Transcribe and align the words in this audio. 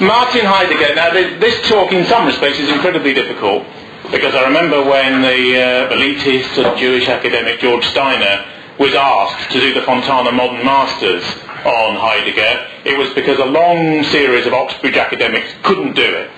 Martin 0.00 0.46
Heidegger. 0.46 0.94
Now, 0.94 1.10
this 1.12 1.68
talk, 1.68 1.92
in 1.92 2.04
some 2.06 2.26
respects, 2.26 2.60
is 2.60 2.68
incredibly 2.68 3.14
difficult 3.14 3.66
because 4.12 4.34
I 4.34 4.44
remember 4.44 4.84
when 4.84 5.22
the 5.22 5.60
uh, 5.60 5.92
elitist 5.92 6.54
sort 6.54 6.68
of 6.68 6.78
Jewish 6.78 7.08
academic 7.08 7.58
George 7.58 7.84
Steiner 7.86 8.44
was 8.78 8.94
asked 8.94 9.50
to 9.50 9.60
do 9.60 9.74
the 9.74 9.82
Fontana 9.82 10.30
Modern 10.30 10.64
Masters 10.64 11.24
on 11.66 11.96
Heidegger, 11.96 12.68
it 12.84 12.96
was 12.96 13.12
because 13.14 13.38
a 13.40 13.44
long 13.44 14.04
series 14.04 14.46
of 14.46 14.54
Oxbridge 14.54 14.96
academics 14.96 15.52
couldn't 15.64 15.94
do 15.94 16.04
it. 16.04 16.30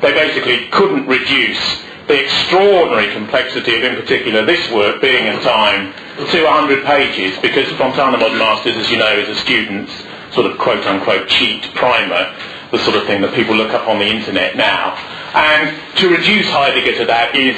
They 0.00 0.12
basically 0.14 0.68
couldn't 0.70 1.06
reduce 1.06 1.60
the 2.08 2.24
extraordinary 2.24 3.12
complexity 3.12 3.76
of, 3.76 3.84
in 3.84 3.96
particular, 3.96 4.44
this 4.44 4.72
work 4.72 5.02
Being 5.02 5.28
and 5.28 5.40
Time 5.42 5.92
to 6.16 6.44
100 6.44 6.84
pages, 6.84 7.38
because 7.40 7.68
the 7.68 7.76
Fontana 7.76 8.16
Modern 8.16 8.38
Masters, 8.38 8.76
as 8.76 8.90
you 8.90 8.96
know, 8.96 9.12
is 9.12 9.28
a 9.28 9.36
student's 9.36 9.92
sort 10.34 10.50
of 10.50 10.58
quote-unquote 10.58 11.28
cheat 11.28 11.62
primer, 11.74 12.34
the 12.72 12.78
sort 12.78 12.96
of 12.96 13.04
thing 13.04 13.20
that 13.20 13.34
people 13.34 13.54
look 13.54 13.72
up 13.72 13.86
on 13.86 13.98
the 13.98 14.06
internet 14.06 14.56
now. 14.56 14.96
And 15.34 15.78
to 15.98 16.08
reduce 16.08 16.48
Heidegger 16.50 16.98
to 16.98 17.04
that 17.04 17.36
is 17.36 17.56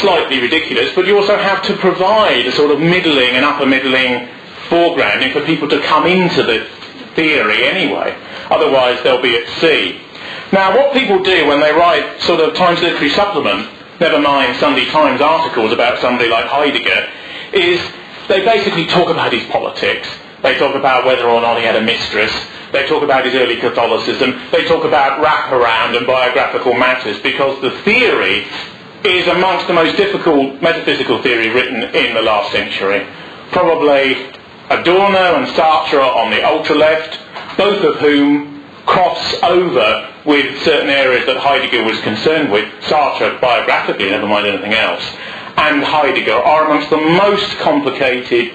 slightly 0.00 0.40
ridiculous, 0.40 0.94
but 0.94 1.06
you 1.06 1.16
also 1.16 1.36
have 1.36 1.62
to 1.62 1.76
provide 1.76 2.46
a 2.46 2.52
sort 2.52 2.70
of 2.70 2.78
middling 2.78 3.36
and 3.36 3.44
upper 3.44 3.66
middling 3.66 4.28
foregrounding 4.68 5.32
for 5.32 5.44
people 5.44 5.68
to 5.68 5.80
come 5.82 6.06
into 6.06 6.42
the 6.42 6.66
theory 7.14 7.64
anyway. 7.64 8.16
Otherwise 8.50 9.02
they'll 9.02 9.22
be 9.22 9.36
at 9.36 9.48
sea. 9.60 10.00
Now 10.52 10.76
what 10.76 10.92
people 10.92 11.22
do 11.22 11.46
when 11.46 11.60
they 11.60 11.72
write 11.72 12.20
sort 12.22 12.40
of 12.40 12.54
Times 12.54 12.80
Literary 12.80 13.10
Supplement, 13.10 13.68
never 14.00 14.20
mind 14.20 14.56
Sunday 14.56 14.84
Times 14.86 15.20
articles 15.20 15.72
about 15.72 15.98
somebody 16.00 16.28
like 16.28 16.46
Heidegger, 16.46 17.10
is 17.52 17.80
they 18.28 18.44
basically 18.44 18.86
talk 18.86 19.10
about 19.10 19.32
his 19.32 19.44
politics. 19.50 20.08
They 20.42 20.56
talk 20.58 20.74
about 20.74 21.06
whether 21.06 21.28
or 21.28 21.40
not 21.40 21.58
he 21.58 21.64
had 21.64 21.76
a 21.76 21.82
mistress. 21.82 22.32
They 22.74 22.88
talk 22.88 23.04
about 23.04 23.24
his 23.24 23.36
early 23.36 23.56
Catholicism. 23.56 24.34
They 24.50 24.64
talk 24.64 24.84
about 24.84 25.22
wraparound 25.22 25.96
and 25.96 26.04
biographical 26.04 26.74
matters 26.74 27.20
because 27.20 27.62
the 27.62 27.70
theory 27.82 28.48
is 29.04 29.28
amongst 29.28 29.68
the 29.68 29.74
most 29.74 29.96
difficult 29.96 30.60
metaphysical 30.60 31.22
theory 31.22 31.50
written 31.50 31.84
in 31.94 32.14
the 32.14 32.20
last 32.22 32.50
century. 32.50 33.06
Probably 33.52 34.26
Adorno 34.70 35.36
and 35.36 35.46
Sartre 35.54 36.02
on 36.02 36.32
the 36.32 36.44
ultra-left, 36.44 37.20
both 37.56 37.84
of 37.84 38.00
whom 38.00 38.64
cross 38.86 39.34
over 39.44 40.12
with 40.24 40.60
certain 40.64 40.90
areas 40.90 41.26
that 41.26 41.36
Heidegger 41.36 41.84
was 41.84 42.00
concerned 42.00 42.50
with, 42.50 42.68
Sartre 42.82 43.40
biographically, 43.40 44.10
never 44.10 44.26
mind 44.26 44.48
anything 44.48 44.74
else, 44.74 45.04
and 45.58 45.84
Heidegger 45.84 46.34
are 46.34 46.66
amongst 46.66 46.90
the 46.90 46.96
most 46.96 47.56
complicated 47.58 48.52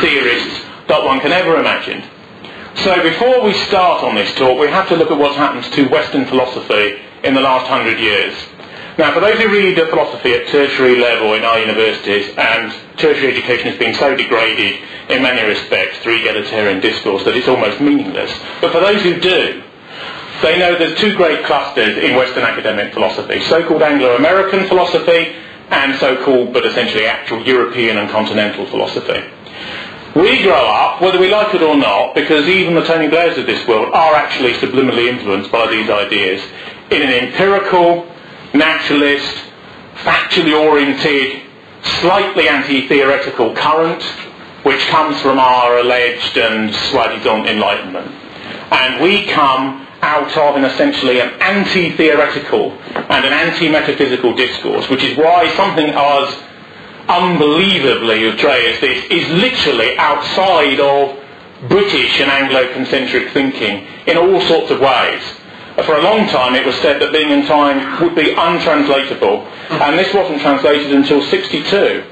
theorists 0.00 0.64
that 0.88 1.04
one 1.04 1.20
can 1.20 1.30
ever 1.30 1.54
imagine. 1.54 2.02
So 2.84 3.02
before 3.02 3.42
we 3.44 3.52
start 3.68 4.02
on 4.02 4.14
this 4.14 4.34
talk, 4.36 4.58
we 4.58 4.68
have 4.68 4.88
to 4.88 4.96
look 4.96 5.10
at 5.10 5.18
what's 5.18 5.36
happened 5.36 5.70
to 5.74 5.86
Western 5.88 6.24
philosophy 6.24 6.98
in 7.22 7.34
the 7.34 7.40
last 7.42 7.66
hundred 7.66 8.00
years. 8.00 8.34
Now, 8.96 9.12
for 9.12 9.20
those 9.20 9.38
who 9.38 9.52
read 9.52 9.76
philosophy 9.76 10.32
at 10.32 10.48
tertiary 10.48 10.96
level 10.96 11.34
in 11.34 11.44
our 11.44 11.58
universities, 11.58 12.34
and 12.38 12.72
tertiary 12.96 13.36
education 13.36 13.68
has 13.68 13.78
been 13.78 13.94
so 13.94 14.16
degraded 14.16 14.80
in 15.10 15.22
many 15.22 15.46
respects 15.46 15.98
through 15.98 16.20
egalitarian 16.20 16.80
discourse 16.80 17.22
that 17.24 17.36
it's 17.36 17.48
almost 17.48 17.82
meaningless. 17.82 18.32
But 18.62 18.72
for 18.72 18.80
those 18.80 19.02
who 19.02 19.20
do, 19.20 19.62
they 20.40 20.58
know 20.58 20.78
there's 20.78 20.98
two 20.98 21.14
great 21.16 21.44
clusters 21.44 21.98
in 21.98 22.16
Western 22.16 22.44
academic 22.44 22.94
philosophy, 22.94 23.42
so-called 23.42 23.82
Anglo-American 23.82 24.68
philosophy 24.68 25.36
and 25.68 26.00
so-called, 26.00 26.54
but 26.54 26.64
essentially 26.64 27.04
actual 27.04 27.44
European 27.44 27.98
and 27.98 28.08
continental 28.08 28.64
philosophy. 28.64 29.22
We 30.14 30.42
grow 30.42 30.66
up, 30.66 31.00
whether 31.00 31.20
we 31.20 31.28
like 31.28 31.54
it 31.54 31.62
or 31.62 31.76
not, 31.76 32.14
because 32.16 32.48
even 32.48 32.74
the 32.74 32.84
Tony 32.84 33.08
Blairs 33.08 33.38
of 33.38 33.46
this 33.46 33.66
world 33.68 33.94
are 33.94 34.14
actually 34.14 34.54
subliminally 34.54 35.06
influenced 35.06 35.52
by 35.52 35.70
these 35.70 35.88
ideas, 35.88 36.42
in 36.90 37.02
an 37.02 37.10
empirical, 37.10 38.10
naturalist, 38.52 39.36
factually 39.94 40.58
oriented, 40.58 41.42
slightly 42.00 42.48
anti-theoretical 42.48 43.54
current, 43.54 44.02
which 44.64 44.80
comes 44.88 45.20
from 45.22 45.38
our 45.38 45.78
alleged 45.78 46.36
and 46.36 46.74
soi-disant 46.74 47.46
enlightenment. 47.46 48.10
And 48.72 49.02
we 49.02 49.26
come 49.26 49.86
out 50.02 50.36
of 50.36 50.56
an 50.56 50.64
essentially 50.64 51.20
an 51.20 51.30
anti-theoretical 51.40 52.72
and 52.72 53.24
an 53.24 53.32
anti-metaphysical 53.32 54.34
discourse, 54.34 54.88
which 54.88 55.04
is 55.04 55.16
why 55.16 55.48
something 55.54 55.90
as 55.90 56.34
unbelievably 57.10 58.28
outre 58.28 58.48
as 58.48 58.80
this 58.80 59.04
is 59.10 59.28
literally 59.30 59.98
outside 59.98 60.78
of 60.78 61.18
British 61.68 62.20
and 62.20 62.30
Anglo-concentric 62.30 63.30
thinking 63.32 63.86
in 64.06 64.16
all 64.16 64.40
sorts 64.42 64.70
of 64.70 64.80
ways. 64.80 65.22
For 65.84 65.96
a 65.96 66.02
long 66.02 66.28
time 66.28 66.54
it 66.54 66.64
was 66.64 66.76
said 66.76 67.00
that 67.02 67.12
Being 67.12 67.32
and 67.32 67.46
Time 67.46 68.00
would 68.02 68.14
be 68.14 68.32
untranslatable, 68.32 69.46
and 69.70 69.98
this 69.98 70.12
wasn't 70.14 70.40
translated 70.40 70.92
until 70.92 71.22
62. 71.22 72.04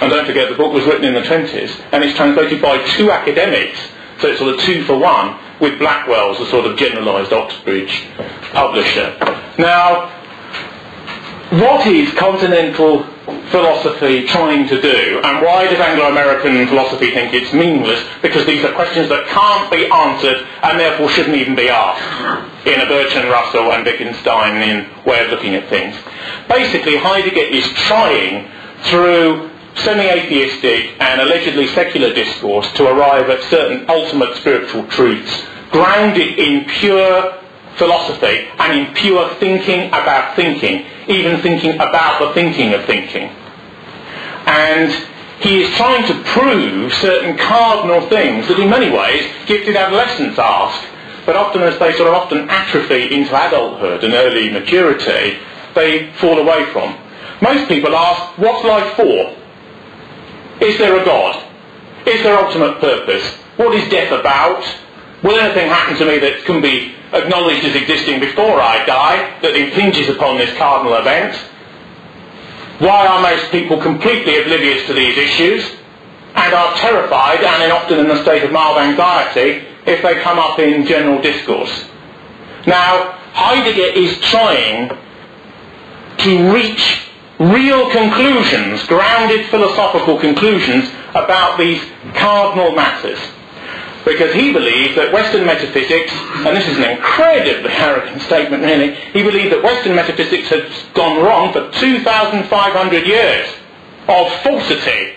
And 0.00 0.10
don't 0.10 0.26
forget, 0.26 0.48
the 0.50 0.56
book 0.56 0.72
was 0.72 0.84
written 0.84 1.04
in 1.04 1.14
the 1.14 1.22
20s, 1.22 1.80
and 1.92 2.04
it's 2.04 2.16
translated 2.16 2.62
by 2.62 2.78
two 2.92 3.10
academics, 3.10 3.78
so 4.20 4.28
it's 4.28 4.38
sort 4.38 4.54
of 4.54 4.60
two 4.60 4.84
for 4.84 4.98
one, 4.98 5.38
with 5.60 5.78
Blackwell's, 5.78 6.38
a 6.40 6.46
sort 6.46 6.66
of 6.66 6.76
generalised 6.76 7.32
Oxbridge 7.32 8.06
publisher. 8.52 9.16
Now, 9.58 10.10
what 11.50 11.86
is 11.86 12.12
continental 12.14 13.06
philosophy 13.50 14.26
trying 14.26 14.68
to 14.68 14.80
do, 14.80 15.20
and 15.24 15.44
why 15.44 15.64
does 15.68 15.78
Anglo-American 15.78 16.66
philosophy 16.68 17.10
think 17.10 17.34
it's 17.34 17.52
meaningless? 17.52 18.04
Because 18.22 18.46
these 18.46 18.64
are 18.64 18.72
questions 18.72 19.08
that 19.08 19.26
can't 19.28 19.70
be 19.70 19.86
answered, 19.86 20.46
and 20.62 20.78
therefore 20.78 21.08
shouldn't 21.10 21.36
even 21.36 21.54
be 21.54 21.68
asked 21.68 22.66
in 22.66 22.80
a 22.80 22.86
Bertrand 22.86 23.28
Russell 23.30 23.72
and 23.72 23.86
Wittgensteinian 23.86 25.04
way 25.06 25.24
of 25.24 25.30
looking 25.30 25.54
at 25.54 25.68
things. 25.68 25.96
Basically, 26.48 26.96
Heidegger 26.96 27.40
is 27.40 27.66
trying, 27.86 28.48
through 28.84 29.50
semi-atheistic 29.74 31.00
and 31.00 31.20
allegedly 31.20 31.66
secular 31.68 32.12
discourse 32.12 32.70
to 32.72 32.86
arrive 32.86 33.30
at 33.30 33.42
certain 33.44 33.88
ultimate 33.88 34.36
spiritual 34.36 34.86
truths 34.88 35.44
grounded 35.70 36.38
in 36.38 36.64
pure 36.64 37.34
philosophy 37.76 38.48
and 38.58 38.78
in 38.78 38.94
pure 38.94 39.28
thinking 39.34 39.88
about 39.88 40.34
thinking, 40.34 40.86
even 41.08 41.40
thinking 41.40 41.74
about 41.74 42.20
the 42.20 42.32
thinking 42.34 42.74
of 42.74 42.84
thinking. 42.84 43.30
And 44.46 44.92
he 45.40 45.62
is 45.62 45.76
trying 45.76 46.06
to 46.06 46.14
prove 46.30 46.92
certain 46.94 47.36
cardinal 47.36 48.08
things 48.08 48.48
that 48.48 48.58
in 48.58 48.70
many 48.70 48.90
ways 48.90 49.30
gifted 49.46 49.76
adolescents 49.76 50.38
ask, 50.38 50.86
but 51.26 51.36
often 51.36 51.62
as 51.62 51.78
they 51.78 51.92
sort 51.92 52.08
of 52.08 52.14
often 52.14 52.48
atrophy 52.50 53.14
into 53.14 53.34
adulthood 53.34 54.04
and 54.04 54.14
early 54.14 54.50
maturity, 54.50 55.38
they 55.74 56.12
fall 56.14 56.38
away 56.38 56.64
from. 56.72 56.96
Most 57.40 57.68
people 57.68 57.94
ask, 57.94 58.36
what's 58.38 58.64
life 58.64 58.96
for? 58.96 59.36
Is 60.64 60.76
there 60.78 61.00
a 61.00 61.04
God? 61.04 61.44
Is 62.06 62.22
there 62.22 62.36
ultimate 62.38 62.80
purpose? 62.80 63.24
What 63.56 63.74
is 63.74 63.88
death 63.90 64.12
about? 64.12 64.64
Will 65.22 65.38
anything 65.38 65.68
happen 65.68 65.96
to 65.96 66.04
me 66.04 66.18
that 66.18 66.44
can 66.44 66.62
be 66.62 66.94
acknowledged 67.12 67.64
as 67.64 67.74
existing 67.74 68.20
before 68.20 68.60
I 68.60 68.84
die 68.84 69.40
that 69.42 69.56
impinges 69.56 70.08
upon 70.08 70.38
this 70.38 70.56
cardinal 70.56 70.94
event? 70.96 71.34
Why 72.78 73.06
are 73.06 73.20
most 73.20 73.50
people 73.50 73.82
completely 73.82 74.40
oblivious 74.40 74.86
to 74.86 74.94
these 74.94 75.18
issues 75.18 75.68
and 76.34 76.54
are 76.54 76.76
terrified 76.76 77.42
and 77.42 77.72
often 77.72 77.98
in 77.98 78.10
a 78.10 78.22
state 78.22 78.44
of 78.44 78.52
mild 78.52 78.78
anxiety 78.78 79.66
if 79.86 80.02
they 80.02 80.20
come 80.20 80.38
up 80.38 80.60
in 80.60 80.86
general 80.86 81.20
discourse? 81.20 81.86
Now, 82.66 83.18
Heidegger 83.32 83.98
is 83.98 84.20
trying 84.20 84.90
to 86.18 86.52
reach 86.52 87.08
real 87.40 87.90
conclusions, 87.90 88.84
grounded 88.84 89.46
philosophical 89.46 90.18
conclusions 90.18 90.88
about 91.10 91.58
these 91.58 91.82
cardinal 92.14 92.72
matters. 92.72 93.18
Because 94.04 94.32
he 94.34 94.52
believed 94.52 94.96
that 94.96 95.12
Western 95.12 95.44
metaphysics, 95.44 96.12
and 96.12 96.56
this 96.56 96.66
is 96.68 96.78
an 96.78 96.90
incredibly 96.90 97.70
arrogant 97.72 98.22
statement 98.22 98.62
really, 98.62 98.94
he 99.12 99.22
believed 99.22 99.52
that 99.52 99.62
Western 99.62 99.94
metaphysics 99.94 100.48
had 100.48 100.70
gone 100.94 101.22
wrong 101.22 101.52
for 101.52 101.70
2,500 101.72 103.06
years 103.06 103.48
of 104.08 104.32
falsity 104.42 105.14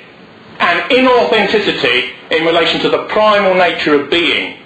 and 0.60 0.92
inauthenticity 0.92 2.14
in 2.32 2.46
relation 2.46 2.80
to 2.82 2.90
the 2.90 3.06
primal 3.08 3.54
nature 3.54 4.00
of 4.00 4.10
being, 4.10 4.58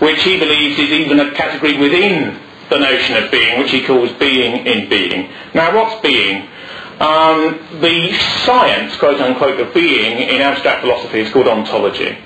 which 0.00 0.22
he 0.22 0.38
believes 0.38 0.78
is 0.78 0.90
even 0.90 1.20
a 1.20 1.30
category 1.32 1.78
within 1.78 2.38
the 2.70 2.78
notion 2.78 3.22
of 3.22 3.30
being, 3.30 3.58
which 3.58 3.70
he 3.70 3.84
calls 3.84 4.10
being 4.12 4.66
in 4.66 4.88
being. 4.88 5.30
Now 5.54 5.74
what's 5.76 6.00
being? 6.00 6.48
Um, 7.00 7.58
the 7.80 8.12
science, 8.44 8.96
quote 8.96 9.20
unquote, 9.20 9.60
of 9.60 9.74
being 9.74 10.28
in 10.28 10.40
abstract 10.40 10.82
philosophy 10.82 11.20
is 11.20 11.32
called 11.32 11.48
ontology. 11.48 12.16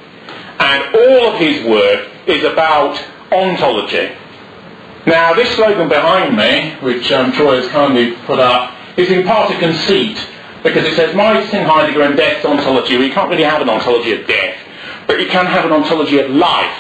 And 0.58 0.94
all 0.94 1.32
of 1.32 1.41
his 1.41 1.64
work 1.67 2.08
is 2.26 2.44
about 2.44 3.03
ontology. 3.32 4.14
Now, 5.06 5.35
this 5.35 5.55
slogan 5.55 5.88
behind 5.88 6.37
me, 6.37 6.75
which 6.81 7.12
um, 7.12 7.32
Troy 7.32 7.61
has 7.61 7.69
kindly 7.69 8.17
put 8.26 8.41
up, 8.41 8.75
is 8.99 9.11
in 9.11 9.25
part 9.25 9.50
a 9.53 9.58
conceit, 9.58 10.19
because 10.62 10.85
it 10.85 10.97
says, 10.97 11.14
Mice 11.14 11.53
in 11.55 11.64
Heidegger 11.64 12.03
and 12.03 12.17
death's 12.17 12.44
ontology. 12.44 12.97
Well, 12.97 13.06
you 13.06 13.12
can't 13.12 13.31
really 13.31 13.44
have 13.44 13.62
an 13.62 13.69
ontology 13.69 14.12
of 14.12 14.26
death, 14.26 14.58
but 15.06 15.20
you 15.20 15.29
can 15.29 15.47
have 15.47 15.64
an 15.64 15.73
ontology 15.73 16.19
of 16.19 16.31
life. 16.31 16.76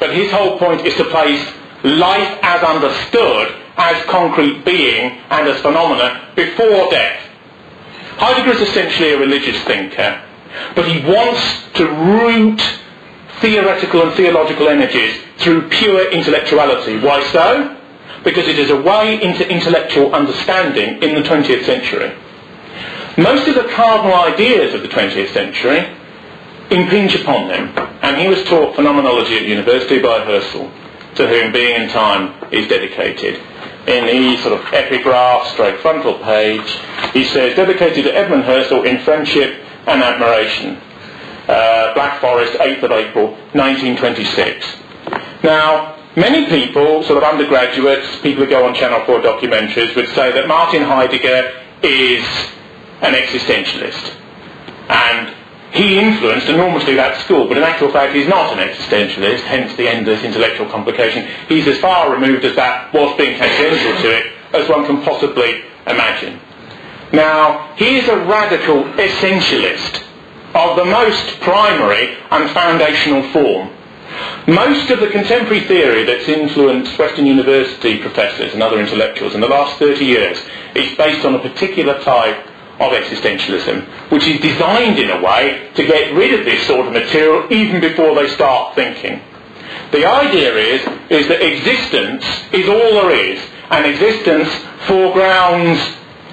But 0.00 0.14
his 0.14 0.30
whole 0.32 0.58
point 0.58 0.86
is 0.86 0.94
to 0.96 1.04
place 1.04 1.44
life 1.84 2.38
as 2.42 2.62
understood 2.62 3.54
as 3.76 4.04
concrete 4.06 4.64
being 4.64 5.20
and 5.30 5.48
as 5.48 5.60
phenomena 5.60 6.32
before 6.34 6.90
death. 6.90 7.22
Heidegger 8.16 8.60
is 8.60 8.68
essentially 8.68 9.10
a 9.10 9.18
religious 9.18 9.62
thinker, 9.62 10.20
but 10.74 10.88
he 10.88 11.00
wants 11.08 11.70
to 11.74 11.86
root 11.86 12.60
theoretical 13.40 14.02
and 14.02 14.14
theological 14.14 14.68
energies 14.68 15.20
through 15.38 15.68
pure 15.68 16.10
intellectuality. 16.10 16.98
Why 16.98 17.22
so? 17.32 17.76
Because 18.24 18.48
it 18.48 18.58
is 18.58 18.70
a 18.70 18.80
way 18.80 19.22
into 19.22 19.48
intellectual 19.48 20.14
understanding 20.14 21.02
in 21.02 21.14
the 21.14 21.22
20th 21.22 21.64
century. 21.64 22.14
Most 23.16 23.48
of 23.48 23.54
the 23.54 23.68
cardinal 23.74 24.14
ideas 24.14 24.74
of 24.74 24.82
the 24.82 24.88
20th 24.88 25.32
century 25.32 25.86
impinge 26.70 27.14
upon 27.14 27.48
them, 27.48 27.72
and 28.02 28.16
he 28.16 28.28
was 28.28 28.42
taught 28.44 28.76
phenomenology 28.76 29.36
at 29.36 29.42
university 29.42 30.00
by 30.00 30.20
Husserl, 30.20 30.70
to 31.14 31.26
whom 31.26 31.52
Being 31.52 31.82
and 31.82 31.90
Time 31.90 32.52
is 32.52 32.68
dedicated 32.68 33.40
in 33.88 34.04
the 34.06 34.42
sort 34.42 34.60
of 34.60 34.72
epigraph 34.74 35.46
stroke 35.48 35.80
frontal 35.80 36.18
page, 36.18 36.78
he 37.12 37.24
says, 37.24 37.56
dedicated 37.56 38.04
to 38.04 38.14
Edmund 38.14 38.44
Husserl 38.44 38.84
in 38.84 39.02
friendship 39.02 39.64
and 39.86 40.02
admiration. 40.02 40.78
Uh, 41.48 41.94
Black 41.94 42.20
Forest, 42.20 42.52
8th 42.58 42.82
of 42.82 42.92
April, 42.92 43.30
1926. 43.56 44.76
Now, 45.42 45.96
many 46.14 46.46
people, 46.46 47.02
sort 47.04 47.22
of 47.22 47.24
undergraduates, 47.24 48.20
people 48.20 48.44
who 48.44 48.50
go 48.50 48.66
on 48.66 48.74
Channel 48.74 49.06
4 49.06 49.20
documentaries, 49.20 49.96
would 49.96 50.08
say 50.10 50.30
that 50.32 50.46
Martin 50.46 50.82
Heidegger 50.82 51.50
is 51.82 52.22
an 53.00 53.14
existentialist. 53.14 54.14
And 54.90 55.34
he 55.72 55.98
influenced 55.98 56.48
enormously 56.48 56.94
that 56.96 57.16
school, 57.24 57.46
but 57.46 57.56
in 57.56 57.62
actual 57.62 57.90
fact 57.92 58.14
he's 58.14 58.28
not 58.28 58.52
an 58.52 58.68
existentialist, 58.68 59.40
hence 59.40 59.74
the 59.76 59.88
endless 59.88 60.22
intellectual 60.24 60.66
complication. 60.66 61.28
He's 61.48 61.66
as 61.66 61.78
far 61.78 62.12
removed 62.12 62.44
as 62.44 62.56
that 62.56 62.92
was 62.92 63.16
being 63.16 63.38
tangential 63.38 64.02
to 64.02 64.16
it 64.16 64.32
as 64.52 64.68
one 64.68 64.86
can 64.86 65.02
possibly 65.02 65.62
imagine. 65.86 66.40
Now, 67.12 67.74
he 67.76 67.96
is 67.96 68.08
a 68.08 68.18
radical 68.18 68.84
essentialist 68.84 70.04
of 70.54 70.76
the 70.76 70.84
most 70.84 71.40
primary 71.40 72.16
and 72.30 72.50
foundational 72.50 73.22
form. 73.32 73.70
Most 74.46 74.90
of 74.90 75.00
the 75.00 75.08
contemporary 75.08 75.60
theory 75.60 76.04
that's 76.04 76.28
influenced 76.28 76.98
Western 76.98 77.26
University 77.26 77.98
professors 77.98 78.54
and 78.54 78.62
other 78.62 78.80
intellectuals 78.80 79.34
in 79.34 79.40
the 79.40 79.48
last 79.48 79.78
30 79.78 80.04
years 80.04 80.38
is 80.74 80.96
based 80.96 81.24
on 81.26 81.34
a 81.34 81.38
particular 81.38 82.02
type 82.02 82.46
of 82.80 82.92
existentialism, 82.92 83.84
which 84.10 84.26
is 84.26 84.40
designed 84.40 84.98
in 84.98 85.10
a 85.10 85.20
way 85.20 85.70
to 85.74 85.84
get 85.84 86.14
rid 86.14 86.38
of 86.38 86.44
this 86.44 86.66
sort 86.66 86.86
of 86.86 86.92
material 86.92 87.52
even 87.52 87.80
before 87.80 88.14
they 88.14 88.28
start 88.28 88.74
thinking. 88.74 89.20
The 89.90 90.06
idea 90.06 90.54
is, 90.54 90.80
is 91.10 91.28
that 91.28 91.42
existence 91.42 92.24
is 92.52 92.68
all 92.68 93.02
there 93.02 93.10
is, 93.10 93.40
and 93.70 93.84
existence 93.84 94.48
foregrounds 94.86 95.80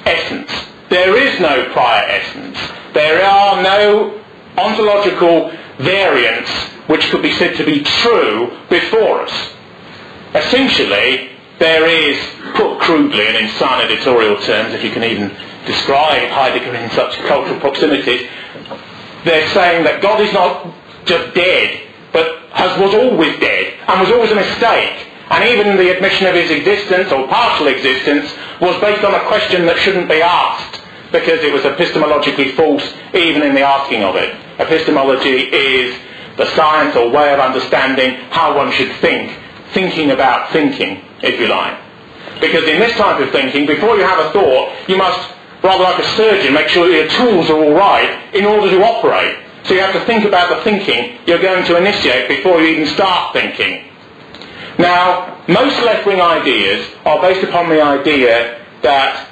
essence. 0.06 0.52
There 0.90 1.18
is 1.18 1.40
no 1.40 1.70
prior 1.74 2.06
essence. 2.08 2.58
There 2.96 3.26
are 3.26 3.62
no 3.62 4.22
ontological 4.58 5.52
variants 5.80 6.50
which 6.88 7.10
could 7.12 7.22
be 7.22 7.34
said 7.34 7.58
to 7.58 7.66
be 7.66 7.84
true 7.84 8.58
before 8.70 9.24
us. 9.24 9.54
Essentially, 10.34 11.32
there 11.60 11.86
is, 11.88 12.18
put 12.56 12.80
crudely 12.80 13.28
and 13.28 13.36
in 13.36 13.50
sign 13.50 13.84
editorial 13.84 14.38
terms, 14.38 14.74
if 14.74 14.82
you 14.82 14.92
can 14.92 15.04
even 15.04 15.28
describe 15.66 16.30
Heidegger 16.30 16.74
in 16.74 16.90
such 16.92 17.18
cultural 17.28 17.60
proximity, 17.60 18.30
they're 19.26 19.50
saying 19.50 19.84
that 19.84 20.02
God 20.02 20.22
is 20.22 20.32
not 20.32 20.74
just 21.04 21.36
dead, 21.36 21.82
but 22.14 22.48
has, 22.52 22.80
was 22.80 22.94
always 22.94 23.38
dead 23.42 23.74
and 23.90 24.00
was 24.00 24.10
always 24.10 24.32
a 24.32 24.36
mistake. 24.36 25.06
And 25.32 25.44
even 25.44 25.76
the 25.76 25.94
admission 25.94 26.28
of 26.28 26.36
his 26.36 26.50
existence, 26.50 27.12
or 27.12 27.28
partial 27.28 27.68
existence, 27.68 28.32
was 28.62 28.80
based 28.80 29.04
on 29.04 29.16
a 29.16 29.28
question 29.28 29.66
that 29.66 29.78
shouldn't 29.80 30.08
be 30.08 30.22
asked 30.22 30.80
because 31.20 31.40
it 31.44 31.54
was 31.54 31.64
epistemologically 31.64 32.56
false 32.56 32.84
even 33.14 33.42
in 33.42 33.56
the 33.56 33.62
asking 33.62 34.04
of 34.04 34.16
it. 34.16 34.36
Epistemology 34.60 35.48
is 35.48 35.96
the 36.38 36.46
science 36.56 36.96
or 36.96 37.10
way 37.10 37.34
of 37.34 37.40
understanding 37.40 38.16
how 38.32 38.56
one 38.56 38.72
should 38.72 38.92
think, 38.98 39.32
thinking 39.74 40.12
about 40.12 40.52
thinking, 40.52 41.02
if 41.24 41.40
you 41.40 41.48
like. 41.48 41.80
Because 42.42 42.68
in 42.68 42.80
this 42.80 42.96
type 42.98 43.22
of 43.22 43.32
thinking, 43.32 43.66
before 43.66 43.96
you 43.96 44.04
have 44.04 44.20
a 44.20 44.30
thought, 44.32 44.76
you 44.90 44.98
must 44.98 45.32
rather 45.64 45.84
like 45.84 46.00
a 46.00 46.08
surgeon, 46.16 46.54
make 46.54 46.68
sure 46.68 46.90
your 46.90 47.08
tools 47.08 47.50
are 47.50 47.64
all 47.64 47.74
right 47.74 48.36
in 48.36 48.46
order 48.46 48.70
to 48.70 48.84
operate. 48.84 49.38
So 49.64 49.74
you 49.74 49.80
have 49.80 49.94
to 49.94 50.06
think 50.06 50.26
about 50.26 50.50
the 50.56 50.64
thinking 50.64 51.18
you're 51.26 51.42
going 51.42 51.66
to 51.66 51.78
initiate 51.78 52.28
before 52.28 52.62
you 52.62 52.68
even 52.76 52.88
start 52.94 53.34
thinking. 53.34 53.90
Now, 54.78 55.44
most 55.48 55.82
left-wing 55.84 56.20
ideas 56.20 56.86
are 57.06 57.22
based 57.22 57.44
upon 57.48 57.70
the 57.70 57.82
idea 57.82 58.62
that 58.84 59.28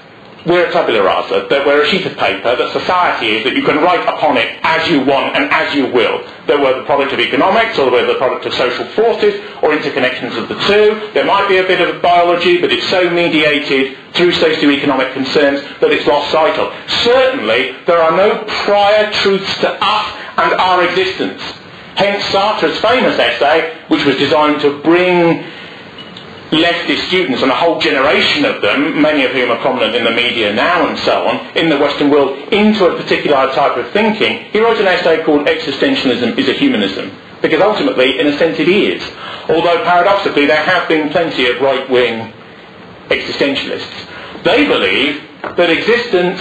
we're 0.45 0.67
a 0.67 0.71
tabula 0.71 1.03
rasa, 1.03 1.47
that 1.49 1.65
we're 1.65 1.83
a 1.83 1.87
sheet 1.87 2.05
of 2.05 2.17
paper, 2.17 2.55
that 2.55 2.71
society 2.73 3.37
is, 3.37 3.43
that 3.45 3.55
you 3.55 3.63
can 3.63 3.77
write 3.77 4.07
upon 4.07 4.37
it 4.37 4.59
as 4.63 4.89
you 4.89 4.99
want 5.05 5.35
and 5.35 5.49
as 5.51 5.73
you 5.73 5.87
will, 5.87 6.19
that 6.47 6.59
we're 6.59 6.77
the 6.77 6.85
product 6.85 7.13
of 7.13 7.19
economics 7.19 7.79
or 7.79 7.89
we're 7.89 8.05
the 8.05 8.15
product 8.15 8.45
of 8.45 8.53
social 8.53 8.85
forces 8.87 9.39
or 9.61 9.71
interconnections 9.71 10.37
of 10.37 10.49
the 10.49 10.59
two. 10.67 11.11
There 11.13 11.25
might 11.25 11.47
be 11.47 11.57
a 11.57 11.63
bit 11.63 11.79
of 11.79 12.01
biology, 12.01 12.59
but 12.59 12.71
it's 12.71 12.87
so 12.89 13.09
mediated 13.09 13.97
through 14.13 14.33
socio-economic 14.33 15.13
concerns 15.13 15.61
that 15.79 15.91
it's 15.91 16.05
lost 16.07 16.31
sight 16.31 16.59
of. 16.59 16.73
Certainly, 17.03 17.77
there 17.87 17.99
are 17.99 18.15
no 18.15 18.43
prior 18.65 19.11
truths 19.13 19.59
to 19.61 19.69
us 19.81 20.05
and 20.37 20.53
our 20.59 20.83
existence. 20.83 21.41
Hence 21.95 22.25
Sartre's 22.25 22.79
famous 22.79 23.17
essay, 23.17 23.77
which 23.87 24.03
was 24.03 24.17
designed 24.17 24.61
to 24.61 24.81
bring 24.81 25.45
leftist 26.53 27.07
students 27.07 27.41
and 27.41 27.51
a 27.51 27.55
whole 27.55 27.79
generation 27.79 28.45
of 28.45 28.61
them, 28.61 29.01
many 29.01 29.25
of 29.25 29.31
whom 29.31 29.51
are 29.51 29.59
prominent 29.59 29.95
in 29.95 30.03
the 30.03 30.11
media 30.11 30.53
now 30.53 30.87
and 30.87 30.97
so 30.99 31.27
on, 31.27 31.57
in 31.57 31.69
the 31.69 31.77
Western 31.77 32.09
world, 32.09 32.37
into 32.53 32.85
a 32.85 32.95
particular 32.95 33.51
type 33.53 33.77
of 33.77 33.89
thinking, 33.91 34.45
he 34.51 34.59
wrote 34.59 34.79
an 34.79 34.87
essay 34.87 35.23
called 35.23 35.47
Existentialism 35.47 36.37
is 36.37 36.49
a 36.49 36.53
Humanism. 36.53 37.11
Because 37.41 37.61
ultimately, 37.61 38.19
in 38.19 38.27
a 38.27 38.37
sense, 38.37 38.57
it 38.59 38.69
is. 38.69 39.03
Although 39.49 39.83
paradoxically, 39.83 40.45
there 40.45 40.63
have 40.63 40.87
been 40.87 41.09
plenty 41.09 41.47
of 41.47 41.59
right-wing 41.59 42.31
existentialists. 43.09 44.43
They 44.43 44.65
believe 44.65 45.21
that 45.41 45.69
existence 45.69 46.39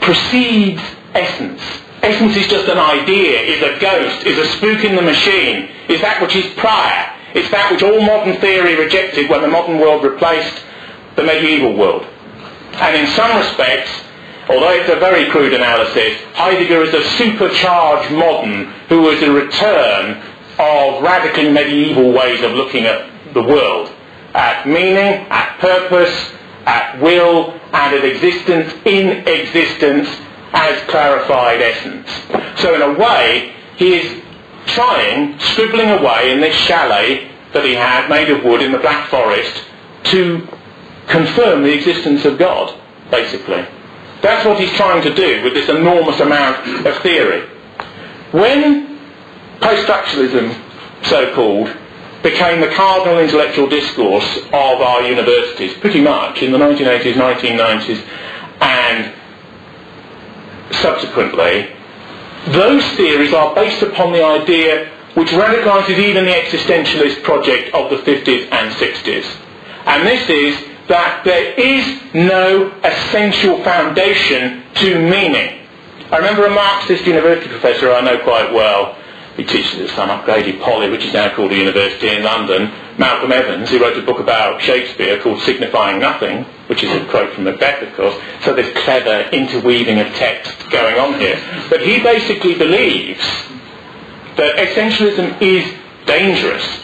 precedes 0.00 0.82
essence. 1.14 1.62
Essence 2.02 2.36
is 2.36 2.46
just 2.48 2.68
an 2.68 2.78
idea, 2.78 3.40
is 3.40 3.62
a 3.62 3.78
ghost, 3.80 4.26
is 4.26 4.38
a 4.38 4.46
spook 4.56 4.84
in 4.84 4.96
the 4.96 5.02
machine, 5.02 5.68
is 5.88 6.00
that 6.00 6.20
which 6.22 6.36
is 6.36 6.46
prior. 6.54 7.19
It's 7.34 7.50
that 7.50 7.70
which 7.70 7.82
all 7.82 8.00
modern 8.00 8.40
theory 8.40 8.76
rejected 8.76 9.30
when 9.30 9.42
the 9.42 9.48
modern 9.48 9.78
world 9.78 10.04
replaced 10.04 10.62
the 11.16 11.22
medieval 11.22 11.76
world. 11.76 12.06
And 12.74 12.96
in 12.96 13.06
some 13.12 13.36
respects, 13.36 13.90
although 14.48 14.72
it's 14.72 14.90
a 14.90 14.96
very 14.96 15.30
crude 15.30 15.52
analysis, 15.52 16.20
Heidegger 16.34 16.82
is 16.82 16.94
a 16.94 17.02
supercharged 17.16 18.12
modern 18.12 18.66
who 18.88 19.08
is 19.10 19.22
a 19.22 19.30
return 19.30 20.22
of 20.58 21.02
radically 21.02 21.50
medieval 21.50 22.12
ways 22.12 22.42
of 22.42 22.52
looking 22.52 22.84
at 22.84 23.10
the 23.32 23.42
world, 23.42 23.92
at 24.34 24.66
meaning, 24.66 25.26
at 25.30 25.58
purpose, 25.58 26.32
at 26.66 27.00
will, 27.00 27.52
and 27.72 27.94
at 27.94 28.04
existence 28.04 28.72
in 28.84 29.26
existence 29.26 30.08
as 30.52 30.82
clarified 30.90 31.62
essence. 31.62 32.08
So 32.60 32.74
in 32.74 32.82
a 32.82 32.98
way, 32.98 33.54
he 33.76 33.94
is 33.94 34.22
trying, 34.74 35.38
scribbling 35.38 35.90
away 35.90 36.32
in 36.32 36.40
this 36.40 36.54
chalet 36.54 37.30
that 37.52 37.64
he 37.64 37.74
had 37.74 38.08
made 38.08 38.30
of 38.30 38.44
wood 38.44 38.62
in 38.62 38.72
the 38.72 38.78
Black 38.78 39.08
Forest 39.08 39.64
to 40.04 40.46
confirm 41.08 41.62
the 41.62 41.72
existence 41.72 42.24
of 42.24 42.38
God, 42.38 42.78
basically. 43.10 43.66
That's 44.22 44.46
what 44.46 44.60
he's 44.60 44.72
trying 44.72 45.02
to 45.02 45.14
do 45.14 45.42
with 45.42 45.54
this 45.54 45.68
enormous 45.68 46.20
amount 46.20 46.86
of 46.86 47.02
theory. 47.02 47.48
When 48.32 48.98
post-structuralism, 49.60 50.54
so-called, 51.04 51.76
became 52.22 52.60
the 52.60 52.68
cardinal 52.74 53.18
intellectual 53.18 53.66
discourse 53.66 54.36
of 54.36 54.80
our 54.80 55.02
universities, 55.02 55.74
pretty 55.78 56.00
much 56.00 56.42
in 56.42 56.52
the 56.52 56.58
1980s, 56.58 57.14
1990s, 57.14 58.06
and 58.60 59.14
subsequently, 60.70 61.74
those 62.46 62.84
theories 62.96 63.32
are 63.32 63.54
based 63.54 63.82
upon 63.82 64.12
the 64.12 64.24
idea 64.24 64.90
which 65.14 65.28
radicalizes 65.28 65.98
even 65.98 66.24
the 66.24 66.32
existentialist 66.32 67.22
project 67.22 67.74
of 67.74 67.90
the 67.90 67.96
50s 67.96 68.50
and 68.52 68.72
60s. 68.72 69.36
And 69.86 70.06
this 70.06 70.28
is 70.28 70.68
that 70.88 71.22
there 71.24 71.52
is 71.54 72.00
no 72.14 72.72
essential 72.82 73.62
foundation 73.62 74.62
to 74.74 74.98
meaning. 74.98 75.66
I 76.10 76.16
remember 76.16 76.46
a 76.46 76.50
Marxist 76.50 77.06
university 77.06 77.48
professor 77.48 77.92
I 77.92 78.00
know 78.00 78.18
quite 78.18 78.52
well, 78.52 78.96
he 79.36 79.44
teaches 79.44 79.80
at 79.80 79.96
some 79.96 80.08
upgraded 80.08 80.60
poly, 80.60 80.90
which 80.90 81.04
is 81.04 81.14
now 81.14 81.34
called 81.34 81.52
a 81.52 81.56
university 81.56 82.08
in 82.08 82.22
London, 82.22 82.70
Malcolm 82.98 83.32
Evans, 83.32 83.70
who 83.70 83.80
wrote 83.80 83.96
a 83.96 84.02
book 84.02 84.18
about 84.18 84.60
Shakespeare 84.60 85.20
called 85.20 85.40
Signifying 85.42 86.00
Nothing, 86.00 86.44
which 86.70 86.82
is 86.82 86.90
a 86.90 87.04
quote 87.10 87.34
from 87.34 87.44
Macbeth, 87.44 87.82
of 87.82 87.94
course. 87.94 88.16
So 88.44 88.54
there's 88.54 88.72
clever 88.84 89.28
interweaving 89.30 89.98
of 89.98 90.06
text 90.14 90.70
going 90.70 90.98
on 90.98 91.20
here. 91.20 91.36
But 91.68 91.82
he 91.82 92.00
basically 92.00 92.54
believes 92.56 93.20
that 94.36 94.56
essentialism 94.56 95.42
is 95.42 95.74
dangerous 96.06 96.80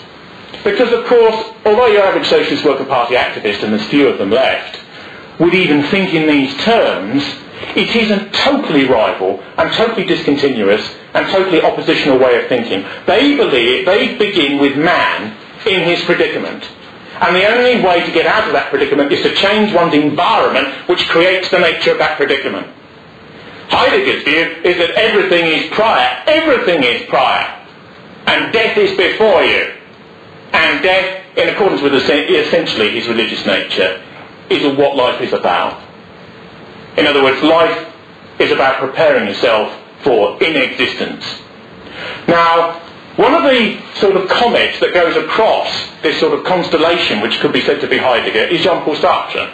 Because, 0.66 0.92
of 0.92 1.06
course, 1.06 1.52
although 1.64 1.86
your 1.86 2.02
average 2.02 2.26
Socialist 2.26 2.64
Worker 2.64 2.84
Party 2.84 3.14
activist, 3.14 3.62
and 3.62 3.72
there's 3.72 3.86
few 3.88 4.08
of 4.08 4.18
them 4.18 4.30
left, 4.30 4.80
would 5.38 5.54
even 5.54 5.84
think 5.84 6.12
in 6.12 6.26
these 6.26 6.52
terms, 6.64 7.22
it 7.76 7.94
is 7.94 8.10
a 8.10 8.28
totally 8.30 8.84
rival 8.84 9.40
and 9.58 9.72
totally 9.74 10.04
discontinuous 10.04 10.82
and 11.14 11.24
totally 11.28 11.62
oppositional 11.62 12.18
way 12.18 12.42
of 12.42 12.48
thinking. 12.48 12.84
They 13.06 13.36
believe, 13.36 13.86
they 13.86 14.18
begin 14.18 14.58
with 14.58 14.76
man 14.76 15.36
in 15.66 15.84
his 15.84 16.02
predicament. 16.04 16.68
And 17.20 17.34
the 17.34 17.46
only 17.46 17.82
way 17.82 18.04
to 18.04 18.12
get 18.12 18.26
out 18.26 18.46
of 18.46 18.52
that 18.52 18.68
predicament 18.70 19.10
is 19.10 19.22
to 19.22 19.34
change 19.34 19.72
one's 19.72 19.94
environment 19.94 20.68
which 20.88 21.08
creates 21.08 21.50
the 21.50 21.58
nature 21.58 21.92
of 21.92 21.98
that 21.98 22.16
predicament. 22.16 22.66
Heidegger's 23.68 24.22
view 24.22 24.70
is 24.70 24.76
that 24.78 24.90
everything 24.90 25.46
is 25.46 25.74
prior. 25.74 26.22
Everything 26.26 26.84
is 26.84 27.08
prior. 27.08 27.52
And 28.26 28.52
death 28.52 28.76
is 28.76 28.96
before 28.96 29.42
you. 29.42 29.72
And 30.52 30.82
death, 30.82 31.24
in 31.36 31.48
accordance 31.48 31.82
with 31.82 31.94
essentially 31.94 32.90
his 32.90 33.08
religious 33.08 33.44
nature, 33.46 34.02
is 34.50 34.76
what 34.76 34.96
life 34.96 35.20
is 35.20 35.32
about. 35.32 35.82
In 36.96 37.06
other 37.06 37.22
words, 37.22 37.42
life 37.42 37.92
is 38.38 38.52
about 38.52 38.78
preparing 38.78 39.26
yourself 39.26 39.74
for 40.02 40.40
inexistence. 40.42 41.24
Now, 42.28 42.80
one 43.16 43.34
of 43.34 43.44
the 43.44 43.80
sort 43.98 44.16
of 44.16 44.28
comets 44.28 44.78
that 44.80 44.92
goes 44.92 45.16
across 45.16 45.90
this 46.02 46.20
sort 46.20 46.38
of 46.38 46.44
constellation, 46.44 47.20
which 47.20 47.40
could 47.40 47.52
be 47.52 47.62
said 47.62 47.80
to 47.80 47.88
be 47.88 47.96
Heidegger, 47.96 48.40
is 48.54 48.62
Jean-Paul 48.62 48.96
Sartre, 48.96 49.50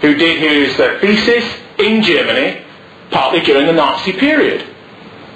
who 0.00 0.14
did 0.14 0.38
his 0.40 0.78
uh, 0.80 0.98
thesis 1.00 1.44
in 1.78 2.02
Germany, 2.02 2.64
partly 3.10 3.40
during 3.40 3.66
the 3.66 3.72
Nazi 3.72 4.12
period. 4.12 4.66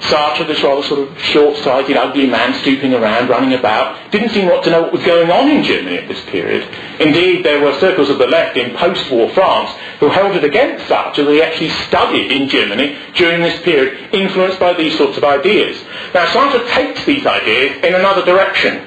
Sartre, 0.00 0.46
this 0.46 0.62
rather 0.62 0.82
sort 0.82 1.08
of 1.08 1.20
short-sighted, 1.20 1.96
ugly 1.96 2.26
man 2.26 2.54
stooping 2.62 2.94
around, 2.94 3.28
running 3.28 3.58
about, 3.58 4.10
didn't 4.10 4.30
seem 4.30 4.48
to 4.48 4.70
know 4.70 4.82
what 4.82 4.92
was 4.92 5.04
going 5.04 5.30
on 5.30 5.50
in 5.50 5.62
Germany 5.62 5.98
at 5.98 6.08
this 6.08 6.24
period. 6.24 6.66
Indeed, 6.98 7.44
there 7.44 7.62
were 7.62 7.78
circles 7.78 8.08
of 8.08 8.18
the 8.18 8.26
left 8.26 8.56
in 8.56 8.74
post-war 8.76 9.30
France 9.30 9.70
who 10.00 10.08
held 10.08 10.36
it 10.36 10.44
against 10.44 10.86
Sartre 10.86 11.24
that 11.24 11.32
he 11.32 11.42
actually 11.42 11.68
studied 11.86 12.32
in 12.32 12.48
Germany 12.48 12.96
during 13.14 13.42
this 13.42 13.60
period, 13.62 14.14
influenced 14.14 14.58
by 14.58 14.72
these 14.72 14.96
sorts 14.96 15.18
of 15.18 15.24
ideas. 15.24 15.82
Now, 16.14 16.26
Sartre 16.26 16.66
takes 16.70 17.04
these 17.04 17.26
ideas 17.26 17.84
in 17.84 17.94
another 17.94 18.24
direction. 18.24 18.86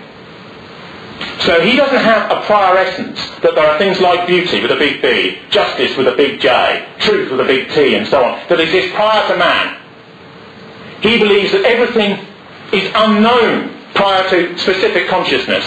So 1.41 1.61
he 1.61 1.75
doesn't 1.75 2.01
have 2.01 2.31
a 2.31 2.41
prior 2.45 2.75
essence 2.77 3.19
that 3.41 3.53
there 3.53 3.65
are 3.65 3.77
things 3.77 3.99
like 4.01 4.27
beauty 4.27 4.61
with 4.61 4.71
a 4.71 4.75
big 4.75 5.01
B, 5.01 5.39
justice 5.51 5.95
with 5.95 6.07
a 6.07 6.15
big 6.15 6.41
J, 6.41 6.87
truth 6.99 7.31
with 7.31 7.39
a 7.39 7.45
big 7.45 7.69
T, 7.69 7.95
and 7.95 8.07
so 8.07 8.23
on, 8.23 8.47
that 8.49 8.59
exist 8.59 8.93
prior 8.95 9.27
to 9.27 9.37
man. 9.37 9.82
He 11.03 11.19
believes 11.19 11.51
that 11.51 11.65
everything 11.65 12.25
is 12.71 12.89
unknown 12.95 13.75
prior 13.93 14.27
to 14.29 14.57
specific 14.57 15.09
consciousness. 15.09 15.65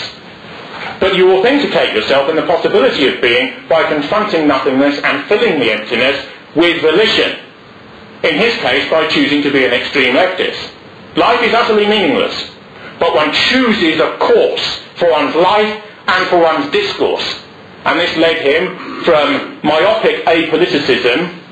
But 0.98 1.14
you 1.14 1.36
authenticate 1.36 1.94
yourself 1.94 2.30
in 2.30 2.36
the 2.36 2.46
possibility 2.46 3.06
of 3.06 3.20
being 3.20 3.68
by 3.68 3.84
confronting 3.84 4.48
nothingness 4.48 4.98
and 5.04 5.28
filling 5.28 5.60
the 5.60 5.70
emptiness 5.72 6.26
with 6.54 6.80
volition. 6.80 7.38
In 8.24 8.38
his 8.38 8.54
case, 8.56 8.90
by 8.90 9.06
choosing 9.08 9.42
to 9.42 9.52
be 9.52 9.66
an 9.66 9.74
extreme 9.74 10.14
leftist. 10.14 10.72
Life 11.16 11.42
is 11.42 11.52
utterly 11.52 11.86
meaningless, 11.86 12.50
but 12.98 13.14
one 13.14 13.30
chooses 13.32 14.00
a 14.00 14.16
course 14.16 14.80
for 14.96 15.10
one's 15.10 15.34
life 15.34 15.84
and 16.08 16.28
for 16.28 16.38
one's 16.38 16.70
discourse. 16.72 17.42
And 17.84 18.00
this 18.00 18.16
led 18.16 18.38
him 18.38 19.04
from 19.04 19.60
myopic 19.62 20.24
apoliticism 20.24 21.42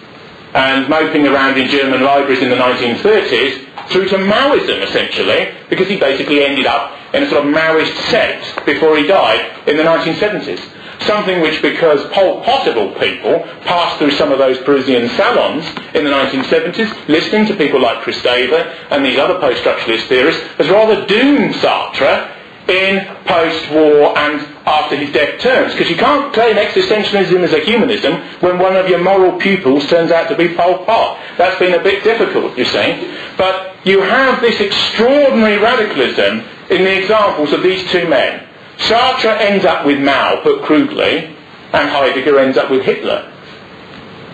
and 0.55 0.89
moping 0.89 1.27
around 1.27 1.59
in 1.59 1.69
German 1.69 2.03
libraries 2.03 2.41
in 2.41 2.49
the 2.49 2.57
1930s 2.57 3.74
through 3.89 4.09
to 4.09 4.17
Maoism, 4.17 4.83
essentially, 4.83 5.55
because 5.69 5.89
he 5.89 5.99
basically 5.99 6.45
ended 6.45 6.67
up 6.67 6.93
in 7.15 7.23
a 7.23 7.31
sort 7.31 7.47
of 7.47 7.53
Maoist 7.53 7.95
sect 8.11 8.65
before 8.67 8.97
he 8.97 9.07
died 9.07 9.69
in 9.69 9.77
the 9.77 9.83
1970s. 9.83 10.61
Something 11.03 11.41
which, 11.41 11.61
because 11.61 12.05
Pol 12.13 12.43
Potable 12.43 12.93
people 12.99 13.41
passed 13.63 13.99
through 13.99 14.13
some 14.13 14.33
of 14.33 14.39
those 14.39 14.59
Parisian 14.59 15.09
salons 15.11 15.67
in 15.95 16.05
the 16.05 16.11
1970s, 16.11 17.09
listening 17.09 17.47
to 17.47 17.57
people 17.57 17.81
like 17.81 18.01
Chris 18.03 18.21
Kristeva 18.21 18.91
and 18.91 19.05
these 19.05 19.19
other 19.19 19.39
post-structuralist 19.39 20.07
theorists, 20.07 20.43
has 20.57 20.69
rather 20.69 21.05
doomed 21.07 21.55
Sartre 21.57 22.31
in 22.69 23.07
post-war 23.27 24.17
and 24.17 24.41
after 24.67 24.97
his 24.97 25.13
death 25.13 25.41
terms. 25.41 25.73
Because 25.73 25.91
you 25.91 25.97
can't 25.97 26.33
claim 26.33 26.57
existentialism 26.57 27.41
as 27.41 27.53
a 27.53 27.61
humanism 27.61 28.15
when 28.41 28.59
one 28.59 28.77
of 28.77 28.89
your 28.89 29.03
moral 29.03 29.39
pupils 29.39 29.87
turns 29.87 30.11
out 30.11 30.29
to 30.29 30.37
be 30.37 30.55
Pol 30.55 30.85
Pot. 30.85 31.21
That's 31.37 31.59
been 31.59 31.79
a 31.79 31.83
bit 31.83 32.05
difficult, 32.05 32.57
you 32.57 32.65
see. 32.65 33.15
But 33.37 33.77
you 33.85 34.01
have 34.01 34.41
this 34.41 34.61
extraordinary 34.61 35.59
radicalism 35.59 36.45
in 36.71 36.85
the 36.85 36.99
examples 36.99 37.53
of 37.53 37.63
these 37.63 37.83
two 37.91 38.09
men. 38.09 38.47
Sartre 38.79 39.39
ends 39.41 39.65
up 39.65 39.85
with 39.85 40.01
Mao, 40.01 40.41
put 40.43 40.63
crudely, 40.63 41.37
and 41.73 41.89
Heidegger 41.91 42.39
ends 42.39 42.57
up 42.57 42.71
with 42.71 42.83
Hitler. 42.83 43.31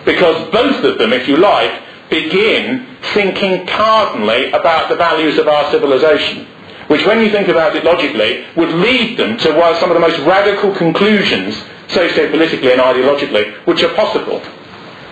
Because 0.04 0.50
both 0.50 0.84
of 0.84 0.98
them, 0.98 1.12
if 1.12 1.26
you 1.28 1.36
like, 1.36 1.82
begin 2.08 2.86
thinking 3.12 3.66
cardinally 3.66 4.50
about 4.52 4.88
the 4.88 4.96
values 4.96 5.38
of 5.38 5.48
our 5.48 5.70
civilization 5.70 6.46
which 6.90 7.06
when 7.06 7.20
you 7.20 7.30
think 7.30 7.46
about 7.46 7.76
it 7.76 7.84
logically, 7.84 8.44
would 8.56 8.70
lead 8.70 9.16
them 9.16 9.38
to 9.38 9.52
one 9.52 9.76
some 9.76 9.92
of 9.92 9.94
the 9.94 10.00
most 10.00 10.18
radical 10.26 10.74
conclusions, 10.74 11.54
socio-politically 11.86 12.72
and 12.72 12.80
ideologically, 12.80 13.54
which 13.64 13.80
are 13.84 13.94
possible. 13.94 14.42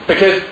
Because 0.08 0.42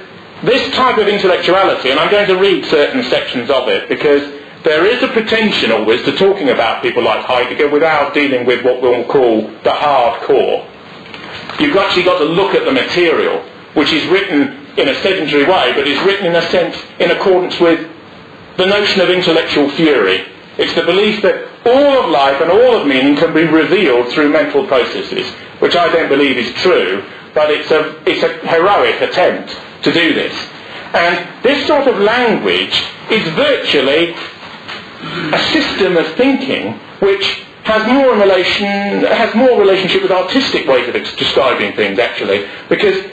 this 0.45 0.73
type 0.77 0.99
of 0.99 1.09
intellectuality, 1.09 1.91
and 1.91 1.99
I'm 1.99 2.13
going 2.13 2.29
to 2.29 2.37
read 2.37 2.65
certain 2.67 3.03
sections 3.11 3.51
of 3.51 3.67
it, 3.67 3.89
because 3.89 4.23
there 4.63 4.87
is 4.87 5.03
a 5.03 5.09
pretension 5.09 5.73
always 5.73 6.01
to 6.05 6.13
talking 6.17 6.51
about 6.51 6.81
people 6.81 7.03
like 7.03 7.25
Heidegger 7.25 7.71
without 7.71 8.15
dealing 8.15 8.47
with 8.47 8.65
what 8.65 8.81
we'll 8.81 9.03
call 9.07 9.51
the 9.65 9.73
hard 9.73 10.23
core. 10.23 10.65
You've 11.59 11.75
actually 11.75 12.05
got 12.05 12.19
to 12.19 12.25
look 12.25 12.55
at 12.55 12.65
the 12.65 12.73
material, 12.73 13.43
which 13.75 13.93
is 13.93 14.07
written 14.07 14.65
in 14.77 14.89
a 14.89 14.95
sedentary 15.03 15.43
way, 15.43 15.73
but 15.75 15.89
is 15.89 16.01
written 16.03 16.27
in 16.27 16.37
a 16.37 16.49
sense 16.51 16.77
in 17.01 17.11
accordance 17.11 17.59
with 17.59 17.91
the 18.59 18.67
notion 18.67 19.01
of 19.01 19.11
intellectual 19.11 19.69
fury 19.71 20.25
it's 20.59 20.75
the 20.75 20.83
belief 20.83 21.23
that 21.23 21.49
all 21.67 22.05
of 22.05 22.11
life 22.11 22.41
and 22.41 22.51
all 22.51 22.81
of 22.81 22.87
meaning 22.87 23.17
can 23.17 23.35
be 23.35 23.45
revealed 23.45 24.09
through 24.13 24.31
mental 24.31 24.67
processes, 24.67 25.31
which 25.59 25.77
I 25.77 25.93
don't 25.93 26.09
believe 26.09 26.37
is 26.39 26.53
true, 26.55 27.05
but 27.35 27.51
it's 27.51 27.71
a, 27.71 28.03
it's 28.09 28.23
a 28.23 28.33
heroic 28.49 29.01
attempt 29.03 29.57
to 29.83 29.93
do 29.93 30.15
this. 30.15 30.35
And 30.95 31.43
this 31.43 31.67
sort 31.67 31.87
of 31.87 31.99
language 31.99 32.83
is 33.11 33.23
virtually 33.35 34.15
a 35.33 35.39
system 35.53 35.97
of 35.97 36.07
thinking 36.15 36.73
which 37.01 37.45
has 37.65 37.87
more 37.93 38.15
relation 38.15 39.05
has 39.05 39.35
more 39.35 39.61
relationship 39.61 40.03
with 40.03 40.11
artistic 40.11 40.67
ways 40.67 40.89
of 40.89 40.95
describing 41.17 41.75
things 41.75 41.99
actually 41.99 42.49
because 42.69 43.05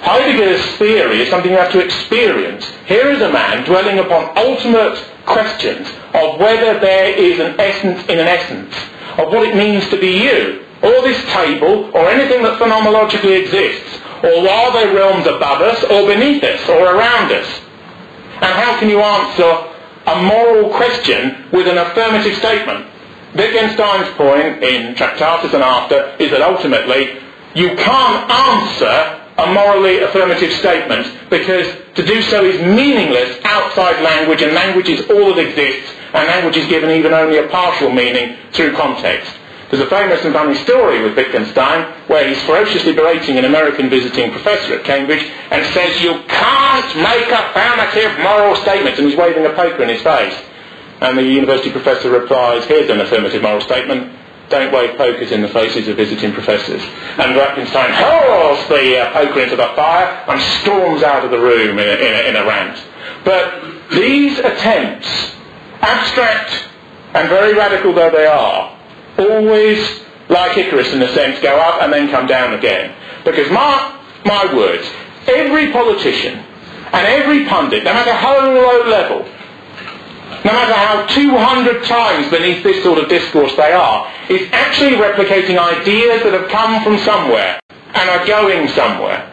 Heidegger's 0.00 0.64
theory 0.76 1.20
is 1.20 1.28
something 1.28 1.50
you 1.50 1.58
have 1.58 1.72
to 1.72 1.80
experience. 1.80 2.64
Here 2.86 3.10
is 3.10 3.20
a 3.20 3.32
man 3.32 3.64
dwelling 3.64 3.98
upon 3.98 4.36
ultimate 4.36 4.96
questions 5.28 5.86
of 6.14 6.40
whether 6.40 6.80
there 6.80 7.14
is 7.14 7.38
an 7.38 7.60
essence 7.60 8.02
in 8.08 8.18
an 8.18 8.26
essence, 8.26 8.74
of 9.18 9.28
what 9.28 9.46
it 9.46 9.54
means 9.54 9.88
to 9.90 10.00
be 10.00 10.24
you, 10.24 10.64
or 10.82 11.02
this 11.02 11.22
table, 11.32 11.90
or 11.94 12.08
anything 12.08 12.42
that 12.42 12.58
phenomenologically 12.58 13.40
exists, 13.42 14.00
or 14.22 14.48
are 14.48 14.72
there 14.72 14.94
realms 14.94 15.26
above 15.26 15.60
us, 15.62 15.82
or 15.84 16.06
beneath 16.06 16.42
us, 16.42 16.68
or 16.68 16.96
around 16.96 17.32
us? 17.32 17.60
And 18.40 18.52
how 18.54 18.78
can 18.78 18.88
you 18.88 19.00
answer 19.00 19.74
a 20.06 20.22
moral 20.22 20.70
question 20.74 21.46
with 21.52 21.66
an 21.66 21.78
affirmative 21.78 22.36
statement? 22.36 22.86
Wittgenstein's 23.34 24.08
point 24.16 24.62
in 24.62 24.94
Tractatus 24.94 25.52
and 25.52 25.62
after 25.62 26.16
is 26.18 26.30
that 26.30 26.40
ultimately 26.40 27.18
you 27.54 27.76
can't 27.76 28.30
answer 28.30 29.27
a 29.38 29.52
morally 29.52 30.00
affirmative 30.00 30.52
statement 30.54 31.06
because 31.30 31.66
to 31.94 32.04
do 32.04 32.20
so 32.22 32.44
is 32.44 32.60
meaningless 32.60 33.38
outside 33.44 34.02
language 34.02 34.42
and 34.42 34.52
language 34.52 34.88
is 34.88 35.00
all 35.10 35.34
that 35.34 35.38
exists 35.38 35.94
and 36.12 36.26
language 36.26 36.56
is 36.56 36.66
given 36.68 36.90
even 36.90 37.12
only 37.12 37.38
a 37.38 37.46
partial 37.48 37.90
meaning 37.90 38.36
through 38.52 38.74
context. 38.74 39.32
There's 39.70 39.82
a 39.82 39.90
famous 39.90 40.24
and 40.24 40.32
funny 40.32 40.54
story 40.64 41.02
with 41.02 41.14
Wittgenstein 41.14 41.92
where 42.08 42.26
he's 42.26 42.42
ferociously 42.44 42.94
berating 42.94 43.36
an 43.36 43.44
American 43.44 43.90
visiting 43.90 44.30
professor 44.32 44.74
at 44.74 44.84
Cambridge 44.84 45.22
and 45.50 45.64
says, 45.74 46.02
you 46.02 46.22
can't 46.26 46.96
make 46.96 47.28
affirmative 47.28 48.18
moral 48.20 48.56
statements, 48.56 48.98
and 48.98 49.08
he's 49.08 49.18
waving 49.18 49.44
a 49.44 49.50
paper 49.50 49.82
in 49.82 49.90
his 49.90 50.00
face. 50.02 50.34
And 51.02 51.18
the 51.18 51.22
university 51.22 51.70
professor 51.70 52.10
replies, 52.10 52.64
here's 52.64 52.88
an 52.88 53.00
affirmative 53.00 53.42
moral 53.42 53.60
statement, 53.60 54.17
don't 54.48 54.72
wave 54.72 54.96
pokers 54.96 55.30
in 55.30 55.42
the 55.42 55.48
faces 55.48 55.88
of 55.88 55.96
visiting 55.96 56.32
professors. 56.32 56.82
And 57.18 57.36
Wittgenstein 57.36 57.90
hurls 57.90 58.68
the 58.68 58.98
uh, 58.98 59.12
poker 59.12 59.40
into 59.40 59.56
the 59.56 59.72
fire 59.76 60.24
and 60.28 60.40
storms 60.62 61.02
out 61.02 61.24
of 61.24 61.30
the 61.30 61.38
room 61.38 61.78
in 61.78 61.88
a, 61.88 61.92
in 61.92 62.12
a, 62.14 62.28
in 62.30 62.36
a 62.36 62.46
rant. 62.46 62.82
But 63.24 63.90
these 63.90 64.38
attempts, 64.38 65.08
abstract 65.80 66.68
and 67.14 67.28
very 67.28 67.54
radical 67.54 67.92
though 67.92 68.10
they 68.10 68.26
are, 68.26 68.78
always, 69.18 70.02
like 70.28 70.56
Icarus 70.56 70.92
in 70.92 71.02
a 71.02 71.12
sense, 71.12 71.40
go 71.40 71.56
up 71.58 71.82
and 71.82 71.92
then 71.92 72.10
come 72.10 72.26
down 72.26 72.54
again. 72.54 72.94
Because 73.24 73.50
mark 73.50 74.00
my 74.24 74.54
words, 74.54 74.86
every 75.26 75.72
politician 75.72 76.38
and 76.92 77.06
every 77.06 77.44
pundit, 77.46 77.84
no 77.84 77.92
matter 77.92 78.12
how 78.12 78.38
low 78.38 78.88
level, 78.88 79.28
no 80.44 80.52
matter 80.52 80.72
how 80.72 81.06
200 81.06 81.84
times 81.84 82.30
beneath 82.30 82.62
this 82.62 82.82
sort 82.84 82.98
of 82.98 83.08
discourse 83.08 83.54
they 83.56 83.72
are, 83.72 84.10
is 84.28 84.48
actually 84.52 84.96
replicating 84.96 85.58
ideas 85.58 86.22
that 86.22 86.32
have 86.32 86.48
come 86.48 86.82
from 86.84 86.98
somewhere 86.98 87.58
and 87.94 88.10
are 88.10 88.26
going 88.26 88.68
somewhere. 88.68 89.32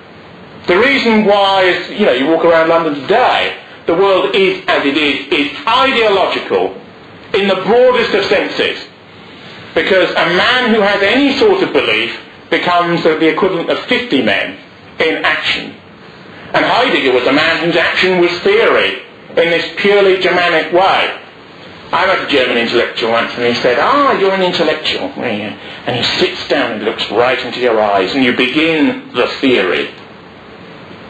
The 0.67 0.79
reason 0.79 1.25
why 1.25 1.63
is, 1.63 1.89
you 1.91 2.05
know, 2.05 2.13
you 2.13 2.27
walk 2.27 2.43
around 2.43 2.69
London 2.69 2.95
today, 3.01 3.61
the 3.85 3.93
world 3.93 4.35
is 4.35 4.63
as 4.67 4.83
it 4.83 4.97
is, 4.97 5.31
is 5.31 5.57
ideological 5.67 6.81
in 7.35 7.47
the 7.47 7.55
broadest 7.55 8.13
of 8.15 8.25
senses. 8.25 8.83
Because 9.75 10.09
a 10.09 10.25
man 10.35 10.73
who 10.73 10.81
has 10.81 11.03
any 11.03 11.37
sort 11.37 11.61
of 11.61 11.71
belief 11.71 12.19
becomes 12.49 13.03
the 13.03 13.27
equivalent 13.27 13.69
of 13.69 13.79
50 13.85 14.23
men 14.23 14.57
in 14.99 15.23
action. 15.23 15.75
And 16.53 16.65
Heidegger 16.65 17.13
was 17.13 17.27
a 17.27 17.33
man 17.33 17.63
whose 17.63 17.75
action 17.75 18.21
was 18.21 18.31
theory 18.39 19.04
in 19.37 19.49
this 19.49 19.73
purely 19.77 20.19
Germanic 20.19 20.71
way. 20.73 21.21
I 21.91 22.07
met 22.07 22.23
a 22.23 22.27
German 22.27 22.57
intellectual 22.57 23.11
once 23.11 23.31
and 23.35 23.43
he 23.43 23.61
said, 23.61 23.77
ah, 23.79 24.17
you're 24.19 24.33
an 24.33 24.41
intellectual. 24.41 25.11
And 25.21 25.95
he 25.95 26.03
sits 26.19 26.47
down 26.47 26.73
and 26.73 26.83
looks 26.83 27.09
right 27.11 27.39
into 27.45 27.59
your 27.59 27.79
eyes 27.79 28.13
and 28.15 28.23
you 28.23 28.35
begin 28.35 29.13
the 29.13 29.27
theory. 29.39 29.93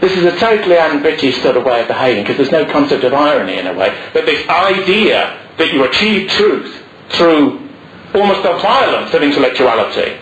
This 0.01 0.11
is 0.17 0.25
a 0.25 0.37
totally 0.37 0.77
un-British 0.77 1.41
sort 1.41 1.57
of 1.57 1.63
way 1.63 1.81
of 1.81 1.87
behaving 1.87 2.23
because 2.23 2.37
there's 2.37 2.51
no 2.51 2.71
concept 2.71 3.03
of 3.03 3.13
irony 3.13 3.57
in 3.57 3.67
a 3.67 3.73
way. 3.73 3.95
But 4.13 4.25
this 4.25 4.47
idea 4.49 5.41
that 5.57 5.73
you 5.73 5.83
achieve 5.85 6.29
truth 6.31 6.83
through 7.11 7.69
almost 8.13 8.43
the 8.43 8.57
violence 8.59 9.13
of 9.13 9.23
intellectuality, 9.23 10.17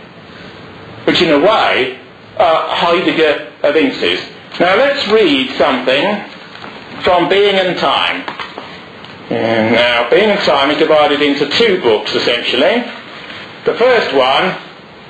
which 1.06 1.22
in 1.22 1.32
a 1.32 1.40
way 1.40 2.00
uh, 2.38 2.76
Heidegger 2.76 3.52
evinces. 3.64 4.20
Now 4.60 4.76
let's 4.78 5.08
read 5.08 5.52
something 5.58 6.30
from 7.04 7.30
Being 7.30 7.56
and 7.56 7.78
Time. 7.78 8.24
And 9.30 9.74
now, 9.74 10.10
Being 10.10 10.30
and 10.30 10.40
Time 10.42 10.72
is 10.72 10.78
divided 10.78 11.22
into 11.22 11.50
two 11.50 11.82
books, 11.82 12.16
essentially. 12.16 12.84
The 13.66 13.76
first 13.76 14.16
one 14.16 14.56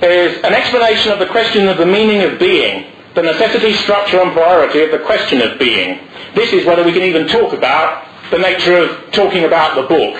is 0.01 0.37
an 0.43 0.53
explanation 0.53 1.11
of 1.11 1.19
the 1.19 1.27
question 1.27 1.67
of 1.67 1.77
the 1.77 1.85
meaning 1.85 2.21
of 2.21 2.39
being, 2.39 2.91
the 3.13 3.21
necessity, 3.21 3.73
structure 3.73 4.19
and 4.19 4.31
priority 4.31 4.81
of 4.83 4.91
the 4.91 4.99
question 4.99 5.41
of 5.41 5.59
being. 5.59 5.99
This 6.35 6.51
is 6.51 6.65
whether 6.65 6.83
we 6.83 6.93
can 6.93 7.03
even 7.03 7.27
talk 7.27 7.53
about 7.53 8.07
the 8.31 8.39
nature 8.39 8.75
of 8.75 9.11
talking 9.11 9.43
about 9.43 9.75
the 9.75 9.83
book. 9.83 10.19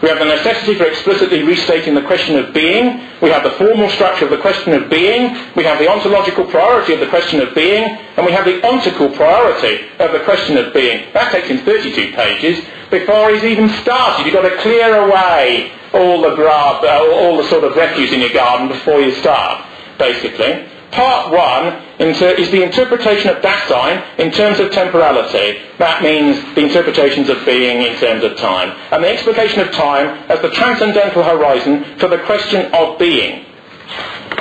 We 0.00 0.08
have 0.08 0.20
the 0.20 0.26
necessity 0.26 0.74
for 0.74 0.84
explicitly 0.84 1.42
restating 1.42 1.94
the 1.94 2.02
question 2.02 2.38
of 2.38 2.54
being. 2.54 3.02
We 3.20 3.30
have 3.30 3.42
the 3.42 3.50
formal 3.52 3.88
structure 3.90 4.26
of 4.26 4.30
the 4.30 4.38
question 4.38 4.72
of 4.72 4.88
being. 4.88 5.36
We 5.56 5.64
have 5.64 5.80
the 5.80 5.88
ontological 5.88 6.44
priority 6.44 6.94
of 6.94 7.00
the 7.00 7.08
question 7.08 7.40
of 7.40 7.52
being. 7.54 7.98
And 8.16 8.24
we 8.24 8.30
have 8.30 8.44
the 8.44 8.60
ontical 8.60 9.14
priority 9.14 9.88
of 9.98 10.12
the 10.12 10.20
question 10.20 10.56
of 10.56 10.72
being. 10.72 11.12
That 11.14 11.32
takes 11.32 11.48
him 11.48 11.58
32 11.58 12.12
pages 12.12 12.64
before 12.90 13.30
he's 13.30 13.42
even 13.42 13.68
started. 13.82 14.24
You've 14.24 14.34
got 14.34 14.48
to 14.48 14.56
clear 14.58 14.94
away 14.94 15.72
all 15.92 16.22
the 16.22 16.34
grass, 16.36 16.84
uh, 16.84 17.10
all 17.12 17.36
the 17.36 17.48
sort 17.48 17.64
of 17.64 17.74
refuse 17.74 18.12
in 18.12 18.20
your 18.20 18.32
garden 18.32 18.68
before 18.68 19.00
you 19.00 19.12
start, 19.16 19.66
basically. 19.98 20.68
Part 20.92 21.32
one 21.32 21.87
is 21.98 22.50
the 22.50 22.62
interpretation 22.62 23.30
of 23.30 23.42
Dasein 23.42 24.18
in 24.18 24.30
terms 24.30 24.60
of 24.60 24.70
temporality. 24.70 25.60
That 25.78 26.02
means 26.02 26.40
the 26.54 26.64
interpretations 26.64 27.28
of 27.28 27.44
being 27.44 27.82
in 27.82 27.96
terms 27.98 28.22
of 28.24 28.36
time. 28.36 28.70
And 28.92 29.02
the 29.02 29.08
explication 29.08 29.60
of 29.60 29.72
time 29.72 30.24
as 30.30 30.40
the 30.40 30.50
transcendental 30.50 31.22
horizon 31.22 31.98
for 31.98 32.08
the 32.08 32.18
question 32.18 32.72
of 32.72 32.98
being. 32.98 33.44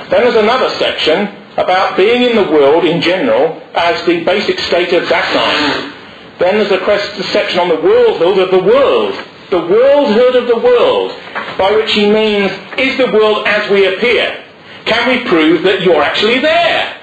Then 0.10 0.24
there's 0.24 0.36
another 0.36 0.70
section 0.76 1.36
about 1.58 1.98
being 1.98 2.22
in 2.22 2.36
the 2.36 2.52
world 2.52 2.86
in 2.86 3.02
general 3.02 3.62
as 3.74 4.06
the 4.06 4.24
basic 4.24 4.60
state 4.60 4.94
of 4.94 5.04
Dasein. 5.04 5.94
Then 6.38 6.56
there's 6.56 6.72
a 6.72 7.24
section 7.24 7.60
on 7.60 7.70
the 7.70 7.78
worldhood 7.78 8.44
of 8.44 8.52
the 8.52 8.64
world. 8.64 9.16
The 9.50 9.58
worldhood 9.58 10.36
of 10.36 10.48
the 10.48 10.58
world, 10.58 11.12
by 11.58 11.72
which 11.72 11.94
he 11.94 12.12
means, 12.12 12.52
is 12.78 12.98
the 12.98 13.12
world 13.12 13.48
as 13.48 13.70
we 13.72 13.88
appear? 13.88 14.44
Can 14.86 15.10
we 15.10 15.24
prove 15.28 15.64
that 15.64 15.82
you're 15.82 16.04
actually 16.04 16.40
there? 16.40 16.98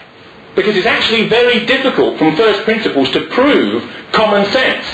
Because 0.54 0.76
it's 0.76 0.86
actually 0.86 1.28
very 1.28 1.66
difficult 1.66 2.18
from 2.18 2.36
first 2.36 2.62
principles 2.62 3.10
to 3.10 3.26
prove 3.28 3.90
common 4.12 4.44
sense. 4.52 4.86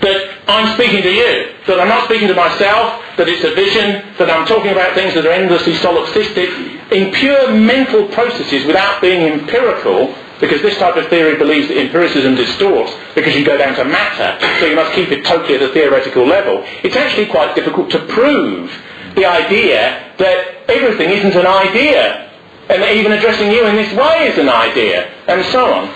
That 0.00 0.30
I'm 0.48 0.74
speaking 0.74 1.02
to 1.02 1.12
you, 1.12 1.52
that 1.66 1.78
I'm 1.78 1.88
not 1.88 2.04
speaking 2.04 2.28
to 2.28 2.34
myself, 2.34 3.04
that 3.16 3.28
it's 3.28 3.44
a 3.44 3.54
vision, 3.54 4.02
that 4.18 4.30
I'm 4.30 4.46
talking 4.46 4.72
about 4.72 4.94
things 4.94 5.14
that 5.14 5.26
are 5.26 5.30
endlessly 5.30 5.74
solipsistic, 5.74 6.90
in 6.90 7.12
pure 7.12 7.52
mental 7.52 8.08
processes 8.08 8.64
without 8.66 9.00
being 9.02 9.30
empirical, 9.30 10.14
because 10.40 10.62
this 10.62 10.78
type 10.78 10.96
of 10.96 11.06
theory 11.08 11.36
believes 11.36 11.68
that 11.68 11.76
empiricism 11.76 12.34
distorts 12.34 12.92
because 13.14 13.36
you 13.36 13.44
go 13.44 13.58
down 13.58 13.76
to 13.76 13.84
matter, 13.84 14.40
so 14.58 14.66
you 14.66 14.74
must 14.74 14.94
keep 14.94 15.10
it 15.10 15.24
totally 15.24 15.56
at 15.56 15.62
a 15.62 15.68
theoretical 15.68 16.26
level. 16.26 16.64
It's 16.82 16.96
actually 16.96 17.26
quite 17.26 17.54
difficult 17.54 17.90
to 17.90 17.98
prove 18.06 18.72
the 19.14 19.26
idea 19.26 20.14
that 20.16 20.64
everything 20.70 21.10
isn't 21.10 21.34
an 21.34 21.46
idea, 21.46 22.29
and 22.70 22.96
even 22.96 23.12
addressing 23.12 23.50
you 23.50 23.66
in 23.66 23.74
this 23.74 23.92
way 23.94 24.28
is 24.28 24.38
an 24.38 24.48
idea, 24.48 25.12
and 25.26 25.44
so 25.46 25.72
on. 25.74 25.90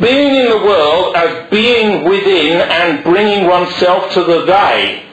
Being 0.00 0.34
in 0.34 0.50
the 0.50 0.58
world 0.58 1.14
as 1.14 1.48
being 1.50 2.04
within 2.04 2.60
and 2.60 3.04
bringing 3.04 3.46
oneself 3.46 4.12
to 4.14 4.24
the 4.24 4.44
they. 4.44 5.04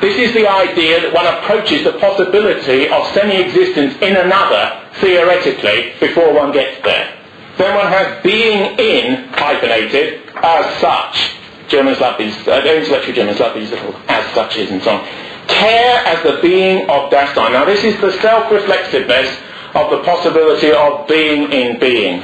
This 0.00 0.16
is 0.16 0.34
the 0.34 0.48
idea 0.48 1.00
that 1.00 1.12
one 1.12 1.26
approaches 1.26 1.82
the 1.82 1.92
possibility 1.98 2.88
of 2.88 3.06
semi-existence 3.14 3.94
in 4.02 4.16
another, 4.16 4.88
theoretically, 4.94 5.94
before 5.98 6.32
one 6.32 6.52
gets 6.52 6.82
there. 6.82 7.16
Then 7.58 7.74
one 7.76 7.86
has 7.86 8.22
being 8.22 8.78
in, 8.78 9.28
hyphenated, 9.28 10.28
as 10.36 10.80
such. 10.80 11.32
Germans 11.68 11.98
love 12.00 12.18
these, 12.18 12.36
uh, 12.46 12.60
intellectual 12.64 13.14
Germans 13.14 13.40
love 13.40 13.54
these 13.54 13.70
little 13.70 13.96
as 14.08 14.32
suches 14.34 14.70
and 14.70 14.82
so 14.82 14.96
on 14.96 15.33
care 15.46 16.04
as 16.06 16.22
the 16.22 16.40
being 16.42 16.88
of 16.88 17.10
Dasein. 17.10 17.52
Now 17.52 17.64
this 17.64 17.84
is 17.84 18.00
the 18.00 18.12
self-reflexiveness 18.20 19.38
of 19.74 19.90
the 19.90 20.02
possibility 20.02 20.72
of 20.72 21.08
being 21.08 21.52
in 21.52 21.78
being. 21.80 22.22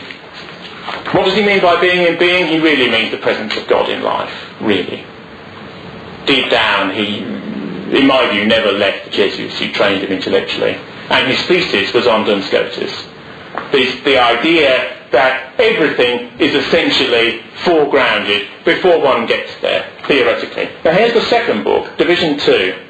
What 1.12 1.24
does 1.24 1.35
he 1.35 1.44
mean 1.44 1.61
by 1.61 1.80
being 1.80 2.06
in 2.06 2.18
being? 2.18 2.46
He 2.46 2.59
really 2.59 2.90
means 2.90 3.11
the 3.11 3.18
presence 3.18 3.56
of 3.56 3.66
God 3.66 3.88
in 3.88 4.02
life, 4.02 4.33
really. 4.61 5.04
Deep 6.26 6.50
down, 6.50 6.94
he, 6.94 7.18
in 7.18 8.06
my 8.06 8.30
view, 8.33 8.46
never 8.46 8.72
left 8.72 9.06
the 9.06 9.11
Jesuits 9.11 9.59
who 9.59 9.72
trained 9.72 10.02
him 10.02 10.12
intellectually. 10.12 10.78
And 11.11 11.28
his 11.28 11.42
thesis 11.46 11.92
was 11.92 12.06
on 12.06 12.24
Duns 12.24 12.46
Scotus. 12.46 12.92
The, 13.72 14.00
the 14.04 14.16
idea 14.16 14.96
that 15.11 15.59
everything 15.59 16.38
is 16.38 16.54
essentially 16.54 17.40
foregrounded 17.64 18.64
before 18.64 19.00
one 19.00 19.26
gets 19.26 19.61
there, 19.61 19.90
theoretically. 20.06 20.70
Now 20.85 20.92
here's 20.92 21.14
the 21.14 21.22
second 21.22 21.64
book, 21.64 21.98
Division 21.98 22.38
2 22.38 22.89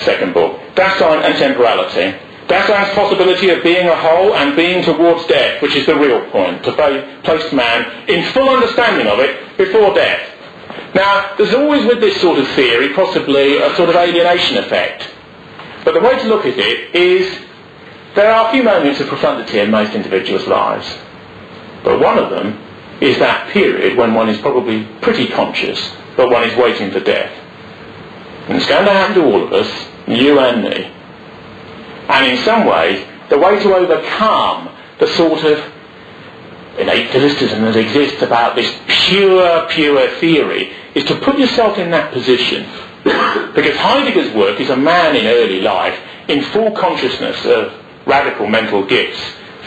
second 0.00 0.34
book, 0.34 0.60
Dasein 0.74 1.22
and 1.22 1.36
Temporality. 1.38 2.18
Dasein's 2.48 2.94
possibility 2.94 3.48
of 3.50 3.62
being 3.62 3.88
a 3.88 3.96
whole 3.96 4.34
and 4.34 4.54
being 4.54 4.84
towards 4.84 5.26
death, 5.26 5.62
which 5.62 5.74
is 5.74 5.86
the 5.86 5.94
real 5.94 6.28
point, 6.30 6.62
to 6.64 6.72
place 6.72 7.52
man 7.52 8.08
in 8.08 8.22
full 8.32 8.50
understanding 8.50 9.06
of 9.06 9.18
it 9.18 9.56
before 9.56 9.94
death. 9.94 10.30
Now, 10.94 11.34
there's 11.36 11.54
always 11.54 11.86
with 11.86 12.00
this 12.00 12.20
sort 12.20 12.38
of 12.38 12.46
theory 12.48 12.92
possibly 12.92 13.58
a 13.58 13.74
sort 13.76 13.88
of 13.88 13.96
alienation 13.96 14.58
effect. 14.58 15.10
But 15.84 15.94
the 15.94 16.00
way 16.00 16.18
to 16.18 16.28
look 16.28 16.44
at 16.44 16.58
it 16.58 16.94
is 16.94 17.44
there 18.14 18.32
are 18.32 18.48
a 18.48 18.52
few 18.52 18.62
moments 18.62 19.00
of 19.00 19.08
profundity 19.08 19.58
in 19.58 19.70
most 19.70 19.94
individuals' 19.94 20.46
lives. 20.46 20.86
But 21.82 22.00
one 22.00 22.18
of 22.18 22.30
them 22.30 22.58
is 23.00 23.18
that 23.18 23.50
period 23.50 23.96
when 23.96 24.14
one 24.14 24.28
is 24.28 24.40
probably 24.40 24.84
pretty 25.00 25.28
conscious, 25.28 25.92
but 26.16 26.30
one 26.30 26.48
is 26.48 26.56
waiting 26.56 26.90
for 26.90 27.00
death. 27.00 27.43
And 28.48 28.58
it's 28.58 28.66
going 28.66 28.84
to 28.84 28.92
happen 28.92 29.14
to 29.16 29.24
all 29.24 29.42
of 29.44 29.52
us, 29.52 29.88
you 30.06 30.38
and 30.38 30.62
me. 30.62 30.92
And 32.08 32.32
in 32.32 32.44
some 32.44 32.66
way, 32.66 33.08
the 33.30 33.38
way 33.38 33.62
to 33.62 33.74
overcome 33.74 34.68
the 35.00 35.06
sort 35.08 35.44
of 35.44 35.72
innate 36.78 37.10
philisticism 37.10 37.62
that 37.62 37.76
exists 37.76 38.20
about 38.20 38.54
this 38.54 38.70
pure, 38.86 39.66
pure 39.68 40.08
theory 40.18 40.72
is 40.94 41.04
to 41.04 41.18
put 41.20 41.38
yourself 41.38 41.78
in 41.78 41.90
that 41.90 42.12
position. 42.12 42.64
because 43.04 43.76
Heidegger's 43.76 44.34
work 44.34 44.60
is 44.60 44.68
a 44.68 44.76
man 44.76 45.16
in 45.16 45.26
early 45.26 45.60
life 45.62 45.98
in 46.28 46.42
full 46.52 46.72
consciousness 46.72 47.44
of 47.46 47.72
radical 48.06 48.46
mental 48.46 48.84
gifts, 48.84 49.20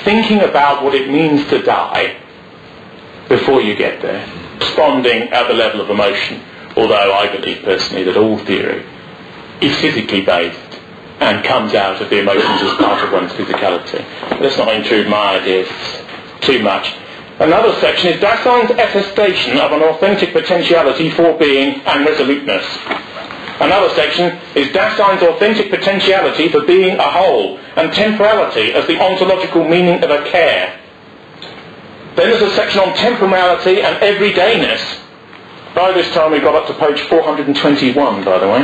thinking 0.03 0.41
about 0.41 0.83
what 0.83 0.93
it 0.93 1.09
means 1.09 1.47
to 1.49 1.63
die 1.63 2.17
before 3.27 3.61
you 3.61 3.75
get 3.75 4.01
there, 4.03 4.27
responding 4.59 5.23
at 5.29 5.47
the 5.47 5.53
level 5.53 5.81
of 5.81 5.89
emotion 5.89 6.41
although 6.77 7.13
I 7.13 7.35
believe 7.35 7.63
personally 7.63 8.03
that 8.03 8.15
all 8.15 8.37
theory 8.45 8.85
is 9.61 9.75
physically 9.79 10.21
based 10.21 10.79
and 11.19 11.43
comes 11.43 11.73
out 11.73 11.99
of 11.99 12.09
the 12.09 12.19
emotions 12.19 12.61
as 12.61 12.77
part 12.77 13.03
of 13.03 13.11
one's 13.11 13.31
physicality. 13.33 14.05
Let's 14.39 14.57
not 14.57 14.73
intrude 14.73 15.09
my 15.09 15.39
ideas 15.39 15.67
too 16.41 16.61
much. 16.61 16.93
Another 17.39 17.73
section 17.81 18.13
is 18.13 18.21
Dasein's 18.21 18.71
attestation 18.71 19.57
of 19.57 19.71
an 19.71 19.81
authentic 19.81 20.31
potentiality 20.33 21.09
for 21.09 21.37
being 21.37 21.81
and 21.81 22.05
resoluteness. 22.05 22.65
Another 23.59 23.89
section 23.95 24.39
is 24.55 24.67
Dasein's 24.67 25.23
authentic 25.23 25.71
potentiality 25.71 26.49
for 26.49 26.61
being 26.61 26.97
a 26.97 27.11
whole 27.11 27.57
and 27.75 27.91
temporality 27.91 28.73
as 28.73 28.85
the 28.85 28.99
ontological 28.99 29.67
meaning 29.67 30.03
of 30.03 30.11
a 30.11 30.29
care. 30.29 30.79
Then 32.15 32.29
there's 32.29 32.41
a 32.41 32.55
section 32.55 32.81
on 32.81 32.95
temporality 32.95 33.81
and 33.81 33.95
everydayness 33.97 35.06
By 35.77 35.91
this 35.91 36.11
time 36.15 36.31
we 36.31 36.39
got 36.39 36.55
up 36.55 36.65
to 36.65 36.73
page 36.73 36.99
421, 37.01 38.25
by 38.25 38.39
the 38.39 38.47
way. 38.47 38.61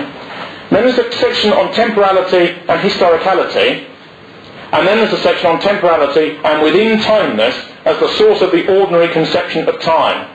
Then 0.72 0.82
there's 0.84 0.98
a 0.98 1.12
section 1.12 1.54
on 1.54 1.72
temporality 1.72 2.58
and 2.68 2.82
historicality, 2.82 3.88
and 4.72 4.88
then 4.88 4.98
there's 4.98 5.14
a 5.14 5.22
section 5.22 5.46
on 5.52 5.60
temporality 5.60 6.38
and 6.44 6.64
within 6.64 6.98
timeness 7.02 7.54
as 7.86 8.00
the 8.00 8.12
source 8.18 8.42
of 8.42 8.50
the 8.50 8.66
ordinary 8.80 9.14
conception 9.14 9.70
of 9.70 9.80
time. 9.82 10.28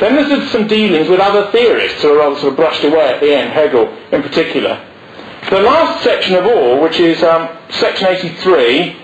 Then 0.00 0.16
there's 0.16 0.50
some 0.50 0.66
dealings 0.66 1.08
with 1.08 1.18
other 1.18 1.50
theorists 1.50 2.02
who 2.02 2.12
are 2.12 2.18
rather 2.18 2.38
sort 2.38 2.52
of 2.52 2.56
brushed 2.56 2.84
away 2.84 3.08
at 3.08 3.22
the 3.22 3.34
end, 3.34 3.54
Hegel 3.54 3.88
in 4.12 4.20
particular. 4.20 4.84
The 5.48 5.62
last 5.62 6.04
section 6.04 6.34
of 6.34 6.44
all, 6.44 6.82
which 6.82 7.00
is 7.00 7.22
um, 7.22 7.48
section 7.70 8.06
83, 8.06 8.96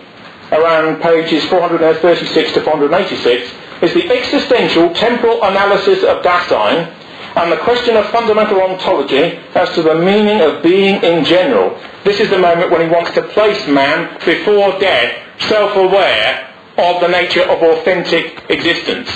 around 0.53 1.01
pages 1.01 1.43
436 1.47 2.53
to 2.53 2.61
486, 2.61 3.51
is 3.81 3.95
the 3.95 4.13
existential 4.13 4.93
temporal 4.93 5.43
analysis 5.43 6.05
of 6.05 6.23
Dasein 6.23 6.95
and 7.37 7.51
the 7.51 7.57
question 7.59 7.97
of 7.97 8.07
fundamental 8.11 8.63
ontology 8.63 9.39
as 9.55 9.75
to 9.75 9.83
the 9.83 9.95
meaning 9.95 10.41
of 10.41 10.63
being 10.63 11.03
in 11.03 11.25
general. 11.25 11.79
This 12.05 12.21
is 12.21 12.31
the 12.31 12.39
moment 12.39 12.71
when 12.71 12.81
he 12.81 12.89
wants 12.89 13.11
to 13.13 13.23
place 13.23 13.67
man 13.67 14.19
before 14.25 14.79
death, 14.79 15.41
self-aware 15.49 16.51
of 16.79 17.01
the 17.01 17.09
nature 17.09 17.43
of 17.43 17.61
authentic 17.63 18.45
existence. 18.51 19.11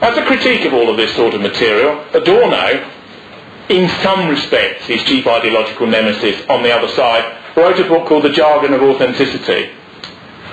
As 0.00 0.16
a 0.16 0.24
critique 0.24 0.64
of 0.64 0.72
all 0.72 0.88
of 0.88 0.96
this 0.96 1.14
sort 1.14 1.34
of 1.34 1.42
material, 1.42 2.02
Adorno, 2.14 2.90
in 3.68 3.88
some 4.02 4.28
respects, 4.28 4.86
his 4.86 5.02
chief 5.04 5.26
ideological 5.26 5.86
nemesis 5.86 6.42
on 6.48 6.62
the 6.62 6.72
other 6.72 6.88
side, 6.88 7.56
wrote 7.56 7.78
a 7.78 7.84
book 7.84 8.08
called 8.08 8.24
The 8.24 8.30
Jargon 8.30 8.72
of 8.72 8.82
Authenticity, 8.82 9.70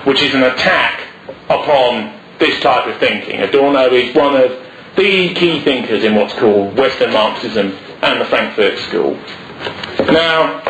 which 0.04 0.20
is 0.20 0.34
an 0.34 0.42
attack 0.42 1.00
upon 1.48 2.18
this 2.38 2.60
type 2.60 2.86
of 2.86 2.98
thinking. 3.00 3.40
Adorno 3.40 3.90
is 3.92 4.14
one 4.14 4.36
of 4.36 4.67
the 4.98 5.32
key 5.34 5.60
thinkers 5.60 6.04
in 6.04 6.14
what's 6.16 6.34
called 6.34 6.76
Western 6.76 7.12
Marxism 7.12 7.72
and 8.02 8.20
the 8.20 8.24
Frankfurt 8.26 8.78
School. 8.80 9.14
Now, 10.12 10.60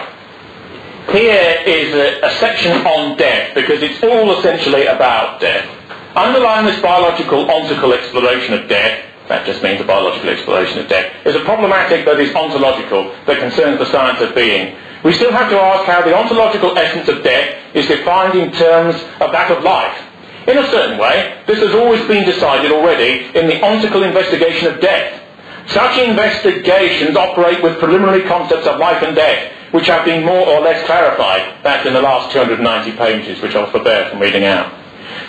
here 1.10 1.62
is 1.66 1.94
a, 1.94 2.26
a 2.26 2.30
section 2.38 2.72
on 2.86 3.16
death, 3.16 3.54
because 3.54 3.82
it's 3.82 4.02
all 4.02 4.38
essentially 4.38 4.86
about 4.86 5.40
death. 5.40 5.66
Underlying 6.14 6.66
this 6.66 6.80
biological 6.80 7.50
ontical 7.50 7.94
exploration 7.94 8.54
of 8.54 8.68
death, 8.68 9.04
that 9.28 9.46
just 9.46 9.62
means 9.62 9.80
a 9.80 9.84
biological 9.84 10.28
exploration 10.28 10.78
of 10.80 10.88
death, 10.88 11.26
is 11.26 11.34
a 11.34 11.40
problematic 11.40 12.04
that 12.04 12.20
is 12.20 12.34
ontological, 12.34 13.14
that 13.26 13.38
concerns 13.38 13.78
the 13.78 13.90
science 13.90 14.20
of 14.20 14.34
being. 14.34 14.76
We 15.04 15.12
still 15.14 15.32
have 15.32 15.48
to 15.50 15.56
ask 15.56 15.84
how 15.84 16.02
the 16.02 16.14
ontological 16.14 16.76
essence 16.76 17.08
of 17.08 17.22
death 17.22 17.74
is 17.74 17.86
defined 17.86 18.38
in 18.38 18.52
terms 18.52 18.96
of 19.20 19.32
that 19.32 19.50
of 19.50 19.62
life. 19.62 20.04
In 20.48 20.56
a 20.56 20.66
certain 20.70 20.98
way, 20.98 21.42
this 21.46 21.58
has 21.58 21.74
always 21.74 22.00
been 22.08 22.24
decided 22.24 22.72
already 22.72 23.26
in 23.38 23.48
the 23.48 23.60
ontical 23.60 24.02
investigation 24.02 24.72
of 24.72 24.80
death. 24.80 25.22
Such 25.66 25.98
investigations 25.98 27.16
operate 27.16 27.62
with 27.62 27.78
preliminary 27.78 28.22
concepts 28.22 28.66
of 28.66 28.78
life 28.78 29.02
and 29.02 29.14
death, 29.14 29.52
which 29.72 29.86
have 29.88 30.06
been 30.06 30.24
more 30.24 30.48
or 30.48 30.62
less 30.62 30.86
clarified. 30.86 31.62
That's 31.62 31.86
in 31.86 31.92
the 31.92 32.00
last 32.00 32.32
290 32.32 32.92
pages, 32.96 33.42
which 33.42 33.54
I'll 33.54 33.70
forbear 33.70 34.08
from 34.08 34.20
reading 34.20 34.44
out. 34.44 34.72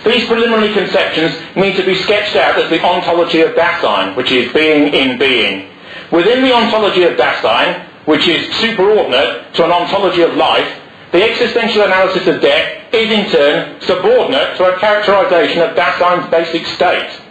These 0.06 0.26
preliminary 0.28 0.74
conceptions 0.74 1.36
need 1.58 1.76
to 1.76 1.86
be 1.86 1.96
sketched 1.96 2.38
out 2.38 2.58
as 2.58 2.70
the 2.70 2.82
ontology 2.82 3.42
of 3.42 3.52
Dasein, 3.56 4.16
which 4.16 4.32
is 4.32 4.54
being 4.54 4.94
in 4.94 5.20
being. 5.20 5.70
Within 6.14 6.42
the 6.42 6.54
ontology 6.54 7.04
of 7.04 7.18
Dasein, 7.18 7.86
which 8.06 8.26
is 8.26 8.48
superordinate 8.56 9.52
to 9.56 9.66
an 9.66 9.72
ontology 9.72 10.22
of 10.22 10.34
life, 10.36 10.82
the 11.12 11.22
existential 11.22 11.82
analysis 11.82 12.26
of 12.28 12.40
death 12.40 12.79
is 12.94 13.12
in 13.12 13.32
turn 13.32 13.82
subordinate 13.82 14.58
to 14.58 14.76
a 14.76 14.80
characterization 14.80 15.62
of 15.62 15.76
Dasein's 15.76 16.30
basic 16.32 16.66
state. 16.68 17.22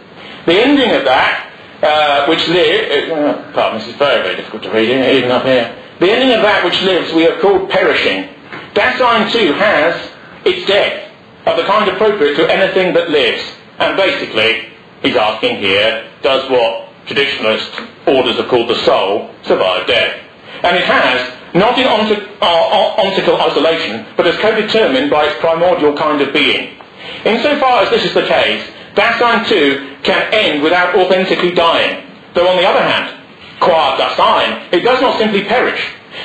The 0.45 0.59
ending 0.59 0.91
of 0.95 1.05
that, 1.05 1.51
uh, 1.83 2.25
which 2.27 2.47
lives, 2.47 3.11
uh, 3.11 3.51
pardon, 3.53 3.79
this 3.79 3.87
is 3.87 3.95
very, 3.95 4.23
very 4.23 4.35
difficult 4.35 4.63
to 4.63 4.71
read, 4.71 4.89
even 4.89 5.31
up 5.31 5.43
here. 5.43 5.75
The 5.99 6.11
ending 6.11 6.35
of 6.35 6.41
that 6.43 6.63
which 6.63 6.81
lives 6.81 7.13
we 7.13 7.23
have 7.23 7.41
called 7.41 7.69
perishing. 7.69 8.29
Dasein 8.73 9.31
too 9.31 9.53
has 9.53 10.11
its 10.45 10.65
death 10.65 11.11
of 11.45 11.57
the 11.57 11.63
kind 11.63 11.89
appropriate 11.89 12.35
to 12.35 12.49
anything 12.49 12.93
that 12.93 13.09
lives. 13.09 13.43
And 13.79 13.97
basically, 13.97 14.69
he's 15.01 15.15
asking 15.15 15.57
here, 15.57 16.09
does 16.21 16.49
what 16.49 16.89
traditionalist 17.05 17.87
orders 18.07 18.37
have 18.37 18.47
called 18.47 18.69
the 18.69 18.83
soul 18.85 19.33
survive 19.43 19.87
death? 19.87 20.21
And 20.63 20.75
it 20.75 20.83
has, 20.83 21.38
not 21.53 21.77
in 21.77 21.87
ontic, 21.87 22.27
uh, 22.41 23.01
ontical 23.01 23.39
isolation, 23.39 24.05
but 24.15 24.27
as 24.27 24.37
co-determined 24.37 25.09
by 25.09 25.25
its 25.25 25.39
primordial 25.39 25.95
kind 25.95 26.21
of 26.21 26.33
being. 26.33 26.77
Insofar 27.25 27.83
as 27.83 27.89
this 27.89 28.05
is 28.05 28.13
the 28.13 28.25
case, 28.25 28.63
Dasein 28.95 29.47
too 29.47 29.97
can 30.03 30.33
end 30.33 30.63
without 30.63 30.95
authentically 30.95 31.53
dying. 31.53 32.05
Though 32.33 32.47
on 32.47 32.57
the 32.57 32.67
other 32.67 32.83
hand, 32.83 33.15
qua 33.59 33.97
Dasein, 33.97 34.73
it 34.73 34.81
does 34.81 35.01
not 35.01 35.17
simply 35.19 35.43
perish, 35.43 35.81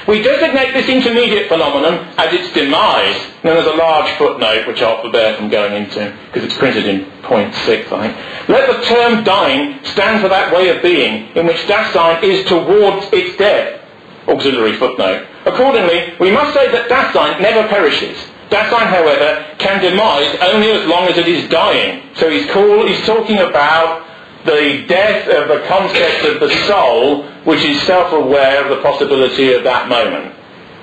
we 0.09 0.23
designate 0.23 0.73
this 0.73 0.89
intermediate 0.89 1.49
phenomenon 1.49 2.13
as 2.19 2.33
its 2.33 2.53
demise. 2.53 3.17
Now 3.43 3.55
there's 3.55 3.67
a 3.67 3.77
large 3.77 4.11
footnote 4.17 4.67
which 4.67 4.83
I'll 4.83 5.01
forbear 5.03 5.37
from 5.37 5.49
going 5.49 5.73
into 5.73 6.17
because 6.27 6.45
it's 6.45 6.57
printed 6.57 6.87
in 6.87 7.05
point 7.23 7.55
six, 7.55 7.91
I 7.93 8.09
think. 8.09 8.49
Let 8.49 8.67
the 8.67 8.85
term 8.85 9.25
dying 9.25 9.85
stand 9.85 10.21
for 10.21 10.29
that 10.29 10.53
way 10.55 10.69
of 10.69 10.83
being 10.83 11.29
in 11.37 11.47
which 11.47 11.59
Dasein 11.67 12.23
is 12.23 12.47
towards 12.47 13.07
its 13.13 13.37
death. 13.37 13.81
Auxiliary 14.29 14.77
footnote. 14.77 15.27
Accordingly, 15.45 16.15
we 16.19 16.31
must 16.31 16.55
say 16.55 16.71
that 16.73 16.89
Dasein 16.89 17.41
never 17.41 17.69
perishes. 17.69 18.17
Dasein, 18.51 18.87
however, 18.87 19.57
can 19.59 19.83
demise 19.83 20.37
only 20.43 20.71
as 20.71 20.87
long 20.87 21.09
as 21.09 21.19
it 21.19 21.29
is 21.29 21.49
dying. 21.51 22.03
So 22.17 22.31
he's, 22.31 22.51
call, 22.51 22.87
he's 22.87 23.05
talking 23.07 23.39
about 23.39 24.07
the 24.45 24.85
death 24.87 25.29
of 25.29 25.49
the 25.49 25.67
concept 25.67 26.25
of 26.25 26.41
the 26.41 26.51
soul, 26.67 27.25
which 27.45 27.65
is 27.65 27.81
self-aware 27.83 28.65
of 28.65 28.77
the 28.77 28.83
possibility 28.83 29.53
of 29.53 29.65
that 29.65 29.89
moment. 29.89 30.35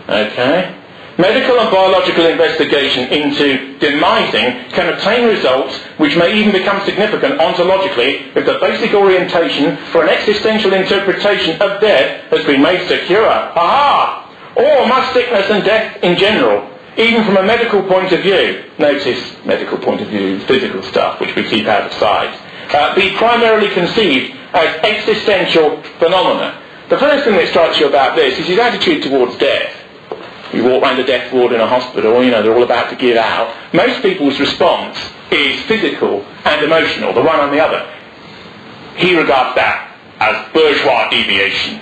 Okay? 0.10 0.76
Medical 1.22 1.60
and 1.60 1.70
biological 1.70 2.26
investigation 2.26 3.08
into 3.10 3.78
demising 3.78 4.68
can 4.72 4.92
obtain 4.92 5.28
results 5.28 5.78
which 5.98 6.18
may 6.18 6.34
even 6.34 6.52
become 6.52 6.84
significant 6.84 7.40
ontologically 7.40 8.36
if 8.36 8.44
the 8.44 8.58
basic 8.60 8.96
orientation 8.96 9.78
for 9.92 10.02
an 10.02 10.10
existential 10.10 10.74
interpretation 10.74 11.62
of 11.62 11.80
death 11.80 12.28
has 12.32 12.44
been 12.46 12.60
made 12.60 12.88
secure. 12.88 13.28
Aha! 13.28 14.18
Or 14.56 14.88
must 14.88 15.14
sickness 15.14 15.46
and 15.52 15.64
death 15.64 16.04
in 16.04 16.18
general, 16.18 16.68
even 16.98 17.24
from 17.24 17.38
a 17.38 17.44
medical 17.44 17.84
point 17.84 18.12
of 18.12 18.22
view, 18.22 18.64
notice 18.80 19.38
medical 19.46 19.78
point 19.78 20.02
of 20.02 20.08
view, 20.08 20.40
physical 20.40 20.82
stuff, 20.82 21.22
which 21.22 21.36
we 21.36 21.44
keep 21.44 21.68
out 21.68 21.86
of 21.86 21.94
sight, 22.00 22.34
uh, 22.74 22.96
be 22.96 23.16
primarily 23.18 23.70
conceived 23.70 24.36
as 24.54 24.76
existential 24.84 25.84
phenomena. 26.00 26.60
The 26.90 26.98
first 26.98 27.26
thing 27.26 27.36
that 27.36 27.48
strikes 27.50 27.80
you 27.80 27.88
about 27.88 28.16
this 28.16 28.40
is 28.40 28.48
his 28.48 28.58
attitude 28.58 29.04
towards 29.04 29.38
death. 29.38 29.81
You 30.54 30.66
walk 30.66 30.84
around 30.84 31.00
a 31.00 31.06
death 31.06 31.32
ward 31.32 31.54
in 31.54 31.62
a 31.62 31.68
hospital, 31.68 32.24
you 32.24 32.32
know, 32.32 32.44
they're 32.44 32.54
all 32.54 32.64
about 32.64 32.90
to 32.90 32.96
give 32.96 33.18
out. 33.18 33.56
Most 33.74 34.02
people's 34.02 34.40
response 34.40 34.98
is 35.32 35.62
physical 35.64 36.26
and 36.44 36.64
emotional, 36.64 37.14
the 37.14 37.22
one 37.22 37.40
on 37.40 37.52
the 37.52 37.60
other. 37.60 37.88
He 38.98 39.16
regards 39.16 39.56
that 39.56 39.96
as 40.20 40.54
bourgeois 40.54 41.10
deviation, 41.10 41.80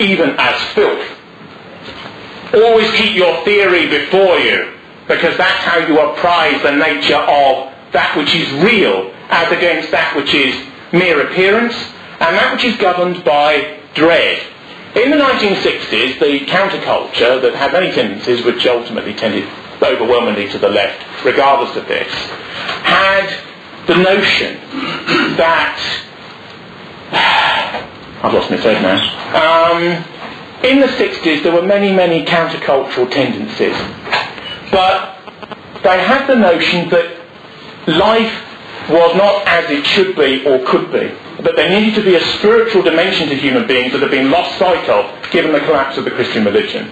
even 0.00 0.34
as 0.38 0.60
filth. 0.74 1.06
Always 2.52 2.90
keep 2.92 3.14
your 3.14 3.44
theory 3.44 3.86
before 3.86 4.38
you, 4.38 4.74
because 5.06 5.36
that's 5.36 5.64
how 5.64 5.78
you 5.78 6.00
apprise 6.00 6.60
the 6.62 6.72
nature 6.72 7.16
of 7.16 7.72
that 7.92 8.16
which 8.16 8.34
is 8.34 8.50
real 8.64 9.12
as 9.30 9.50
against 9.52 9.92
that 9.92 10.16
which 10.16 10.34
is 10.34 10.54
mere 10.92 11.26
appearance 11.26 11.74
and 12.18 12.36
that 12.36 12.52
which 12.52 12.64
is 12.64 12.76
governed 12.76 13.24
by 13.24 13.78
dread. 13.94 14.42
In 14.94 15.10
the 15.10 15.16
1960s, 15.16 16.18
the 16.18 16.46
counterculture 16.46 17.40
that 17.40 17.54
had 17.54 17.72
many 17.72 17.92
tendencies 17.92 18.44
which 18.44 18.66
ultimately 18.66 19.14
tended 19.14 19.48
overwhelmingly 19.80 20.48
to 20.48 20.58
the 20.58 20.68
left, 20.68 21.24
regardless 21.24 21.76
of 21.76 21.86
this, 21.86 22.12
had 22.82 23.40
the 23.86 23.94
notion 23.94 24.56
that 25.36 25.78
I've 28.22 28.34
lost 28.34 28.50
my 28.50 28.56
thread 28.56 28.82
now. 28.82 28.98
Um, 29.36 30.04
in 30.64 30.80
the 30.80 30.88
60s, 30.88 31.44
there 31.44 31.52
were 31.52 31.62
many, 31.62 31.92
many 31.94 32.24
countercultural 32.24 33.10
tendencies, 33.10 33.76
but 34.72 35.18
they 35.84 36.02
had 36.02 36.26
the 36.26 36.34
notion 36.34 36.88
that 36.90 37.16
life 37.86 38.90
was 38.90 39.16
not 39.16 39.46
as 39.46 39.70
it 39.70 39.86
should 39.86 40.16
be 40.16 40.44
or 40.44 40.64
could 40.66 40.90
be. 40.92 41.14
That 41.42 41.56
there 41.56 41.70
needed 41.70 41.94
to 41.94 42.04
be 42.04 42.16
a 42.16 42.20
spiritual 42.38 42.82
dimension 42.82 43.28
to 43.28 43.34
human 43.34 43.66
beings 43.66 43.92
that 43.92 44.02
had 44.02 44.10
been 44.10 44.30
lost 44.30 44.58
sight 44.58 44.88
of 44.88 45.30
given 45.30 45.52
the 45.52 45.60
collapse 45.60 45.96
of 45.96 46.04
the 46.04 46.10
Christian 46.10 46.44
religion. 46.44 46.90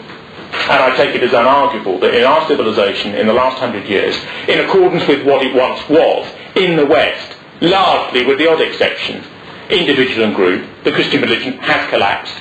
And 0.69 0.83
I 0.83 0.97
take 0.97 1.15
it 1.15 1.23
as 1.23 1.33
unarguable 1.33 2.01
that 2.01 2.15
in 2.15 2.25
our 2.25 2.47
civilization 2.49 3.15
in 3.15 3.27
the 3.27 3.33
last 3.33 3.59
hundred 3.59 3.87
years, 3.87 4.17
in 4.49 4.61
accordance 4.61 5.07
with 5.07 5.27
what 5.27 5.45
it 5.45 5.55
once 5.55 5.87
was, 5.89 6.33
in 6.57 6.77
the 6.77 6.87
West, 6.87 7.37
largely 7.61 8.25
with 8.25 8.39
the 8.39 8.51
odd 8.51 8.61
exception, 8.61 9.23
individual 9.69 10.25
and 10.27 10.35
group, 10.35 10.67
the 10.85 10.93
Christian 10.93 11.21
religion 11.21 11.59
has 11.59 11.89
collapsed. 11.91 12.37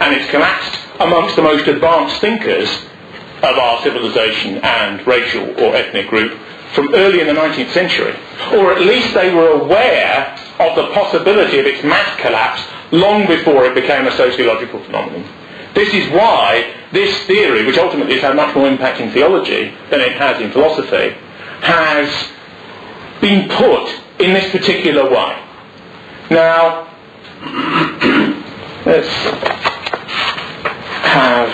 And 0.00 0.14
it's 0.14 0.30
collapsed 0.30 0.78
amongst 1.00 1.36
the 1.36 1.42
most 1.42 1.66
advanced 1.66 2.20
thinkers 2.20 2.68
of 3.38 3.56
our 3.56 3.82
civilization 3.82 4.58
and 4.58 5.06
racial 5.06 5.48
or 5.60 5.74
ethnic 5.74 6.08
group 6.08 6.38
from 6.74 6.94
early 6.94 7.20
in 7.20 7.26
the 7.26 7.32
19th 7.32 7.70
century. 7.70 8.14
Or 8.52 8.72
at 8.72 8.82
least 8.82 9.14
they 9.14 9.32
were 9.32 9.48
aware 9.48 10.36
of 10.58 10.76
the 10.76 10.92
possibility 10.92 11.58
of 11.58 11.66
its 11.66 11.84
mass 11.84 12.20
collapse 12.20 12.62
long 12.90 13.26
before 13.26 13.64
it 13.66 13.74
became 13.74 14.06
a 14.06 14.12
sociological 14.12 14.82
phenomenon. 14.84 15.24
This 15.74 15.92
is 15.94 16.10
why 16.10 16.74
this 16.92 17.24
theory, 17.26 17.64
which 17.66 17.78
ultimately 17.78 18.14
has 18.14 18.22
had 18.22 18.36
much 18.36 18.54
more 18.56 18.66
impact 18.66 19.00
in 19.00 19.12
theology 19.12 19.72
than 19.90 20.00
it 20.00 20.12
has 20.12 20.40
in 20.40 20.50
philosophy, 20.50 21.16
has 21.60 22.32
been 23.20 23.48
put 23.48 23.88
in 24.18 24.32
this 24.32 24.50
particular 24.50 25.08
way. 25.08 25.42
Now, 26.30 26.88
let's 28.86 29.08
have... 31.04 31.48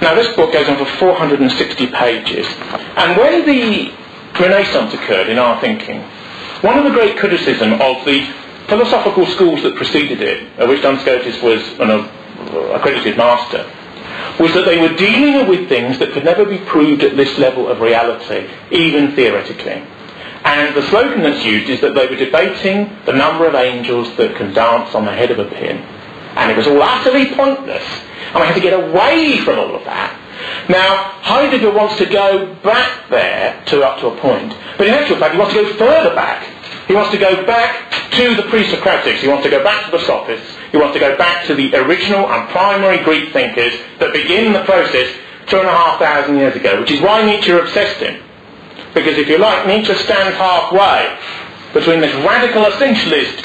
Now 0.00 0.14
this 0.14 0.34
book 0.36 0.52
goes 0.52 0.68
on 0.68 0.78
for 0.78 0.84
460 0.84 1.86
pages. 1.88 2.46
And 2.96 3.18
when 3.18 3.44
the 3.44 3.92
Renaissance 4.38 4.94
occurred 4.94 5.28
in 5.28 5.38
our 5.38 5.60
thinking, 5.60 6.04
one 6.62 6.78
of 6.78 6.84
the 6.84 6.90
great 6.90 7.18
criticism 7.18 7.74
of 7.74 8.04
the 8.04 8.24
philosophical 8.68 9.26
schools 9.26 9.62
that 9.62 9.76
preceded 9.76 10.20
it, 10.20 10.58
of 10.58 10.68
which 10.68 10.82
Duns 10.82 11.00
Scotus 11.02 11.40
was 11.42 11.62
an 11.78 11.90
uh, 11.90 12.72
accredited 12.74 13.16
master, 13.16 13.70
was 14.40 14.52
that 14.54 14.64
they 14.64 14.80
were 14.80 14.94
dealing 14.96 15.48
with 15.48 15.68
things 15.68 15.98
that 15.98 16.12
could 16.12 16.24
never 16.24 16.44
be 16.44 16.58
proved 16.58 17.02
at 17.02 17.16
this 17.16 17.38
level 17.38 17.68
of 17.68 17.80
reality, 17.80 18.48
even 18.70 19.14
theoretically. 19.14 19.82
And 20.44 20.76
the 20.76 20.88
slogan 20.90 21.22
that's 21.22 21.44
used 21.44 21.68
is 21.68 21.80
that 21.80 21.94
they 21.94 22.06
were 22.06 22.16
debating 22.16 22.96
the 23.04 23.12
number 23.12 23.46
of 23.46 23.54
angels 23.54 24.14
that 24.16 24.36
can 24.36 24.52
dance 24.52 24.94
on 24.94 25.04
the 25.04 25.12
head 25.12 25.30
of 25.30 25.38
a 25.38 25.44
pin. 25.44 25.78
And 26.36 26.50
it 26.50 26.56
was 26.56 26.66
all 26.66 26.82
utterly 26.82 27.34
pointless. 27.34 27.82
And 28.28 28.36
we 28.36 28.46
had 28.46 28.54
to 28.54 28.60
get 28.60 28.74
away 28.74 29.38
from 29.38 29.58
all 29.58 29.74
of 29.74 29.84
that. 29.84 30.20
Now, 30.68 31.18
Heidegger 31.22 31.72
wants 31.72 31.96
to 31.98 32.06
go 32.06 32.54
back 32.62 33.08
there 33.08 33.62
to 33.66 33.82
up 33.82 34.00
to 34.00 34.08
a 34.08 34.16
point. 34.20 34.54
But 34.78 34.88
in 34.88 34.94
actual 34.94 35.18
fact, 35.18 35.34
he 35.34 35.38
wants 35.38 35.54
to 35.54 35.62
go 35.62 35.72
further 35.74 36.14
back. 36.14 36.44
He 36.86 36.94
wants 36.94 37.10
to 37.10 37.18
go 37.18 37.44
back 37.46 37.90
to 38.12 38.34
the 38.34 38.42
pre-Socratics. 38.44 39.18
He 39.18 39.28
wants 39.28 39.44
to 39.44 39.50
go 39.50 39.62
back 39.62 39.84
to 39.86 39.90
the 39.90 40.04
Sophists. 40.04 40.56
He 40.70 40.76
wants 40.76 40.94
to 40.94 41.00
go 41.00 41.16
back 41.16 41.46
to 41.46 41.54
the 41.54 41.74
original 41.76 42.30
and 42.30 42.48
primary 42.50 43.02
Greek 43.04 43.32
thinkers 43.32 43.72
that 43.98 44.12
begin 44.12 44.52
the 44.52 44.64
process 44.64 45.12
two 45.46 45.58
and 45.58 45.68
a 45.68 45.70
half 45.70 45.98
thousand 45.98 46.38
years 46.38 46.56
ago, 46.56 46.80
which 46.80 46.90
is 46.90 47.00
why 47.00 47.24
Nietzsche 47.24 47.52
obsessed 47.52 48.00
him. 48.00 48.22
Because 48.94 49.18
if 49.18 49.28
you 49.28 49.38
like, 49.38 49.66
Nietzsche 49.66 49.94
stands 49.94 50.36
halfway 50.36 51.18
between 51.72 52.00
this 52.00 52.14
radical 52.24 52.64
essentialist 52.64 53.44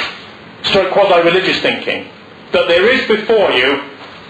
stroke 0.64 0.94
quasi-religious 0.94 1.60
thinking 1.62 2.10
that 2.54 2.68
there 2.68 2.88
is 2.90 3.08
before 3.08 3.52
you 3.52 3.82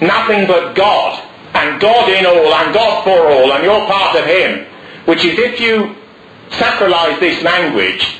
nothing 0.01 0.47
but 0.47 0.73
God, 0.73 1.21
and 1.53 1.81
God 1.81 2.09
in 2.09 2.25
all, 2.25 2.53
and 2.53 2.73
God 2.73 3.03
for 3.03 3.27
all, 3.27 3.51
and 3.51 3.63
you're 3.63 3.85
part 3.87 4.15
of 4.17 4.25
Him, 4.25 4.65
which 5.05 5.23
is 5.25 5.37
if 5.37 5.59
you 5.59 5.95
sacralize 6.51 7.19
this 7.19 7.41
language, 7.43 8.19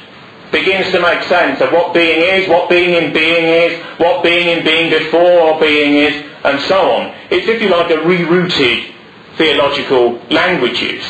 begins 0.52 0.92
to 0.92 1.02
make 1.02 1.24
sense 1.24 1.62
of 1.62 1.72
what 1.72 1.94
being 1.94 2.22
is, 2.22 2.50
what 2.50 2.70
being 2.70 2.94
in 2.94 3.14
being 3.14 3.46
is, 3.46 3.82
what 3.98 4.24
being 4.24 4.58
in 4.58 4.66
being 4.66 4.90
before 4.90 5.60
being 5.60 5.94
is, 5.96 6.26
and 6.44 6.60
so 6.62 6.92
on. 6.92 7.16
It's, 7.30 7.48
if 7.48 7.62
you 7.62 7.70
like, 7.70 7.90
a 7.90 7.98
rerouted 7.98 8.94
theological 9.38 10.20
language 10.30 10.82
use. 10.82 11.06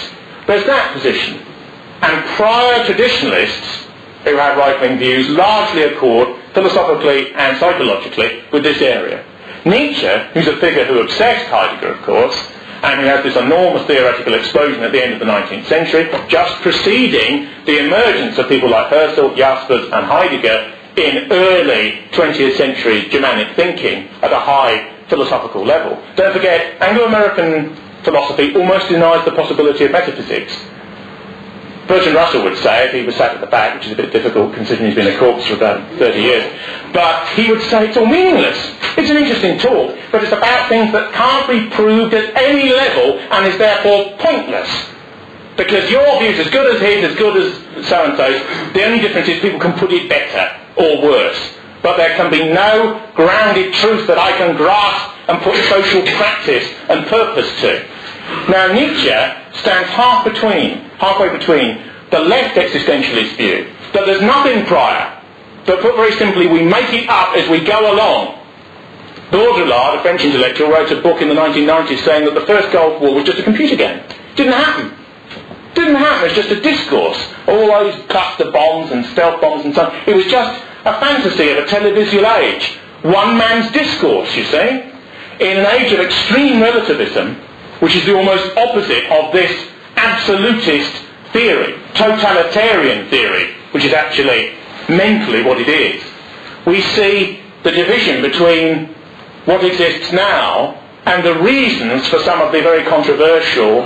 There's 0.45 0.65
that 0.65 0.93
position. 0.93 1.39
And 2.01 2.25
prior 2.35 2.85
traditionalists 2.85 3.87
who 4.23 4.35
have 4.37 4.57
right-wing 4.57 4.99
views 4.99 5.27
largely 5.29 5.83
accord 5.83 6.39
philosophically 6.53 7.33
and 7.33 7.57
psychologically 7.57 8.43
with 8.51 8.63
this 8.63 8.81
area. 8.81 9.25
Nietzsche, 9.65 10.07
who's 10.33 10.47
a 10.47 10.57
figure 10.57 10.85
who 10.85 11.01
obsessed 11.01 11.47
Heidegger, 11.49 11.93
of 11.93 12.01
course, 12.03 12.35
and 12.83 12.99
who 12.99 13.05
has 13.05 13.23
this 13.23 13.35
enormous 13.35 13.85
theoretical 13.85 14.33
explosion 14.33 14.83
at 14.83 14.91
the 14.91 15.03
end 15.03 15.13
of 15.13 15.19
the 15.19 15.25
19th 15.25 15.65
century, 15.65 16.09
just 16.27 16.61
preceding 16.61 17.47
the 17.65 17.85
emergence 17.85 18.37
of 18.37 18.49
people 18.49 18.69
like 18.69 18.91
Husserl, 18.91 19.35
Jaspers 19.35 19.85
and 19.91 20.05
Heidegger 20.05 20.73
in 20.97 21.31
early 21.31 22.01
20th 22.11 22.57
century 22.57 23.07
Germanic 23.09 23.55
thinking 23.55 24.09
at 24.21 24.33
a 24.33 24.39
high 24.39 24.91
philosophical 25.07 25.63
level. 25.63 26.01
Don't 26.15 26.33
forget, 26.33 26.81
Anglo-American 26.81 27.75
philosophy 28.03 28.55
almost 28.55 28.89
denies 28.89 29.23
the 29.25 29.31
possibility 29.31 29.85
of 29.85 29.91
metaphysics. 29.91 30.57
Bertrand 31.87 32.15
Russell 32.15 32.43
would 32.43 32.57
say, 32.57 32.87
if 32.87 32.93
he 32.93 33.03
was 33.03 33.15
sat 33.15 33.35
at 33.35 33.41
the 33.41 33.47
back, 33.47 33.75
which 33.75 33.87
is 33.87 33.93
a 33.93 33.95
bit 33.95 34.11
difficult 34.11 34.53
considering 34.53 34.87
he's 34.87 34.95
been 34.95 35.13
a 35.13 35.17
corpse 35.17 35.45
for 35.47 35.55
about 35.55 35.81
30 35.97 36.19
years, 36.19 36.43
but 36.93 37.27
he 37.29 37.49
would 37.49 37.61
say 37.63 37.87
it's 37.87 37.97
all 37.97 38.05
meaningless. 38.05 38.57
It's 38.97 39.09
an 39.09 39.17
interesting 39.17 39.57
talk, 39.57 39.97
but 40.11 40.23
it's 40.23 40.31
about 40.31 40.69
things 40.69 40.91
that 40.91 41.13
can't 41.13 41.47
be 41.49 41.73
proved 41.75 42.13
at 42.13 42.35
any 42.35 42.71
level 42.71 43.19
and 43.19 43.47
is 43.47 43.57
therefore 43.57 44.15
pointless. 44.19 44.69
Because 45.57 45.89
your 45.91 46.19
view 46.19 46.29
is 46.29 46.39
as 46.39 46.49
good 46.49 46.75
as 46.75 46.81
his, 46.81 47.11
as 47.11 47.17
good 47.17 47.35
as 47.35 47.87
so-and-so's. 47.87 48.73
The 48.73 48.83
only 48.85 48.99
difference 48.99 49.27
is 49.27 49.41
people 49.41 49.59
can 49.59 49.77
put 49.77 49.91
it 49.91 50.07
better 50.07 50.57
or 50.77 51.01
worse. 51.01 51.57
But 51.83 51.97
there 51.97 52.15
can 52.15 52.29
be 52.29 52.45
no 52.53 53.01
grounded 53.15 53.73
truth 53.73 54.07
that 54.07 54.17
I 54.17 54.37
can 54.37 54.55
grasp 54.55 55.17
and 55.27 55.41
put 55.41 55.55
social 55.65 56.01
practice 56.15 56.71
and 56.89 57.05
purpose 57.07 57.49
to. 57.61 57.87
Now 58.49 58.71
Nietzsche 58.73 59.09
stands 59.59 59.89
half 59.89 60.23
between, 60.25 60.79
halfway 60.99 61.29
between 61.29 61.83
the 62.11 62.19
left 62.19 62.55
existentialist 62.57 63.37
view, 63.37 63.69
that 63.93 64.05
there's 64.05 64.21
nothing 64.21 64.65
prior, 64.65 65.21
but 65.65 65.81
put 65.81 65.95
very 65.95 66.11
simply, 66.13 66.47
we 66.47 66.63
make 66.63 66.91
it 66.93 67.09
up 67.09 67.35
as 67.35 67.47
we 67.49 67.63
go 67.63 67.93
along. 67.93 68.39
Baudrillard, 69.31 69.99
a 69.99 70.01
French 70.01 70.23
intellectual, 70.23 70.69
wrote 70.69 70.91
a 70.91 71.01
book 71.01 71.21
in 71.21 71.29
the 71.29 71.35
1990s 71.35 72.03
saying 72.03 72.25
that 72.25 72.33
the 72.33 72.45
first 72.45 72.71
Gulf 72.73 73.01
War 73.01 73.15
was 73.15 73.23
just 73.23 73.39
a 73.39 73.43
computer 73.43 73.77
game. 73.77 74.03
Didn't 74.35 74.53
happen. 74.53 74.97
Didn't 75.73 75.95
happen. 75.95 76.27
It's 76.27 76.35
just 76.35 76.51
a 76.51 76.59
discourse. 76.59 77.17
All 77.47 77.67
those 77.67 77.95
cluster 78.07 78.51
bombs 78.51 78.91
and 78.91 79.05
stealth 79.05 79.39
bombs 79.39 79.63
and 79.63 79.73
so 79.73 79.85
on. 79.85 79.95
It 80.07 80.15
was 80.15 80.25
just 80.25 80.61
a 80.83 80.99
fantasy 80.99 81.49
of 81.51 81.59
a 81.59 81.67
televisual 81.67 82.27
age. 82.39 82.77
One 83.03 83.37
man's 83.37 83.71
discourse, 83.71 84.35
you 84.35 84.43
see. 84.43 84.83
In 85.39 85.57
an 85.57 85.65
age 85.65 85.93
of 85.93 86.01
extreme 86.01 86.61
relativism, 86.61 87.39
which 87.81 87.95
is 87.95 88.05
the 88.05 88.15
almost 88.15 88.55
opposite 88.55 89.05
of 89.11 89.33
this 89.33 89.69
absolutist 89.95 90.93
theory, 91.33 91.75
totalitarian 91.95 93.09
theory, 93.09 93.53
which 93.71 93.83
is 93.83 93.91
actually 93.91 94.53
mentally 94.87 95.43
what 95.43 95.59
it 95.59 95.67
is. 95.67 96.01
We 96.65 96.81
see 96.81 97.41
the 97.63 97.71
division 97.71 98.21
between 98.21 98.85
what 99.45 99.63
exists 99.63 100.11
now 100.13 100.79
and 101.05 101.25
the 101.25 101.35
reasons 101.41 102.07
for 102.07 102.19
some 102.19 102.41
of 102.41 102.51
the 102.51 102.61
very 102.61 102.83
controversial, 102.87 103.83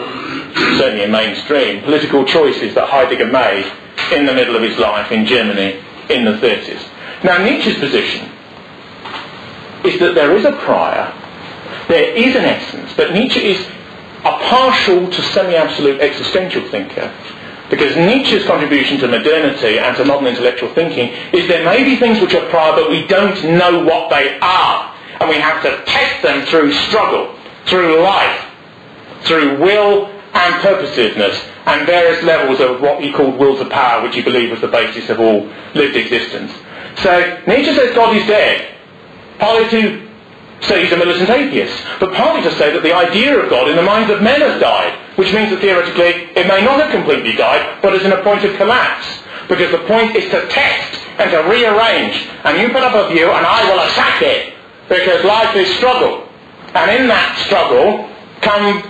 certainly 0.77 1.03
in 1.03 1.11
mainstream, 1.11 1.81
political 1.83 2.25
choices 2.25 2.75
that 2.75 2.89
Heidegger 2.89 3.27
made 3.27 3.71
in 4.11 4.25
the 4.25 4.33
middle 4.33 4.55
of 4.55 4.61
his 4.61 4.77
life 4.77 5.11
in 5.11 5.25
Germany 5.25 5.81
in 6.09 6.25
the 6.25 6.33
30s. 6.33 7.23
Now 7.23 7.37
Nietzsche's 7.43 7.79
position 7.79 8.29
is 9.85 9.99
that 9.99 10.15
there 10.15 10.35
is 10.35 10.45
a 10.45 10.51
prior, 10.51 11.13
there 11.87 12.13
is 12.15 12.35
an 12.35 12.43
essence, 12.43 12.93
but 12.97 13.13
Nietzsche 13.13 13.39
is 13.39 13.65
a 14.25 14.39
partial 14.49 15.09
to 15.09 15.21
semi-absolute 15.21 16.01
existential 16.01 16.67
thinker 16.69 17.13
because 17.69 17.95
Nietzsche's 17.95 18.45
contribution 18.45 18.99
to 18.99 19.07
modernity 19.07 19.79
and 19.79 19.95
to 19.97 20.05
modern 20.05 20.27
intellectual 20.27 20.73
thinking 20.73 21.09
is 21.33 21.47
there 21.47 21.65
may 21.65 21.83
be 21.83 21.95
things 21.95 22.21
which 22.21 22.35
are 22.35 22.47
prior, 22.49 22.73
but 22.73 22.89
we 22.89 23.07
don't 23.07 23.43
know 23.57 23.83
what 23.83 24.09
they 24.09 24.37
are. 24.39 24.93
And 25.19 25.29
we 25.29 25.37
have 25.37 25.63
to 25.63 25.83
test 25.85 26.21
them 26.21 26.45
through 26.45 26.71
struggle, 26.73 27.35
through 27.65 28.01
life, 28.01 28.45
through 29.21 29.59
will 29.59 30.07
and 30.07 30.53
purposiveness, 30.55 31.49
and 31.65 31.87
various 31.87 32.21
levels 32.23 32.59
of 32.59 32.81
what 32.81 33.01
he 33.01 33.11
called 33.11 33.37
will 33.39 33.57
to 33.57 33.65
power, 33.69 34.03
which 34.03 34.15
he 34.15 34.21
believed 34.21 34.51
was 34.51 34.61
the 34.61 34.67
basis 34.67 35.09
of 35.09 35.19
all 35.19 35.49
lived 35.73 35.95
existence. 35.95 36.51
So 36.97 37.41
Nietzsche 37.47 37.73
says 37.73 37.95
God 37.95 38.15
is 38.15 38.27
dead. 38.27 38.73
To 39.39 40.04
say 40.65 40.83
he's 40.83 40.91
a 40.91 40.97
militant 40.97 41.29
atheist, 41.29 41.83
but 41.99 42.13
partly 42.13 42.41
to 42.43 42.55
say 42.57 42.73
that 42.73 42.83
the 42.83 42.93
idea 42.93 43.39
of 43.39 43.49
God 43.49 43.69
in 43.69 43.75
the 43.75 43.83
minds 43.83 44.11
of 44.11 44.21
men 44.21 44.41
has 44.41 44.59
died 44.59 45.05
which 45.15 45.33
means 45.33 45.49
that 45.49 45.61
theoretically 45.61 46.27
it 46.35 46.47
may 46.47 46.63
not 46.63 46.79
have 46.79 46.91
completely 46.91 47.33
died, 47.33 47.81
but 47.81 47.93
is 47.93 48.03
in 48.03 48.11
a 48.11 48.21
point 48.21 48.43
of 48.43 48.55
collapse. 48.57 49.07
Because 49.47 49.71
the 49.71 49.85
point 49.87 50.15
is 50.15 50.29
to 50.31 50.47
test 50.49 50.99
and 51.19 51.31
to 51.31 51.37
rearrange. 51.47 52.27
And 52.43 52.59
you 52.59 52.67
put 52.69 52.83
up 52.83 52.93
a 52.93 53.13
view 53.13 53.29
and 53.29 53.45
I 53.45 53.63
will 53.69 53.79
attack 53.79 54.21
it. 54.21 54.53
Because 54.89 55.23
life 55.23 55.55
is 55.55 55.73
struggle. 55.77 56.27
And 56.73 57.01
in 57.01 57.07
that 57.07 57.41
struggle 57.45 58.09
comes 58.41 58.83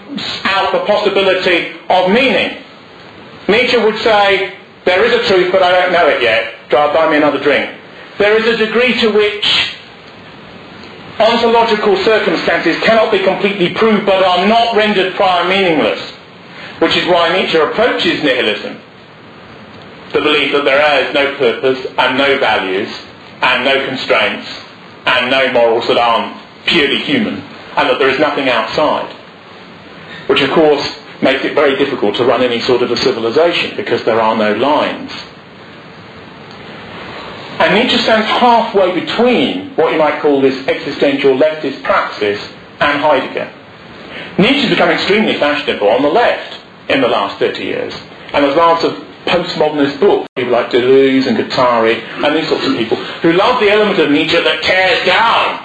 out 0.46 0.74
the 0.74 0.86
possibility 0.86 1.78
of 1.90 2.10
meaning. 2.10 2.64
Nietzsche 3.48 3.78
would 3.78 3.98
say, 4.00 4.58
there 4.86 5.04
is 5.06 5.14
a 5.14 5.28
truth 5.28 5.52
but 5.52 5.62
I 5.62 5.72
don't 5.72 5.94
know 5.94 6.08
it 6.08 6.22
yet. 6.22 6.70
Drive 6.70 6.94
buy 6.94 7.10
me 7.12 7.18
another 7.18 7.42
drink. 7.44 7.70
There 8.18 8.36
is 8.38 8.48
a 8.48 8.66
degree 8.66 9.00
to 9.02 9.12
which 9.12 9.75
ontological 11.19 11.95
circumstances 11.97 12.78
cannot 12.84 13.12
be 13.12 13.19
completely 13.19 13.73
proved 13.73 14.06
but 14.06 14.23
are 14.23 14.47
not 14.47 14.75
rendered 14.75 15.13
prior 15.15 15.47
meaningless 15.47 16.13
which 16.80 16.97
is 16.97 17.08
why 17.08 17.32
Nietzsche 17.32 17.58
approaches 17.58 18.21
nihilism, 18.23 18.78
the 20.12 20.21
belief 20.21 20.51
that 20.51 20.65
there 20.65 21.08
is 21.08 21.13
no 21.13 21.36
purpose 21.38 21.86
and 21.97 22.17
no 22.17 22.38
values 22.38 22.89
and 23.41 23.63
no 23.63 23.86
constraints 23.88 24.47
and 25.06 25.32
no 25.32 25.51
morals 25.54 25.88
that 25.88 25.97
aren't 25.97 26.36
purely 26.65 26.99
human 26.99 27.36
and 27.36 27.89
that 27.89 27.99
there 27.99 28.10
is 28.10 28.19
nothing 28.19 28.49
outside, 28.49 29.12
which 30.28 30.41
of 30.41 30.49
course 30.51 30.99
makes 31.21 31.45
it 31.45 31.54
very 31.54 31.78
difficult 31.78 32.15
to 32.15 32.25
run 32.25 32.41
any 32.41 32.60
sort 32.60 32.82
of 32.82 32.91
a 32.91 32.97
civilization 32.97 33.75
because 33.78 34.04
there 34.04 34.19
are 34.19 34.36
no 34.36 34.54
lines. 34.54 35.12
And 37.60 37.74
Nietzsche 37.76 37.98
stands 38.00 38.28
halfway 38.28 39.00
between 39.00 39.76
what 39.76 39.91
you 39.94 39.98
might 39.98 40.22
call 40.22 40.41
this 40.41 40.68
existential 40.68 41.38
leftist 41.38 41.84
praxis 41.84 42.39
and 42.80 43.00
Heidegger. 43.02 43.52
Nietzsche's 44.38 44.70
become 44.70 44.89
extremely 44.89 45.36
fashionable 45.38 45.88
on 45.88 46.02
the 46.02 46.10
left 46.10 46.62
in 46.89 47.02
the 47.02 47.08
last 47.08 47.39
30 47.39 47.63
years. 47.63 47.94
And 48.34 48.44
there's 48.44 48.58
lots 48.58 48.84
of 48.84 48.94
postmodernist 49.26 50.00
books, 50.00 50.28
people 50.36 50.52
like 50.52 50.70
Deleuze 50.70 51.28
and 51.28 51.38
Guattari 51.38 52.02
and 52.24 52.36
these 52.36 52.48
sorts 52.48 52.65
of 52.65 52.78
people, 52.78 52.98
who 52.98 53.34
love 53.34 53.60
the 53.60 53.70
element 53.70 54.00
of 54.00 54.12
Nietzsche 54.12 54.38
that 54.38 54.62
tears 54.62 55.06
down. 55.06 55.63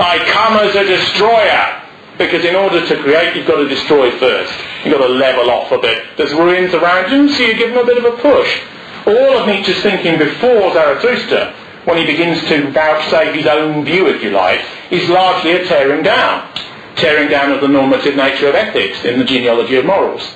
I 0.00 0.18
come 0.30 0.56
as 0.56 0.74
a 0.74 0.84
destroyer. 0.84 1.84
Because 2.18 2.44
in 2.44 2.56
order 2.56 2.84
to 2.84 3.00
create, 3.00 3.36
you've 3.36 3.46
got 3.46 3.58
to 3.58 3.68
destroy 3.68 4.10
first. 4.18 4.52
You've 4.84 4.92
got 4.92 5.06
to 5.06 5.12
level 5.12 5.50
off 5.50 5.70
a 5.70 5.78
bit. 5.78 6.04
There's 6.16 6.32
ruins 6.32 6.74
around 6.74 7.12
you, 7.12 7.28
so 7.32 7.44
you 7.44 7.56
give 7.56 7.70
them 7.70 7.78
a 7.78 7.86
bit 7.86 8.04
of 8.04 8.12
a 8.12 8.16
push. 8.16 8.60
All 9.08 9.38
of 9.38 9.46
Nietzsche's 9.46 9.82
thinking 9.82 10.18
before 10.18 10.74
Zarathustra, 10.74 11.54
when 11.84 11.96
he 11.96 12.04
begins 12.04 12.40
to 12.48 12.70
vouchsafe 12.72 13.34
his 13.34 13.46
own 13.46 13.82
view, 13.82 14.06
if 14.06 14.22
you 14.22 14.30
like, 14.30 14.60
is 14.90 15.08
largely 15.08 15.52
a 15.52 15.64
tearing 15.64 16.02
down. 16.02 16.46
Tearing 16.96 17.30
down 17.30 17.50
of 17.52 17.62
the 17.62 17.68
normative 17.68 18.16
nature 18.16 18.48
of 18.48 18.54
ethics 18.54 19.02
in 19.06 19.18
the 19.18 19.24
genealogy 19.24 19.76
of 19.76 19.86
morals. 19.86 20.28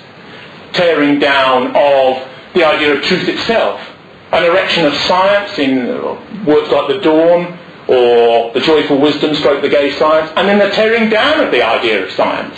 Tearing 0.73 1.19
down 1.19 1.77
of 1.77 2.27
the 2.55 2.65
idea 2.65 2.95
of 2.95 3.03
truth 3.03 3.29
itself. 3.29 3.79
An 4.33 4.45
erection 4.45 4.87
of 4.87 4.95
science 4.95 5.59
in 5.59 5.87
works 6.47 6.71
like 6.71 6.89
The 6.89 7.01
Dawn, 7.03 7.59
or 7.89 8.55
the 8.55 8.61
joyful 8.61 8.99
wisdom 8.99 9.35
stroke 9.35 9.61
the 9.61 9.69
gay 9.69 9.93
science, 9.99 10.33
and 10.37 10.49
then 10.49 10.59
the 10.59 10.71
tearing 10.71 11.11
down 11.11 11.45
of 11.45 11.51
the 11.51 11.63
idea 11.63 12.07
of 12.07 12.11
science. 12.13 12.57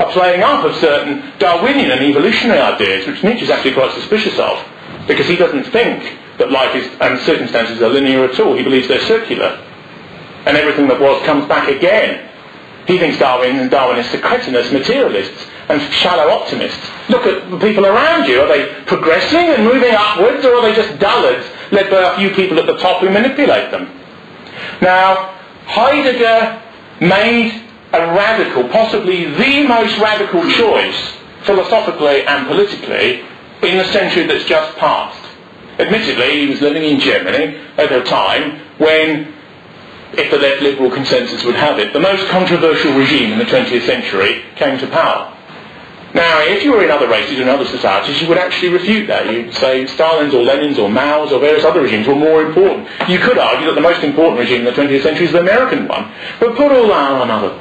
A 0.00 0.06
playing 0.10 0.42
up 0.42 0.64
of 0.64 0.74
certain 0.76 1.32
Darwinian 1.38 1.92
and 1.92 2.02
evolutionary 2.02 2.58
ideas, 2.58 3.06
which 3.06 3.22
Nietzsche 3.22 3.44
is 3.44 3.50
actually 3.50 3.74
quite 3.74 3.92
suspicious 3.92 4.38
of, 4.40 4.58
because 5.06 5.26
he 5.26 5.36
doesn't 5.36 5.64
think 5.64 6.18
that 6.38 6.50
life 6.50 6.74
is, 6.74 6.86
and 7.00 7.18
circumstances 7.20 7.80
are 7.80 7.88
linear 7.88 8.24
at 8.24 8.38
all. 8.40 8.54
He 8.54 8.62
believes 8.62 8.88
they're 8.88 9.00
circular. 9.00 9.62
And 10.46 10.56
everything 10.56 10.88
that 10.88 11.00
was 11.00 11.24
comes 11.26 11.46
back 11.46 11.68
again. 11.68 12.30
He 12.86 12.98
thinks 12.98 13.18
Darwin 13.18 13.56
and 13.56 13.70
Darwinists 13.70 14.14
are 14.14 14.20
cretinous 14.20 14.70
materialists 14.70 15.46
and 15.68 15.80
shallow 15.94 16.30
optimists. 16.30 16.88
Look 17.08 17.26
at 17.26 17.50
the 17.50 17.58
people 17.58 17.84
around 17.84 18.28
you. 18.28 18.40
Are 18.40 18.48
they 18.48 18.84
progressing 18.84 19.40
and 19.40 19.64
moving 19.64 19.92
upwards, 19.92 20.44
or 20.44 20.54
are 20.54 20.62
they 20.62 20.74
just 20.74 20.98
dullards 21.00 21.44
led 21.72 21.90
by 21.90 22.14
a 22.14 22.16
few 22.16 22.30
people 22.30 22.60
at 22.60 22.66
the 22.66 22.76
top 22.76 23.00
who 23.00 23.10
manipulate 23.10 23.72
them? 23.72 23.90
Now, 24.80 25.34
Heidegger 25.66 26.62
made 27.00 27.62
a 27.92 28.06
radical, 28.14 28.68
possibly 28.68 29.26
the 29.26 29.66
most 29.66 29.98
radical 29.98 30.48
choice, 30.50 31.16
philosophically 31.42 32.22
and 32.22 32.46
politically, 32.46 33.24
in 33.62 33.78
the 33.78 33.84
century 33.92 34.26
that's 34.26 34.44
just 34.44 34.76
passed. 34.78 35.22
Admittedly, 35.78 36.40
he 36.40 36.46
was 36.46 36.60
living 36.60 36.84
in 36.84 37.00
Germany 37.00 37.56
at 37.76 37.92
a 37.92 38.02
time 38.02 38.60
when, 38.78 39.34
if 40.12 40.30
the 40.30 40.38
left 40.38 40.62
liberal 40.62 40.90
consensus 40.90 41.44
would 41.44 41.54
have 41.54 41.78
it, 41.78 41.92
the 41.92 42.00
most 42.00 42.26
controversial 42.28 42.92
regime 42.94 43.32
in 43.32 43.38
the 43.38 43.44
20th 43.44 43.84
century 43.84 44.42
came 44.56 44.78
to 44.78 44.86
power. 44.86 45.36
Now, 46.14 46.40
if 46.40 46.64
you 46.64 46.72
were 46.72 46.82
in 46.82 46.90
other 46.90 47.08
races 47.08 47.38
in 47.38 47.46
other 47.46 47.66
societies, 47.66 48.22
you 48.22 48.28
would 48.28 48.38
actually 48.38 48.70
refute 48.70 49.06
that. 49.08 49.30
You'd 49.30 49.52
say 49.52 49.86
Stalin's 49.86 50.32
or 50.32 50.42
Lenin's 50.42 50.78
or 50.78 50.88
Mao's 50.88 51.30
or 51.30 51.40
various 51.40 51.62
other 51.62 51.82
regimes 51.82 52.06
were 52.06 52.14
more 52.14 52.40
important. 52.40 52.88
You 53.06 53.18
could 53.18 53.36
argue 53.36 53.66
that 53.66 53.74
the 53.74 53.82
most 53.82 54.02
important 54.02 54.38
regime 54.38 54.60
in 54.60 54.64
the 54.64 54.70
20th 54.70 55.02
century 55.02 55.26
is 55.26 55.32
the 55.32 55.40
American 55.40 55.86
one. 55.86 56.10
But 56.40 56.56
put 56.56 56.72
all 56.72 56.88
that 56.88 57.12
on 57.12 57.22
another 57.22 57.60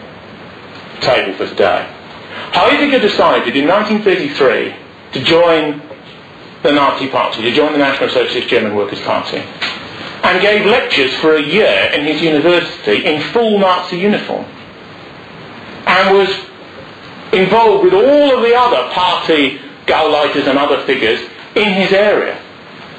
table 1.02 1.34
for 1.34 1.48
today. 1.48 1.92
Heidegger 2.54 3.00
decided 3.00 3.56
in 3.58 3.68
1933 3.68 4.76
to 5.14 5.24
join 5.24 5.82
the 6.66 6.72
Nazi 6.72 7.08
Party, 7.08 7.42
to 7.44 7.52
join 7.54 7.72
the 7.72 7.78
National 7.78 8.10
Socialist 8.10 8.48
German 8.50 8.76
Workers' 8.76 9.02
Party, 9.02 9.38
and 9.38 10.42
gave 10.42 10.66
lectures 10.66 11.14
for 11.16 11.36
a 11.36 11.42
year 11.42 11.92
in 11.94 12.06
his 12.06 12.22
university 12.22 13.06
in 13.06 13.22
full 13.32 13.60
Nazi 13.60 13.98
uniform, 13.98 14.46
and 15.86 16.18
was 16.18 16.30
involved 17.32 17.84
with 17.84 17.94
all 17.94 18.36
of 18.36 18.42
the 18.42 18.56
other 18.56 18.92
party 18.94 19.60
Gauleiters 19.86 20.48
and 20.48 20.58
other 20.58 20.84
figures 20.86 21.20
in 21.56 21.74
his 21.74 21.92
area. 21.94 22.42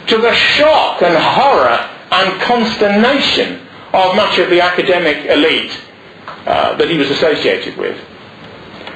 To 0.08 0.18
the 0.18 0.32
shock 0.32 1.02
and 1.02 1.16
horror 1.16 1.90
and 2.12 2.40
consternation 2.42 3.66
of 3.92 4.14
much 4.14 4.38
of 4.38 4.50
the 4.50 4.60
academic 4.60 5.26
elite 5.26 5.76
uh, 6.46 6.76
that 6.76 6.88
he 6.88 6.96
was 6.96 7.10
associated 7.10 7.76
with. 7.76 7.98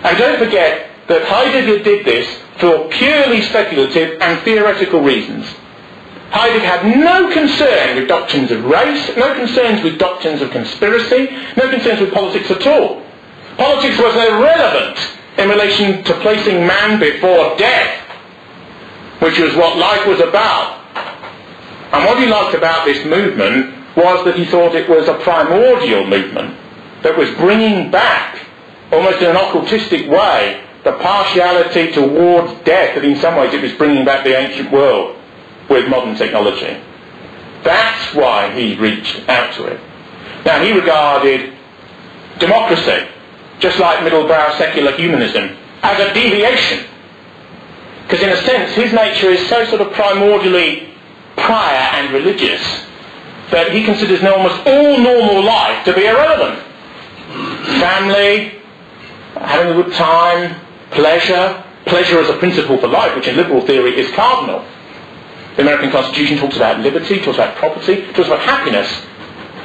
And 0.05 0.17
don't 0.17 0.39
forget 0.39 0.90
that 1.11 1.25
Heidegger 1.25 1.83
did 1.83 2.07
this 2.07 2.25
for 2.59 2.89
purely 2.89 3.43
speculative 3.43 4.23
and 4.23 4.41
theoretical 4.45 5.01
reasons. 5.01 5.45
Heidegger 6.31 6.65
had 6.65 6.99
no 6.99 7.33
concern 7.33 7.97
with 7.97 8.07
doctrines 8.07 8.53
of 8.53 8.65
race, 8.65 9.11
no 9.17 9.35
concerns 9.35 9.83
with 9.83 9.99
doctrines 9.99 10.41
of 10.41 10.53
conspiracy, 10.53 11.37
no 11.57 11.69
concerns 11.69 12.01
with 12.01 12.13
politics 12.13 12.49
at 12.53 12.65
all. 12.65 13.03
Politics 13.57 13.99
was 13.99 14.15
irrelevant 14.15 15.19
in 15.37 15.49
relation 15.49 16.05
to 16.05 16.15
placing 16.21 16.65
man 16.65 17.01
before 17.01 17.57
death, 17.59 18.07
which 19.19 19.37
was 19.41 19.53
what 19.57 19.77
life 19.79 20.07
was 20.07 20.21
about. 20.21 20.79
And 21.93 22.05
what 22.05 22.21
he 22.21 22.27
liked 22.27 22.55
about 22.55 22.85
this 22.85 23.05
movement 23.05 23.97
was 23.97 24.25
that 24.27 24.37
he 24.37 24.45
thought 24.45 24.77
it 24.77 24.89
was 24.89 25.09
a 25.09 25.15
primordial 25.15 26.07
movement 26.07 26.57
that 27.03 27.19
was 27.19 27.29
bringing 27.33 27.91
back, 27.91 28.47
almost 28.93 29.21
in 29.21 29.31
an 29.31 29.35
occultistic 29.35 30.09
way, 30.09 30.65
the 30.85 30.93
partiality 30.93 31.93
towards 31.93 32.53
death 32.65 32.95
that 32.95 33.05
in 33.05 33.17
some 33.21 33.37
ways 33.37 33.53
it 33.53 33.63
was 33.63 33.73
bringing 33.75 34.05
back 34.05 34.25
the 34.25 34.37
ancient 34.37 34.71
world 34.73 35.17
with 35.69 35.89
modern 35.89 36.17
technology. 36.17 36.81
That's 37.63 38.15
why 38.15 38.51
he 38.59 38.77
reached 38.77 39.29
out 39.29 39.55
to 39.55 39.67
it. 39.67 39.81
Now 40.45 40.63
he 40.65 40.73
regarded 40.73 41.53
democracy 42.39 43.07
just 43.61 43.79
like 43.79 43.99
middlebrow 44.01 44.57
secular 44.57 44.93
humanism, 44.97 45.57
as 45.83 46.01
a 46.01 46.15
deviation. 46.15 46.87
Because 48.03 48.23
in 48.23 48.31
a 48.31 48.43
sense, 48.43 48.73
his 48.73 48.93
nature 48.93 49.29
is 49.29 49.47
so 49.49 49.65
sort 49.67 49.83
of 49.83 49.89
primordially 49.93 50.93
prior 51.37 52.03
and 52.03 52.13
religious 52.13 52.63
that 53.51 53.73
he 53.73 53.85
considers 53.85 54.23
almost 54.25 54.67
all 54.67 54.99
normal 54.99 55.45
life 55.45 55.85
to 55.85 55.93
be 55.93 56.07
irrelevant. 56.07 56.61
Family, 57.81 58.61
having 59.35 59.79
a 59.79 59.83
good 59.83 59.93
time, 59.95 60.61
pleasure, 60.91 61.65
pleasure 61.87 62.19
as 62.21 62.29
a 62.29 62.39
principle 62.39 62.79
for 62.79 62.89
life, 62.89 63.15
which 63.17 63.29
in 63.29 63.37
liberal 63.37 63.67
theory 63.67 63.99
is 63.99 64.11
cardinal. 64.13 64.65
The 65.57 65.63
American 65.63 65.91
Constitution 65.91 66.39
talks 66.39 66.57
about 66.57 66.81
liberty, 66.81 67.21
talks 67.21 67.37
about 67.37 67.57
property, 67.57 68.07
talks 68.13 68.29
about 68.29 68.41
happiness. 68.41 68.89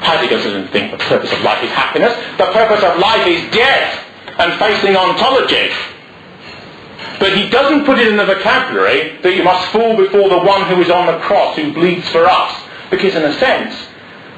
Heidegger 0.01 0.37
doesn't 0.37 0.67
think 0.69 0.91
the 0.91 0.97
purpose 0.97 1.31
of 1.31 1.41
life 1.41 1.63
is 1.63 1.71
happiness. 1.71 2.13
The 2.37 2.51
purpose 2.51 2.83
of 2.83 2.99
life 2.99 3.25
is 3.27 3.51
death 3.51 4.03
and 4.37 4.59
facing 4.59 4.95
ontology. 4.95 5.71
But 7.19 7.37
he 7.37 7.49
doesn't 7.49 7.85
put 7.85 7.97
it 7.99 8.07
in 8.07 8.17
the 8.17 8.25
vocabulary 8.25 9.17
that 9.21 9.35
you 9.35 9.43
must 9.43 9.71
fall 9.71 9.95
before 9.95 10.27
the 10.27 10.39
one 10.39 10.67
who 10.67 10.81
is 10.81 10.89
on 10.89 11.07
the 11.07 11.19
cross, 11.19 11.55
who 11.55 11.71
bleeds 11.73 12.07
for 12.09 12.25
us. 12.25 12.63
Because 12.91 13.15
in 13.15 13.23
a 13.23 13.33
sense, 13.39 13.73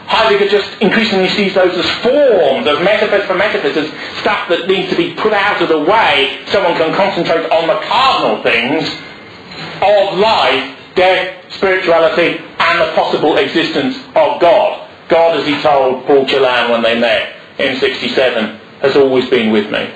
Heidegger 0.07 0.47
just 0.47 0.81
increasingly 0.81 1.27
sees 1.29 1.53
those 1.53 1.77
as 1.77 1.89
forms, 2.01 2.65
as 2.65 2.79
metaphors 2.83 3.25
for 3.25 3.35
metaphors, 3.35 3.75
as 3.75 4.19
stuff 4.21 4.47
that 4.47 4.67
needs 4.67 4.89
to 4.89 4.95
be 4.95 5.13
put 5.15 5.33
out 5.33 5.61
of 5.61 5.67
the 5.67 5.79
way. 5.79 6.43
Someone 6.47 6.75
can 6.75 6.95
concentrate 6.95 7.51
on 7.51 7.67
the 7.67 7.79
cardinal 7.85 8.41
things 8.41 8.87
of 9.81 10.17
life, 10.17 10.77
death, 10.95 11.53
spirituality, 11.53 12.37
and 12.37 12.81
the 12.81 12.93
possible 12.95 13.37
existence 13.37 13.97
of 14.15 14.39
God. 14.39 14.89
God, 15.09 15.37
as 15.37 15.45
he 15.45 15.61
told 15.61 16.05
Paul 16.05 16.25
Celan 16.25 16.71
when 16.71 16.81
they 16.83 16.99
met 16.99 17.35
in 17.59 17.77
67, 17.77 18.59
has 18.81 18.95
always 18.95 19.29
been 19.29 19.51
with 19.51 19.65
me. 19.65 19.91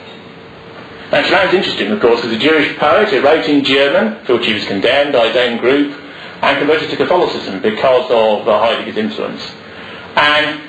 Now 1.11 1.23
Celan's 1.23 1.53
interesting, 1.53 1.91
of 1.91 2.01
course, 2.01 2.23
as 2.25 2.31
a 2.31 2.37
Jewish 2.37 2.77
poet 2.77 3.09
who 3.09 3.21
wrote 3.21 3.47
in 3.47 3.63
German, 3.63 4.25
for 4.25 4.35
which 4.35 4.45
he 4.45 4.53
was 4.53 4.65
condemned 4.65 5.13
his 5.13 5.35
own 5.35 5.57
group, 5.57 5.97
and 6.41 6.57
converted 6.57 6.89
to 6.89 6.97
Catholicism 6.97 7.61
because 7.61 8.09
of 8.11 8.45
Heidegger's 8.45 8.97
influence. 8.97 9.41
And 10.15 10.61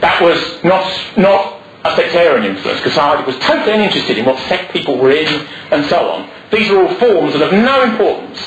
that 0.00 0.20
was 0.20 0.62
not, 0.64 1.16
not 1.16 1.62
a 1.84 1.96
sectarian 1.96 2.44
influence, 2.44 2.80
because 2.80 2.94
Heidegger 2.94 3.26
was 3.26 3.38
totally 3.38 3.72
uninterested 3.72 4.18
in 4.18 4.24
what 4.24 4.38
sect 4.48 4.72
people 4.72 4.98
were 4.98 5.10
in 5.10 5.46
and 5.70 5.86
so 5.86 6.10
on. 6.10 6.30
These 6.50 6.70
are 6.70 6.82
all 6.82 6.94
forms 6.96 7.32
that 7.34 7.40
have 7.40 7.52
no 7.52 7.82
importance. 7.82 8.40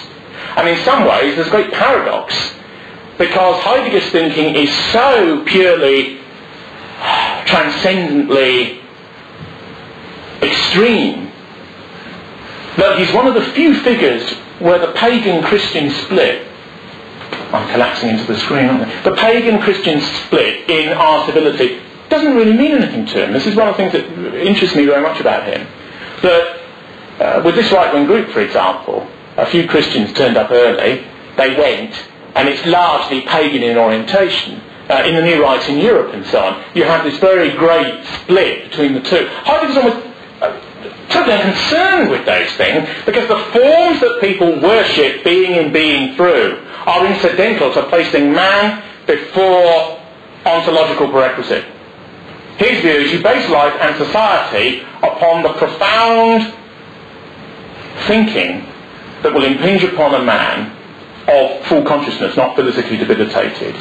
And 0.58 0.68
in 0.68 0.84
some 0.84 1.06
ways, 1.06 1.36
there's 1.36 1.48
a 1.48 1.52
great 1.52 1.72
paradox 1.72 2.36
because 3.18 3.64
Heidegger's 3.64 4.10
thinking 4.12 4.56
is 4.56 4.76
so 4.92 5.44
purely 5.46 6.20
transcendently 7.46 8.82
extreme 10.42 11.32
that 12.78 12.98
he's 12.98 13.14
one 13.14 13.28
of 13.28 13.34
the 13.34 13.44
few 13.52 13.80
figures 13.82 14.30
where 14.60 14.80
the 14.80 14.92
pagan 14.94 15.44
Christian 15.44 15.92
split 16.06 16.48
I'm 17.54 17.70
collapsing 17.72 18.10
into 18.10 18.26
the 18.26 18.38
screen? 18.40 18.68
The 19.04 19.16
pagan 19.18 19.60
Christian 19.62 20.00
split 20.02 20.70
in 20.70 20.94
our 20.94 21.26
civility 21.26 21.82
doesn't 22.10 22.36
really 22.36 22.54
mean 22.54 22.72
anything 22.72 23.06
to 23.08 23.26
him. 23.26 23.34
This 23.34 23.46
is 23.46 23.56
one 23.56 23.68
of 23.68 23.78
the 23.78 23.90
things 23.90 23.94
that 23.94 24.36
interests 24.36 24.76
me 24.76 24.86
very 24.86 25.02
much 25.02 25.20
about 25.20 25.46
him. 25.46 25.68
That 26.22 26.62
uh, 27.20 27.42
with 27.44 27.56
this 27.56 27.72
right-wing 27.72 28.06
group, 28.06 28.30
for 28.30 28.42
example, 28.42 29.08
a 29.38 29.46
few 29.48 29.68
Christians 29.68 30.14
turned 30.14 30.38
up 30.38 30.52
early, 30.52 31.06
they 31.38 31.56
went, 31.56 31.96
and 32.36 32.48
it's 32.50 32.66
largely 32.66 33.22
pagan 33.22 33.64
in 33.64 33.78
orientation. 33.78 34.62
Uh, 34.90 35.04
in 35.06 35.16
the 35.16 35.22
New 35.22 35.42
Right 35.42 35.70
in 35.70 35.78
Europe 35.78 36.14
and 36.14 36.26
so 36.26 36.44
on, 36.44 36.66
you 36.76 36.84
have 36.84 37.06
this 37.06 37.18
very 37.20 37.52
great 37.52 38.04
split 38.06 38.70
between 38.70 38.94
the 38.94 39.00
two. 39.00 39.26
Heidegger's 39.30 39.78
almost 39.78 40.08
uh, 40.42 41.08
totally 41.08 41.34
unconcerned 41.34 42.10
with 42.10 42.26
those 42.26 42.52
things 42.54 42.90
because 43.06 43.26
the 43.30 43.40
forms 43.54 44.02
that 44.02 44.18
people 44.20 44.60
worship 44.60 45.24
being 45.24 45.56
in 45.56 45.72
being 45.72 46.16
through 46.18 46.60
are 46.86 47.06
incidental 47.06 47.74
to 47.74 47.84
placing 47.90 48.32
man 48.34 48.84
before 49.08 50.00
ontological 50.46 51.10
prerequisite. 51.10 51.66
His 52.58 52.82
view 52.82 52.92
is 52.92 53.12
you 53.12 53.24
base 53.24 53.50
life 53.50 53.74
and 53.82 53.96
society 53.98 54.82
upon 55.02 55.44
the 55.44 55.54
profound 55.54 56.54
thinking 58.08 58.66
that 59.24 59.34
will 59.34 59.46
impinge 59.46 59.84
upon 59.84 60.16
a 60.16 60.24
man 60.24 60.76
of 61.28 61.66
full 61.68 61.84
consciousness, 61.84 62.36
not 62.36 62.56
physically 62.56 62.98
debilitated, 62.98 63.74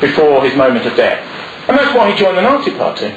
before 0.00 0.44
his 0.44 0.54
moment 0.56 0.86
of 0.86 0.94
death. 0.96 1.20
And 1.68 1.78
that's 1.78 1.94
why 1.94 2.10
he 2.10 2.18
joined 2.18 2.36
the 2.36 2.42
Nazi 2.42 2.70
Party. 2.72 3.08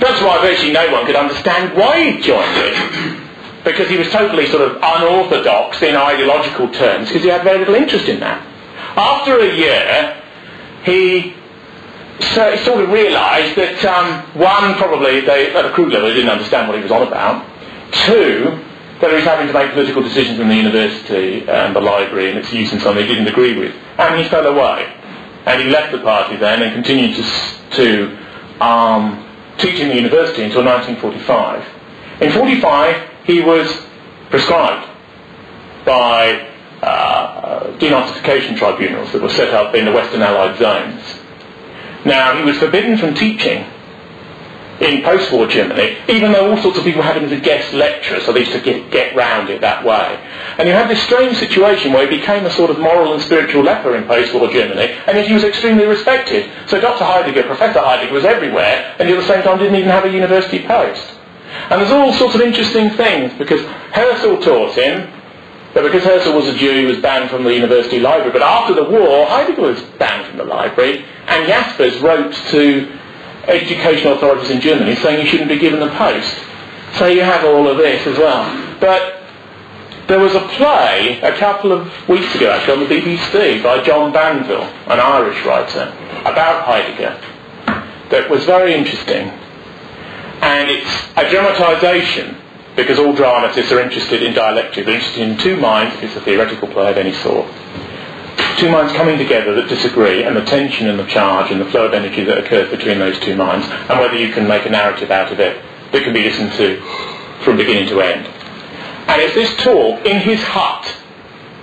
That's 0.00 0.20
why 0.22 0.40
virtually 0.40 0.72
no 0.72 0.90
one 0.92 1.06
could 1.06 1.16
understand 1.16 1.76
why 1.76 2.12
he 2.12 2.20
joined 2.20 2.56
it. 2.56 3.23
Because 3.64 3.88
he 3.88 3.96
was 3.96 4.10
totally 4.10 4.46
sort 4.46 4.62
of 4.62 4.76
unorthodox 4.76 5.80
in 5.82 5.96
ideological 5.96 6.70
terms, 6.70 7.08
because 7.08 7.22
he 7.22 7.28
had 7.28 7.42
very 7.42 7.58
little 7.58 7.74
interest 7.74 8.08
in 8.08 8.20
that. 8.20 8.46
After 8.96 9.40
a 9.40 9.56
year, 9.56 10.22
he 10.84 11.34
so 12.20 12.56
sort 12.56 12.84
of 12.84 12.90
realised 12.90 13.56
that 13.56 13.84
um, 13.84 14.22
one, 14.38 14.74
probably 14.74 15.20
they, 15.20 15.54
at 15.54 15.64
a 15.64 15.70
crude 15.70 15.92
level, 15.92 16.08
they 16.08 16.14
didn't 16.14 16.30
understand 16.30 16.68
what 16.68 16.76
he 16.76 16.82
was 16.82 16.92
on 16.92 17.06
about. 17.06 17.44
Two, 17.92 18.62
that 19.00 19.10
he 19.10 19.16
was 19.16 19.24
having 19.24 19.48
to 19.48 19.52
make 19.52 19.72
political 19.72 20.02
decisions 20.02 20.38
in 20.38 20.48
the 20.48 20.54
university 20.54 21.48
and 21.48 21.74
the 21.74 21.80
library 21.80 22.30
and 22.30 22.38
its 22.38 22.52
use 22.52 22.72
in 22.72 22.80
something 22.80 23.04
he 23.04 23.12
didn't 23.12 23.28
agree 23.28 23.58
with. 23.58 23.74
And 23.98 24.22
he 24.22 24.28
fell 24.28 24.46
away. 24.46 24.92
And 25.46 25.62
he 25.62 25.68
left 25.68 25.92
the 25.92 25.98
party 25.98 26.36
then 26.36 26.62
and 26.62 26.72
continued 26.72 27.16
to, 27.16 27.24
to 27.76 28.64
um, 28.64 29.28
teach 29.58 29.80
in 29.80 29.88
the 29.88 29.96
university 29.96 30.42
until 30.44 30.64
1945. 30.64 32.22
In 32.22 32.32
45, 32.32 33.10
he 33.24 33.40
was 33.40 33.68
prescribed 34.30 34.88
by 35.84 36.48
uh, 36.82 37.76
denazification 37.78 38.56
tribunals 38.56 39.12
that 39.12 39.22
were 39.22 39.30
set 39.30 39.52
up 39.54 39.74
in 39.74 39.84
the 39.84 39.92
Western 39.92 40.22
Allied 40.22 40.58
zones. 40.58 41.02
Now, 42.04 42.36
he 42.36 42.44
was 42.44 42.58
forbidden 42.58 42.98
from 42.98 43.14
teaching 43.14 43.64
in 44.80 45.02
post-war 45.02 45.46
Germany, 45.46 45.96
even 46.08 46.32
though 46.32 46.50
all 46.50 46.60
sorts 46.60 46.76
of 46.76 46.84
people 46.84 47.00
had 47.00 47.16
him 47.16 47.24
as 47.24 47.32
a 47.32 47.40
guest 47.40 47.72
lecturer, 47.72 48.20
so 48.20 48.32
they 48.32 48.40
used 48.40 48.52
to 48.52 48.60
get, 48.60 48.90
get 48.90 49.14
round 49.14 49.48
it 49.48 49.60
that 49.60 49.84
way. 49.84 50.18
And 50.58 50.68
you 50.68 50.74
had 50.74 50.90
this 50.90 51.02
strange 51.04 51.36
situation 51.38 51.92
where 51.92 52.08
he 52.08 52.18
became 52.18 52.44
a 52.44 52.50
sort 52.50 52.70
of 52.70 52.78
moral 52.78 53.14
and 53.14 53.22
spiritual 53.22 53.62
leper 53.62 53.94
in 53.94 54.04
post-war 54.04 54.50
Germany, 54.50 54.92
and 55.06 55.16
yet 55.16 55.26
he 55.26 55.32
was 55.32 55.44
extremely 55.44 55.86
respected. 55.86 56.50
So 56.68 56.80
Dr. 56.80 57.04
Heidegger, 57.04 57.44
Professor 57.44 57.80
Heidegger, 57.80 58.12
was 58.12 58.24
everywhere, 58.24 58.96
and 58.98 59.08
at 59.08 59.16
the 59.16 59.26
same 59.26 59.42
time 59.42 59.58
didn't 59.58 59.76
even 59.76 59.90
have 59.90 60.04
a 60.04 60.10
university 60.10 60.66
post. 60.66 61.14
And 61.70 61.80
there's 61.80 61.92
all 61.92 62.12
sorts 62.14 62.34
of 62.34 62.40
interesting 62.40 62.90
things, 62.90 63.32
because 63.38 63.60
Husserl 63.92 64.42
taught 64.42 64.74
him 64.74 65.10
that 65.74 65.82
because 65.82 66.02
Husserl 66.02 66.36
was 66.36 66.46
a 66.46 66.56
Jew, 66.56 66.80
he 66.80 66.84
was 66.84 66.98
banned 66.98 67.30
from 67.30 67.44
the 67.44 67.54
university 67.54 67.98
library. 67.98 68.32
But 68.32 68.42
after 68.42 68.74
the 68.74 68.84
war, 68.84 69.26
Heidegger 69.26 69.62
was 69.62 69.80
banned 69.98 70.26
from 70.28 70.38
the 70.38 70.44
library, 70.44 71.04
and 71.26 71.48
Jaspers 71.48 71.98
wrote 72.00 72.34
to 72.50 72.98
educational 73.48 74.14
authorities 74.14 74.50
in 74.50 74.60
Germany 74.60 74.94
saying 74.96 75.24
you 75.24 75.26
shouldn't 75.26 75.48
be 75.48 75.58
given 75.58 75.80
the 75.80 75.90
post. 75.90 76.34
So 76.98 77.06
you 77.06 77.22
have 77.22 77.44
all 77.44 77.68
of 77.68 77.76
this 77.76 78.06
as 78.06 78.18
well. 78.18 78.78
But 78.78 79.20
there 80.06 80.20
was 80.20 80.34
a 80.34 80.40
play 80.48 81.20
a 81.22 81.36
couple 81.38 81.72
of 81.72 82.08
weeks 82.08 82.34
ago 82.34 82.52
actually 82.52 82.74
on 82.74 82.88
the 82.88 82.94
BBC 82.94 83.62
by 83.62 83.82
John 83.82 84.12
Banville, 84.12 84.62
an 84.86 85.00
Irish 85.00 85.44
writer, 85.44 85.92
about 86.20 86.64
Heidegger 86.64 87.18
that 88.10 88.30
was 88.30 88.44
very 88.44 88.74
interesting. 88.74 89.32
And 90.44 90.70
it's 90.70 90.90
a 91.16 91.24
dramatisation 91.30 92.36
because 92.76 92.98
all 92.98 93.14
dramatists 93.14 93.72
are 93.72 93.80
interested 93.80 94.22
in 94.22 94.34
dialectic. 94.34 94.84
They're 94.84 94.96
interested 94.96 95.28
in 95.28 95.38
two 95.38 95.56
minds 95.56 95.96
it's 96.02 96.16
a 96.16 96.20
theoretical 96.20 96.68
play 96.68 96.90
of 96.90 96.98
any 96.98 97.12
sort 97.14 97.50
two 98.58 98.70
minds 98.70 98.92
coming 98.92 99.18
together 99.18 99.54
that 99.54 99.68
disagree 99.68 100.22
and 100.22 100.36
the 100.36 100.44
tension 100.44 100.88
and 100.88 100.98
the 100.98 101.06
charge 101.06 101.50
and 101.50 101.60
the 101.60 101.64
flow 101.66 101.86
of 101.86 101.94
energy 101.94 102.24
that 102.24 102.38
occurs 102.38 102.70
between 102.70 102.98
those 102.98 103.18
two 103.20 103.36
minds 103.36 103.66
and 103.66 103.98
whether 103.98 104.16
you 104.16 104.32
can 104.32 104.46
make 104.46 104.64
a 104.64 104.70
narrative 104.70 105.10
out 105.10 105.32
of 105.32 105.40
it 105.40 105.62
that 105.92 106.02
can 106.04 106.12
be 106.12 106.22
listened 106.22 106.52
to 106.52 106.80
from 107.42 107.56
beginning 107.56 107.88
to 107.88 108.00
end. 108.00 108.26
And 109.06 109.20
it's 109.20 109.34
this 109.34 109.54
talk 109.62 110.04
in 110.06 110.20
his 110.20 110.42
hut 110.42 110.96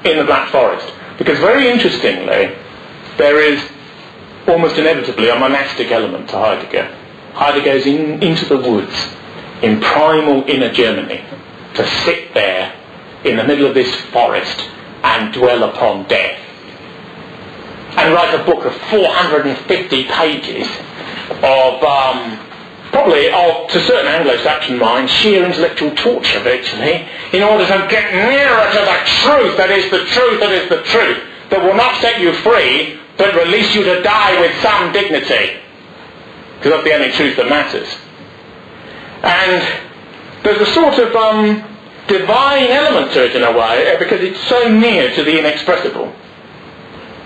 in 0.05 0.17
the 0.17 0.23
Black 0.25 0.51
Forest 0.51 0.93
because 1.17 1.39
very 1.39 1.69
interestingly 1.69 2.55
there 3.17 3.39
is 3.39 3.63
almost 4.47 4.77
inevitably 4.77 5.29
a 5.29 5.36
monastic 5.36 5.91
element 5.91 6.29
to 6.29 6.38
Heidegger. 6.38 6.97
Heidegger 7.34 7.65
goes 7.65 7.86
in, 7.86 8.21
into 8.21 8.45
the 8.45 8.57
woods 8.57 9.07
in 9.61 9.79
primal 9.79 10.43
inner 10.49 10.71
Germany 10.71 11.23
to 11.75 11.88
sit 12.03 12.34
there 12.34 12.77
in 13.23 13.38
the 13.38 13.43
middle 13.43 13.67
of 13.67 13.73
this 13.73 13.93
forest 14.11 14.69
and 15.03 15.34
dwell 15.34 15.63
upon 15.63 16.07
death 16.07 16.39
and 17.97 18.13
write 18.13 18.34
a 18.34 18.43
book 18.45 18.65
of 18.65 18.73
450 18.89 20.03
pages 20.05 20.67
of 21.43 21.84
um, 21.84 22.39
probably 22.91 23.27
of, 23.32 23.69
to 23.69 23.79
certain 23.82 24.07
Anglo-Saxon 24.07 24.77
minds, 24.77 25.11
sheer 25.11 25.45
intellectual 25.45 25.93
torture 25.95 26.39
virtually, 26.39 27.07
in 27.34 27.43
order 27.43 27.65
to 27.65 27.88
get 27.89 28.13
nearer 28.13 28.71
to 28.71 28.79
the 28.79 28.99
truth 29.23 29.57
that 29.57 29.71
is 29.71 29.89
the 29.91 30.05
truth 30.05 30.39
that 30.39 30.51
is 30.51 30.69
the 30.69 30.84
truth, 30.84 31.23
that 31.49 31.63
will 31.63 31.75
not 31.75 31.99
set 32.01 32.19
you 32.19 32.34
free, 32.34 32.99
but 33.17 33.36
release 33.36 33.75
you 33.75 33.84
to 33.84 34.01
die 34.01 34.39
with 34.39 34.55
some 34.61 34.91
dignity. 34.91 35.61
Because 36.62 36.74
that's 36.74 36.84
the 36.84 36.93
only 36.93 37.12
truth 37.12 37.38
that 37.38 37.49
matters. 37.49 37.89
And 39.24 40.43
there's 40.43 40.62
a 40.62 40.74
sort 40.74 40.99
of 40.99 41.16
um, 41.16 41.64
divine 42.07 42.70
element 42.70 43.12
to 43.14 43.26
it 43.26 43.36
in 43.36 43.41
a 43.41 43.51
way, 43.51 43.95
because 43.97 44.22
it's 44.22 44.39
so 44.47 44.70
near 44.70 45.12
to 45.16 45.24
the 45.24 45.39
inexpressible. 45.39 46.14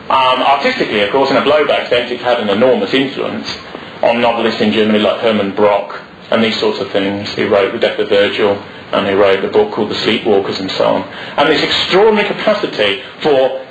Um, 0.08 0.42
artistically, 0.42 1.02
of 1.02 1.12
course, 1.12 1.32
in 1.32 1.36
a 1.36 1.42
blowback 1.42 1.90
sense, 1.90 2.12
it's 2.12 2.24
had 2.24 2.40
an 2.40 2.48
enormous 2.48 2.94
influence 2.94 3.58
on 4.02 4.22
novelists 4.22 4.62
in 4.62 4.72
Germany 4.72 5.00
like 5.00 5.20
Hermann 5.20 5.54
Broch 5.54 6.02
and 6.32 6.42
these 6.42 6.58
sorts 6.58 6.80
of 6.80 6.90
things. 6.92 7.28
He 7.34 7.44
wrote 7.44 7.74
The 7.74 7.80
Death 7.80 8.00
of 8.00 8.08
Virgil 8.08 8.54
and 8.94 9.06
he 9.06 9.14
wrote 9.14 9.44
a 9.44 9.50
book 9.50 9.74
called 9.74 9.90
The 9.90 9.96
Sleepwalkers 9.96 10.62
and 10.62 10.72
so 10.72 10.86
on. 10.86 11.02
And 11.38 11.50
this 11.50 11.62
extraordinary 11.62 12.28
capacity 12.28 13.04
for 13.20 13.65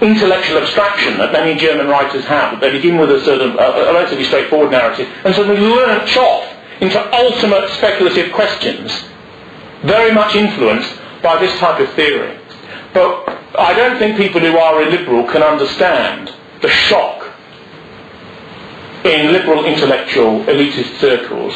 intellectual 0.00 0.58
abstraction 0.58 1.18
that 1.18 1.32
many 1.32 1.58
German 1.58 1.88
writers 1.88 2.24
have, 2.24 2.60
they 2.60 2.70
begin 2.70 2.98
with 2.98 3.10
a 3.10 3.20
sort 3.24 3.40
of 3.40 3.54
a, 3.54 3.92
relatively 3.92 4.24
straightforward 4.24 4.70
narrative 4.70 5.08
and 5.24 5.34
suddenly 5.34 5.60
launch 5.60 6.16
off 6.16 6.52
into 6.80 7.14
ultimate 7.14 7.68
speculative 7.70 8.32
questions, 8.32 9.04
very 9.82 10.12
much 10.12 10.34
influenced 10.34 10.98
by 11.22 11.38
this 11.38 11.56
type 11.58 11.80
of 11.80 11.88
theory. 11.94 12.38
But 12.92 13.28
I 13.58 13.74
don't 13.74 13.98
think 13.98 14.16
people 14.16 14.40
who 14.40 14.56
are 14.58 14.82
illiberal 14.82 15.24
can 15.24 15.42
understand 15.42 16.32
the 16.60 16.68
shock 16.68 17.32
in 19.04 19.32
liberal 19.32 19.64
intellectual 19.64 20.44
elitist 20.44 20.98
circles 20.98 21.54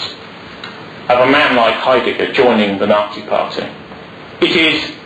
of 1.08 1.28
a 1.28 1.30
man 1.30 1.56
like 1.56 1.74
Heidegger 1.74 2.32
joining 2.32 2.78
the 2.78 2.86
Nazi 2.86 3.22
Party. 3.22 3.66
It 4.40 4.56
is 4.56 4.99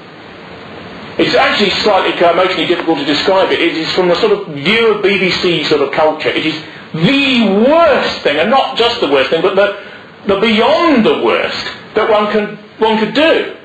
it's 1.18 1.34
actually 1.34 1.70
slightly 1.70 2.12
uh, 2.24 2.32
emotionally 2.32 2.66
difficult 2.66 2.98
to 2.98 3.04
describe 3.04 3.52
it. 3.52 3.60
It 3.60 3.76
is 3.76 3.92
from 3.92 4.08
the 4.08 4.16
sort 4.16 4.32
of 4.32 4.54
view 4.54 4.94
of 4.94 5.04
BBC 5.04 5.64
sort 5.66 5.80
of 5.82 5.92
culture. 5.92 6.28
It 6.28 6.44
is 6.44 6.60
the 6.92 7.66
worst 7.68 8.22
thing, 8.22 8.38
and 8.38 8.50
not 8.50 8.76
just 8.76 9.00
the 9.00 9.08
worst 9.08 9.30
thing, 9.30 9.42
but 9.42 9.54
the, 9.54 9.82
the 10.26 10.40
beyond 10.40 11.06
the 11.06 11.22
worst 11.22 11.66
that 11.94 12.10
one 12.10 12.32
can 12.32 12.56
one 12.78 12.98
could 12.98 13.14
do. 13.14 13.56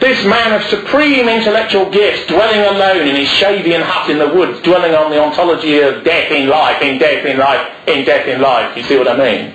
This 0.00 0.24
man 0.26 0.52
of 0.52 0.62
supreme 0.68 1.28
intellectual 1.28 1.90
gifts, 1.90 2.26
dwelling 2.26 2.60
alone 2.60 3.08
in 3.08 3.16
his 3.16 3.28
Shavian 3.28 3.82
hut 3.82 4.10
in 4.10 4.18
the 4.18 4.28
woods, 4.28 4.60
dwelling 4.60 4.94
on 4.94 5.10
the 5.10 5.18
ontology 5.18 5.80
of 5.80 6.04
death 6.04 6.30
in 6.30 6.48
life, 6.48 6.82
in 6.82 6.98
death 6.98 7.24
in 7.24 7.38
life, 7.38 7.88
in 7.88 8.04
death 8.04 8.26
in 8.28 8.40
life, 8.40 8.76
you 8.76 8.82
see 8.84 8.98
what 8.98 9.08
I 9.08 9.16
mean? 9.16 9.54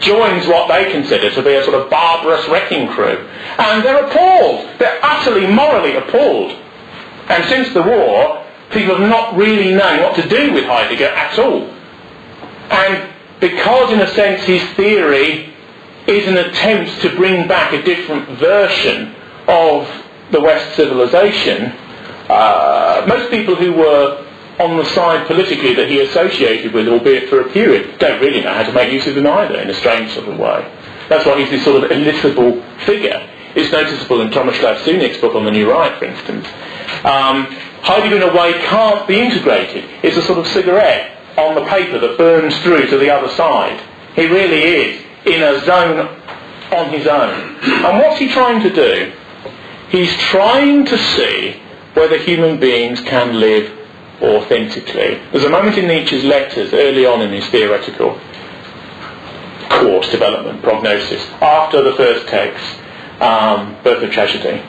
Joins 0.00 0.46
what 0.46 0.68
they 0.68 0.90
consider 0.92 1.30
to 1.30 1.42
be 1.42 1.54
a 1.54 1.64
sort 1.64 1.80
of 1.80 1.90
barbarous 1.90 2.48
wrecking 2.48 2.88
crew. 2.88 3.28
And 3.58 3.84
they're 3.84 4.04
appalled. 4.04 4.78
They're 4.78 4.98
utterly 5.02 5.46
morally 5.46 5.96
appalled. 5.96 6.52
And 7.28 7.44
since 7.46 7.74
the 7.74 7.82
war, 7.82 8.44
people 8.70 8.96
have 8.96 9.08
not 9.08 9.36
really 9.36 9.74
known 9.74 10.02
what 10.02 10.16
to 10.16 10.28
do 10.28 10.52
with 10.52 10.64
Heidegger 10.64 11.08
at 11.08 11.38
all. 11.38 11.68
And 12.70 13.08
because 13.40 13.92
in 13.92 14.00
a 14.00 14.08
sense 14.08 14.42
his 14.44 14.62
theory 14.74 15.54
is 16.06 16.26
an 16.26 16.36
attempt 16.36 17.00
to 17.02 17.14
bring 17.16 17.46
back 17.48 17.72
a 17.72 17.82
different 17.82 18.28
version 18.38 19.14
of 19.46 19.88
the 20.30 20.40
West 20.40 20.76
civilization, 20.76 21.72
uh, 22.28 23.04
most 23.08 23.30
people 23.30 23.54
who 23.54 23.72
were 23.72 24.27
on 24.58 24.76
the 24.76 24.84
side 24.86 25.26
politically 25.26 25.74
that 25.74 25.88
he 25.88 26.00
associated 26.00 26.72
with, 26.72 26.88
albeit 26.88 27.28
for 27.28 27.40
a 27.40 27.48
period, 27.50 27.98
don't 27.98 28.20
really 28.20 28.40
know 28.40 28.52
how 28.52 28.64
to 28.64 28.72
make 28.72 28.92
use 28.92 29.06
of 29.06 29.14
them 29.14 29.26
either 29.26 29.60
in 29.60 29.70
a 29.70 29.74
strange 29.74 30.12
sort 30.12 30.28
of 30.28 30.38
way. 30.38 30.66
That's 31.08 31.24
why 31.24 31.40
he's 31.40 31.50
this 31.50 31.64
sort 31.64 31.84
of 31.84 31.90
elicible 31.90 32.62
figure. 32.84 33.28
It's 33.54 33.72
noticeable 33.72 34.20
in 34.20 34.30
Thomas 34.30 34.56
Schleif 34.56 35.20
book 35.20 35.34
on 35.34 35.44
the 35.44 35.50
New 35.50 35.70
Right, 35.70 35.96
for 35.98 36.04
instance. 36.04 36.46
Um, 37.04 37.46
Heidegger 37.82 38.16
in 38.16 38.22
a 38.22 38.34
way 38.34 38.52
can't 38.64 39.06
be 39.08 39.20
integrated. 39.20 39.84
It's 40.02 40.16
a 40.16 40.22
sort 40.22 40.38
of 40.38 40.46
cigarette 40.48 41.16
on 41.38 41.54
the 41.54 41.64
paper 41.66 41.98
that 41.98 42.18
burns 42.18 42.58
through 42.62 42.86
to 42.88 42.98
the 42.98 43.10
other 43.10 43.28
side. 43.34 43.80
He 44.14 44.26
really 44.26 44.62
is 44.62 45.04
in 45.24 45.42
a 45.42 45.60
zone 45.64 46.08
on 46.72 46.90
his 46.90 47.06
own. 47.06 47.56
And 47.62 47.98
what's 47.98 48.18
he 48.18 48.28
trying 48.28 48.62
to 48.62 48.74
do? 48.74 49.12
He's 49.88 50.14
trying 50.18 50.84
to 50.86 50.98
see 50.98 51.60
whether 51.94 52.18
human 52.18 52.60
beings 52.60 53.00
can 53.00 53.40
live 53.40 53.77
authentically. 54.22 55.20
There's 55.32 55.44
a 55.44 55.50
moment 55.50 55.78
in 55.78 55.86
Nietzsche's 55.86 56.24
letters 56.24 56.72
early 56.72 57.06
on 57.06 57.22
in 57.22 57.32
his 57.32 57.46
theoretical 57.48 58.18
course, 59.68 60.10
development, 60.10 60.62
prognosis, 60.62 61.24
after 61.40 61.82
the 61.82 61.92
first 61.92 62.26
text, 62.26 62.64
um, 63.20 63.76
Birth 63.82 64.02
of 64.02 64.10
Tragedy, 64.10 64.62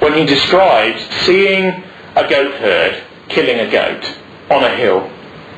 when 0.00 0.14
he 0.14 0.26
describes 0.26 1.02
seeing 1.24 1.82
a 2.16 2.28
goat 2.28 2.54
herd 2.54 3.02
killing 3.28 3.60
a 3.60 3.70
goat 3.70 4.04
on 4.50 4.64
a 4.64 4.76
hill. 4.76 5.10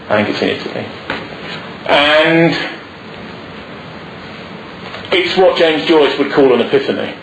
I 0.08 0.22
think 0.22 0.28
it's 0.28 0.42
in 0.42 0.48
Italy. 0.50 0.86
And 1.88 2.76
it's 5.12 5.36
what 5.36 5.56
James 5.56 5.86
Joyce 5.88 6.18
would 6.18 6.32
call 6.32 6.54
an 6.54 6.60
epiphany. 6.60 7.14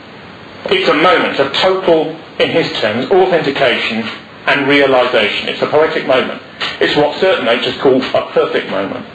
It's 0.65 0.89
a 0.89 0.93
moment 0.93 1.39
of 1.39 1.53
total, 1.53 2.09
in 2.39 2.49
his 2.49 2.71
terms, 2.79 3.09
authentication 3.11 4.03
and 4.47 4.67
realization. 4.67 5.49
It's 5.49 5.61
a 5.61 5.67
poetic 5.67 6.05
moment. 6.07 6.41
It's 6.79 6.95
what 6.95 7.19
certain 7.19 7.45
natures 7.45 7.77
call 7.81 8.01
a 8.01 8.31
perfect 8.31 8.69
moment. 8.69 9.05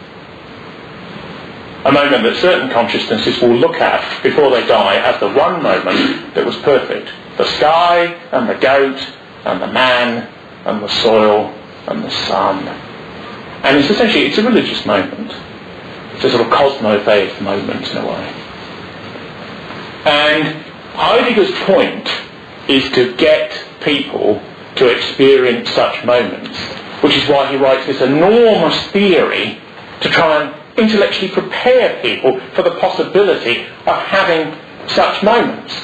A 1.84 1.92
moment 1.92 2.22
that 2.24 2.36
certain 2.36 2.70
consciousnesses 2.70 3.40
will 3.40 3.54
look 3.54 3.76
at 3.76 4.22
before 4.22 4.50
they 4.50 4.66
die 4.66 4.96
as 4.96 5.20
the 5.20 5.28
one 5.28 5.62
moment 5.62 6.34
that 6.34 6.44
was 6.44 6.56
perfect. 6.58 7.12
The 7.36 7.46
sky 7.56 8.06
and 8.32 8.48
the 8.48 8.54
goat 8.54 9.00
and 9.44 9.62
the 9.62 9.68
man 9.68 10.28
and 10.64 10.82
the 10.82 10.88
soil 10.88 11.54
and 11.86 12.02
the 12.02 12.10
sun. 12.10 12.66
And 13.62 13.76
it's 13.76 13.90
essentially, 13.90 14.26
it's 14.26 14.38
a 14.38 14.42
religious 14.42 14.84
moment. 14.86 15.32
It's 16.14 16.24
a 16.24 16.30
sort 16.30 16.46
of 16.46 16.52
cosmo-faith 16.52 17.40
moment 17.40 17.88
in 17.90 17.96
a 17.96 18.06
way. 18.06 18.34
And 20.04 20.62
Heidegger's 20.94 21.52
point 21.60 22.10
is 22.68 22.90
to 22.92 23.14
get 23.16 23.64
people 23.82 24.42
to 24.78 24.88
experience 24.88 25.70
such 25.70 26.04
moments, 26.04 26.56
which 27.02 27.14
is 27.14 27.28
why 27.28 27.50
he 27.50 27.56
writes 27.56 27.86
this 27.86 28.00
enormous 28.00 28.80
theory 28.88 29.60
to 30.00 30.08
try 30.08 30.42
and 30.42 30.78
intellectually 30.78 31.28
prepare 31.28 32.00
people 32.02 32.40
for 32.54 32.62
the 32.62 32.72
possibility 32.78 33.62
of 33.62 33.96
having 34.02 34.56
such 34.88 35.22
moments. 35.22 35.74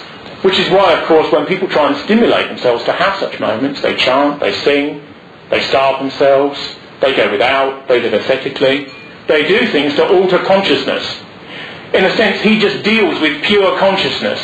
Which 0.42 0.58
is 0.58 0.70
why, 0.70 0.92
of 0.92 1.06
course, 1.06 1.32
when 1.32 1.46
people 1.46 1.68
try 1.68 1.88
and 1.88 1.96
stimulate 2.04 2.48
themselves 2.48 2.84
to 2.84 2.92
have 2.92 3.18
such 3.18 3.40
moments, 3.40 3.80
they 3.80 3.96
chant, 3.96 4.40
they 4.40 4.52
sing, 4.60 5.02
they 5.50 5.62
starve 5.62 6.00
themselves, 6.00 6.58
they 7.00 7.16
go 7.16 7.30
without, 7.30 7.88
they 7.88 8.00
live 8.00 8.12
ascetically, 8.12 8.88
they 9.26 9.48
do 9.48 9.66
things 9.68 9.94
to 9.94 10.06
alter 10.06 10.38
consciousness. 10.40 11.22
In 11.94 12.04
a 12.04 12.16
sense, 12.16 12.42
he 12.42 12.58
just 12.58 12.84
deals 12.84 13.20
with 13.20 13.42
pure 13.44 13.78
consciousness 13.78 14.40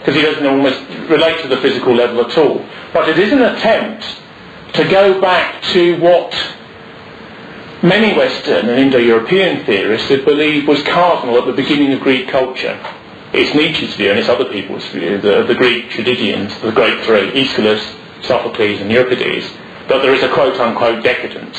because 0.00 0.14
he 0.14 0.22
doesn't 0.22 0.46
almost 0.46 0.80
relate 1.08 1.40
to 1.42 1.48
the 1.48 1.58
physical 1.58 1.94
level 1.94 2.24
at 2.24 2.36
all. 2.36 2.66
But 2.92 3.08
it 3.08 3.18
is 3.18 3.32
an 3.32 3.42
attempt 3.42 4.04
to 4.72 4.88
go 4.88 5.20
back 5.20 5.62
to 5.72 6.00
what 6.00 6.34
many 7.82 8.16
Western 8.16 8.68
and 8.68 8.78
Indo-European 8.78 9.66
theorists 9.66 10.08
have 10.08 10.24
believed 10.24 10.66
was 10.66 10.82
cardinal 10.84 11.38
at 11.38 11.46
the 11.46 11.52
beginning 11.52 11.92
of 11.92 12.00
Greek 12.00 12.28
culture. 12.28 12.78
It's 13.32 13.54
Nietzsche's 13.54 13.94
view 13.94 14.10
and 14.10 14.18
it's 14.18 14.28
other 14.28 14.46
people's 14.46 14.86
view, 14.88 15.18
the, 15.18 15.44
the 15.44 15.54
Greek 15.54 15.90
tragedians, 15.90 16.58
the 16.62 16.72
great 16.72 17.04
three, 17.04 17.30
Aeschylus, 17.32 17.94
Sophocles 18.22 18.80
and 18.80 18.90
Euripides, 18.90 19.48
that 19.88 20.02
there 20.02 20.14
is 20.14 20.22
a 20.22 20.32
quote-unquote 20.32 21.04
decadence. 21.04 21.56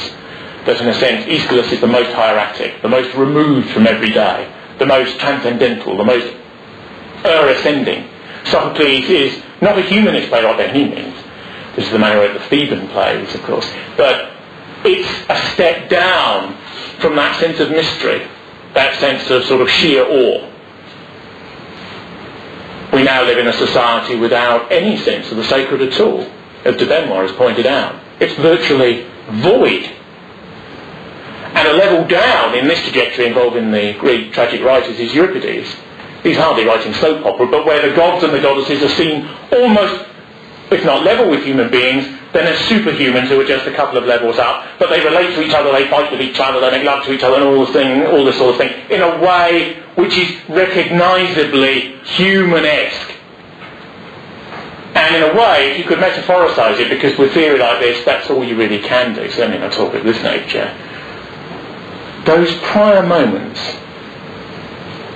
That 0.65 0.81
in 0.81 0.87
a 0.87 0.93
sense 0.93 1.25
Aeschylus 1.27 1.71
is 1.71 1.79
the 1.79 1.87
most 1.87 2.11
hieratic, 2.11 2.81
the 2.81 2.89
most 2.89 3.15
removed 3.15 3.69
from 3.69 3.87
everyday, 3.87 4.51
the 4.79 4.85
most 4.85 5.19
transcendental, 5.19 5.95
the 5.97 6.03
most 6.03 6.35
earth-ascending. 7.23 8.10
Sophocles 8.45 9.09
is 9.09 9.43
not 9.61 9.77
a 9.77 9.81
humanist 9.81 10.31
by 10.31 10.41
any 10.41 10.89
means. 10.89 11.17
This 11.75 11.85
is 11.85 11.91
the 11.91 11.99
manner 11.99 12.23
of 12.23 12.33
the 12.33 12.47
Theban 12.47 12.87
plays, 12.89 13.33
of 13.33 13.43
course. 13.43 13.69
But 13.95 14.31
it's 14.83 15.07
a 15.29 15.53
step 15.53 15.89
down 15.89 16.55
from 16.99 17.15
that 17.15 17.39
sense 17.39 17.59
of 17.59 17.69
mystery, 17.69 18.27
that 18.73 18.99
sense 18.99 19.29
of 19.29 19.45
sort 19.45 19.61
of 19.61 19.69
sheer 19.69 20.03
awe. 20.03 20.47
We 22.93 23.03
now 23.03 23.23
live 23.23 23.37
in 23.37 23.47
a 23.47 23.53
society 23.53 24.17
without 24.17 24.71
any 24.71 24.97
sense 24.97 25.31
of 25.31 25.37
the 25.37 25.45
sacred 25.45 25.81
at 25.81 25.99
all, 26.01 26.29
as 26.65 26.75
de 26.75 26.85
Beauvoir 26.85 27.25
has 27.25 27.31
pointed 27.37 27.65
out. 27.65 27.95
It's 28.19 28.33
virtually 28.35 29.07
void. 29.29 29.89
And 31.53 31.67
a 31.67 31.73
level 31.73 32.07
down 32.07 32.57
in 32.57 32.67
this 32.67 32.81
trajectory 32.83 33.27
involving 33.27 33.71
the 33.71 33.93
Greek 33.93 34.33
tragic 34.33 34.61
writers 34.61 34.99
is 34.99 35.13
Euripides. 35.13 35.73
He's 36.23 36.37
hardly 36.37 36.65
writing 36.65 36.93
soap 36.93 37.25
opera, 37.25 37.47
but 37.47 37.65
where 37.65 37.87
the 37.87 37.95
gods 37.95 38.23
and 38.23 38.33
the 38.33 38.41
goddesses 38.41 38.83
are 38.83 38.95
seen 38.95 39.27
almost, 39.51 40.05
if 40.71 40.85
not 40.85 41.03
level 41.03 41.29
with 41.29 41.43
human 41.43 41.69
beings, 41.71 42.05
then 42.31 42.47
as 42.47 42.57
superhumans 42.69 43.27
who 43.27 43.39
are 43.41 43.45
just 43.45 43.67
a 43.67 43.73
couple 43.73 43.97
of 43.97 44.05
levels 44.05 44.37
up, 44.37 44.65
but 44.79 44.89
they 44.89 45.03
relate 45.03 45.33
to 45.35 45.41
each 45.41 45.53
other, 45.53 45.71
they 45.71 45.89
fight 45.89 46.11
with 46.11 46.21
each 46.21 46.39
other, 46.39 46.61
they 46.61 46.71
make 46.71 46.85
love 46.85 47.03
to 47.05 47.11
each 47.11 47.23
other, 47.23 47.35
and 47.35 47.43
all 47.43 47.65
the 47.65 47.73
thing, 47.73 48.05
all 48.05 48.23
this 48.23 48.37
sort 48.37 48.51
of 48.51 48.57
thing, 48.57 48.71
in 48.89 49.01
a 49.01 49.19
way 49.19 49.81
which 49.95 50.15
is 50.17 50.37
recognisably 50.47 51.97
human-esque. 52.03 53.11
And 54.93 55.15
in 55.15 55.23
a 55.23 55.33
way, 55.33 55.71
if 55.71 55.77
you 55.79 55.83
could 55.85 55.99
metaphoricise 55.99 56.79
it, 56.79 56.89
because 56.89 57.17
with 57.17 57.33
theory 57.33 57.57
like 57.57 57.79
this, 57.79 58.05
that's 58.05 58.29
all 58.29 58.43
you 58.43 58.55
really 58.55 58.79
can 58.79 59.15
do, 59.15 59.29
certainly 59.31 59.57
in 59.57 59.63
a 59.63 59.69
talk 59.69 59.93
of 59.93 60.03
this 60.03 60.21
nature. 60.21 60.73
Those 62.25 62.53
prior 62.55 63.01
moments 63.01 63.59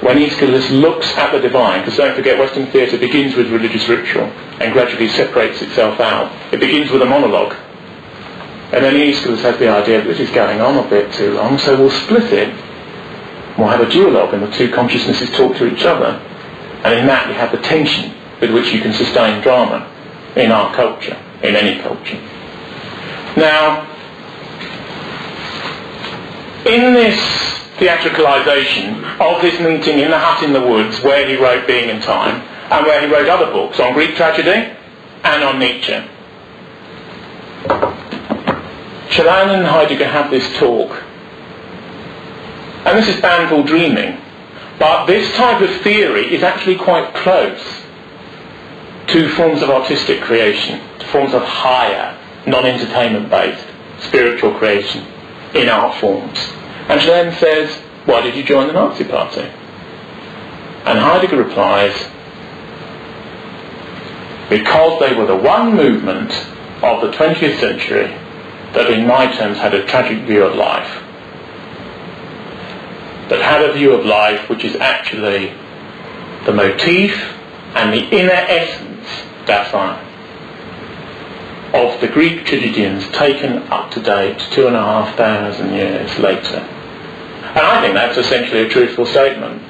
when 0.06 0.20
Aeschylus 0.20 0.70
looks 0.70 1.08
at 1.18 1.32
the 1.32 1.40
divine, 1.40 1.82
because 1.82 1.98
don't 1.98 2.16
forget 2.16 2.38
Western 2.38 2.68
theatre 2.68 2.96
begins 2.96 3.36
with 3.36 3.50
religious 3.50 3.90
ritual 3.90 4.26
and 4.62 4.72
gradually 4.72 5.08
separates 5.08 5.64
itself 5.64 6.00
out. 6.00 6.32
It 6.54 6.60
begins 6.60 6.92
with 6.92 7.02
a 7.02 7.06
monologue. 7.06 7.56
And 8.72 8.86
then 8.86 8.96
Aeschylus 8.96 9.42
has 9.42 9.58
the 9.58 9.68
idea 9.68 9.98
that 9.98 10.08
this 10.08 10.20
is 10.20 10.30
going 10.30 10.62
on 10.62 10.78
a 10.78 10.88
bit 10.88 11.12
too 11.14 11.34
long, 11.34 11.58
so 11.58 11.76
we'll 11.76 11.90
split 11.90 12.32
it. 12.32 12.50
We'll 13.58 13.70
have 13.70 13.82
a 13.82 13.88
duologue 13.88 14.32
and 14.36 14.44
the 14.44 14.52
two 14.52 14.70
consciousnesses 14.70 15.32
talk 15.32 15.58
to 15.58 15.74
each 15.74 15.84
other. 15.84 16.22
And 16.84 17.00
in 17.00 17.08
that 17.08 17.28
you 17.28 17.34
have 17.34 17.52
the 17.52 17.62
tension 17.64 18.14
with 18.40 18.54
which 18.54 18.72
you 18.72 18.82
can 18.82 18.94
sustain 18.94 19.42
drama 19.42 19.92
in 20.36 20.52
our 20.52 20.72
culture, 20.76 21.18
in 21.42 21.56
any 21.56 21.82
culture. 21.82 22.22
Now, 23.36 23.90
in 26.64 26.94
this 26.94 27.55
theatricalisation 27.78 29.20
of 29.20 29.42
this 29.42 29.60
meeting 29.60 30.00
in 30.00 30.12
the 30.12 30.20
hut 30.20 30.44
in 30.44 30.54
the 30.54 30.62
woods 30.62 31.02
where 31.02 31.28
he 31.28 31.36
wrote 31.36 31.68
Being 31.68 31.90
and 31.90 32.02
Time 32.02 32.42
and 32.72 32.86
where 32.86 33.06
he 33.06 33.14
wrote 33.14 33.28
other 33.28 33.52
books 33.52 33.80
on 33.80 33.94
Greek 33.94 34.16
tragedy 34.16 34.76
and 35.24 35.44
on 35.44 35.60
Nietzsche. 35.60 35.94
Chalana 39.10 39.58
and 39.58 39.66
Heidegger 39.66 40.08
have 40.08 40.32
this 40.32 40.58
talk. 40.58 40.92
And 42.86 42.98
this 42.98 43.08
is 43.08 43.22
Banville 43.22 43.64
dreaming. 43.64 44.22
But 44.80 45.06
this 45.06 45.36
type 45.36 45.62
of 45.62 45.82
theory 45.82 46.34
is 46.34 46.44
actually 46.44 46.76
quite 46.76 47.14
close 47.16 47.84
to 49.08 49.30
forms 49.36 49.62
of 49.62 49.70
artistic 49.70 50.22
creation, 50.22 50.82
to 51.00 51.08
forms 51.08 51.34
of 51.34 51.44
higher, 51.44 52.18
non-entertainment 52.46 53.30
based 53.30 53.66
spiritual 54.00 54.54
creation 54.56 55.06
in 55.54 55.70
art 55.70 55.96
forms. 56.00 56.38
And 56.88 57.02
she 57.02 57.08
then 57.08 57.34
says, 57.40 57.76
why 58.06 58.22
did 58.22 58.36
you 58.36 58.44
join 58.44 58.68
the 58.68 58.74
Nazi 58.74 59.04
Party? 59.04 59.42
And 59.42 61.00
Heidegger 61.00 61.38
replies, 61.38 61.96
because 64.50 65.00
they 65.00 65.16
were 65.16 65.26
the 65.26 65.36
one 65.36 65.76
movement 65.76 66.32
of 66.84 67.02
the 67.02 67.12
20th 67.18 67.60
century 67.60 68.08
that 68.74 68.92
in 68.92 69.08
my 69.08 69.26
terms 69.36 69.58
had 69.58 69.74
a 69.74 69.86
tragic 69.88 70.28
view 70.28 70.44
of 70.44 70.56
life. 70.56 71.02
That 73.30 73.42
had 73.42 73.68
a 73.68 73.74
view 73.74 73.94
of 73.94 74.06
life 74.06 74.48
which 74.50 74.64
is 74.64 74.76
actually 74.76 75.48
the 76.46 76.54
motif 76.54 77.18
and 77.74 77.92
the 77.92 78.08
inner 78.16 78.32
essence, 78.32 79.08
that's 79.48 79.72
Dasein, 79.72 80.06
of 81.74 82.00
the 82.00 82.08
Greek 82.08 82.46
tragedians 82.46 83.10
taken 83.10 83.58
up 83.70 83.90
to 83.92 84.02
date 84.02 84.40
two 84.52 84.68
and 84.68 84.76
a 84.76 84.82
half 84.82 85.18
thousand 85.18 85.74
years 85.74 86.18
later. 86.20 86.75
And 87.56 87.66
I 87.66 87.82
think 87.82 87.94
that's 87.94 88.18
essentially 88.18 88.64
a 88.64 88.70
truthful 88.70 89.06
statement. 89.06 89.62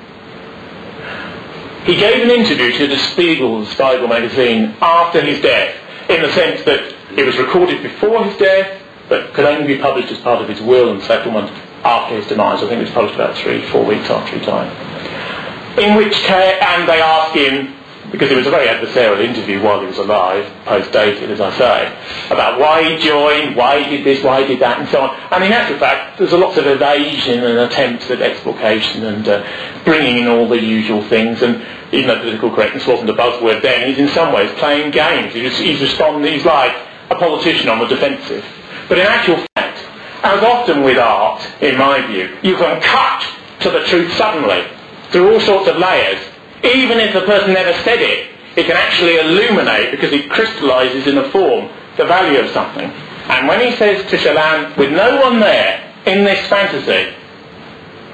He 1.85 1.95
gave 1.95 2.23
an 2.23 2.31
interview 2.31 2.71
to 2.79 2.87
the 2.87 2.97
Spiegel's 2.97 3.75
Bible 3.75 4.07
magazine 4.07 4.75
after 4.81 5.21
his 5.21 5.39
death, 5.39 5.75
in 6.09 6.23
the 6.23 6.31
sense 6.33 6.65
that 6.65 6.95
it 7.15 7.23
was 7.23 7.37
recorded 7.37 7.83
before 7.83 8.23
his 8.23 8.35
death, 8.37 8.81
but 9.07 9.33
could 9.35 9.45
only 9.45 9.67
be 9.67 9.77
published 9.79 10.11
as 10.11 10.17
part 10.19 10.41
of 10.41 10.49
his 10.49 10.59
will 10.61 10.91
and 10.91 11.01
settlement 11.03 11.51
after 11.83 12.15
his 12.15 12.25
demise. 12.25 12.63
I 12.63 12.67
think 12.67 12.79
it 12.79 12.85
was 12.85 12.91
published 12.91 13.15
about 13.15 13.37
three, 13.37 13.61
four 13.67 13.85
weeks 13.85 14.09
after 14.09 14.39
he 14.39 14.43
died. 14.43 15.77
In 15.77 15.95
which 15.95 16.13
case, 16.13 16.57
and 16.59 16.89
they 16.89 17.01
asked 17.01 17.35
him, 17.35 17.75
because 18.15 18.31
it 18.31 18.37
was 18.37 18.47
a 18.47 18.49
very 18.49 18.67
adversarial 18.67 19.19
interview 19.19 19.61
while 19.61 19.81
he 19.81 19.87
was 19.87 19.97
alive, 19.97 20.49
post-dated, 20.63 21.29
as 21.29 21.41
I 21.41 21.51
say, 21.57 22.31
about 22.31 22.61
why 22.61 22.81
he 22.81 22.97
joined, 23.05 23.57
why 23.57 23.83
he 23.83 23.97
did 23.97 24.05
this, 24.05 24.23
why 24.23 24.41
he 24.41 24.47
did 24.47 24.61
that, 24.61 24.79
and 24.79 24.87
so 24.87 25.01
on. 25.01 25.33
And 25.33 25.43
in 25.43 25.51
actual 25.51 25.77
fact, 25.79 26.17
there's 26.17 26.31
a 26.31 26.37
lot 26.37 26.57
of 26.57 26.65
evasion 26.65 27.43
and 27.43 27.59
attempts 27.59 28.09
at 28.09 28.21
explication 28.21 29.03
and 29.03 29.27
uh, 29.27 29.83
bringing 29.83 30.19
in 30.19 30.27
all 30.29 30.47
the 30.47 30.61
usual 30.61 31.03
things. 31.09 31.41
And 31.41 31.61
even 31.91 32.07
though 32.07 32.19
political 32.19 32.55
correctness 32.55 32.87
wasn't 32.87 33.09
a 33.09 33.13
buzzword 33.13 33.61
then, 33.61 33.89
he's 33.89 33.99
in 33.99 34.07
some 34.09 34.33
ways 34.33 34.49
playing 34.59 34.91
games. 34.91 35.33
He's, 35.33 35.57
he's 35.57 35.81
responding, 35.81 36.31
he's 36.31 36.45
like 36.45 36.73
a 37.09 37.15
politician 37.15 37.67
on 37.67 37.79
the 37.79 37.87
defensive. 37.87 38.45
But 38.87 38.97
in 38.97 39.07
actual 39.07 39.43
fact, 39.57 39.85
as 40.23 40.41
often 40.41 40.83
with 40.83 40.97
art, 40.97 41.45
in 41.61 41.77
my 41.77 42.07
view, 42.07 42.37
you 42.43 42.55
can 42.55 42.81
cut 42.81 43.27
to 43.59 43.71
the 43.71 43.83
truth 43.87 44.13
suddenly 44.13 44.65
through 45.11 45.33
all 45.33 45.41
sorts 45.41 45.67
of 45.67 45.77
layers 45.77 46.19
even 46.65 46.99
if 46.99 47.13
the 47.13 47.21
person 47.21 47.53
never 47.53 47.73
said 47.83 48.01
it, 48.01 48.31
it 48.55 48.65
can 48.65 48.77
actually 48.77 49.17
illuminate 49.17 49.91
because 49.91 50.11
it 50.13 50.29
crystallizes 50.29 51.07
in 51.07 51.17
a 51.17 51.29
form 51.31 51.69
the 51.97 52.05
value 52.05 52.39
of 52.39 52.49
something. 52.51 52.89
And 52.89 53.47
when 53.47 53.59
he 53.59 53.75
says 53.77 54.09
to 54.09 54.17
Celan, 54.17 54.77
with 54.77 54.91
no 54.91 55.21
one 55.21 55.39
there 55.39 55.93
in 56.05 56.23
this 56.23 56.47
fantasy, 56.47 57.13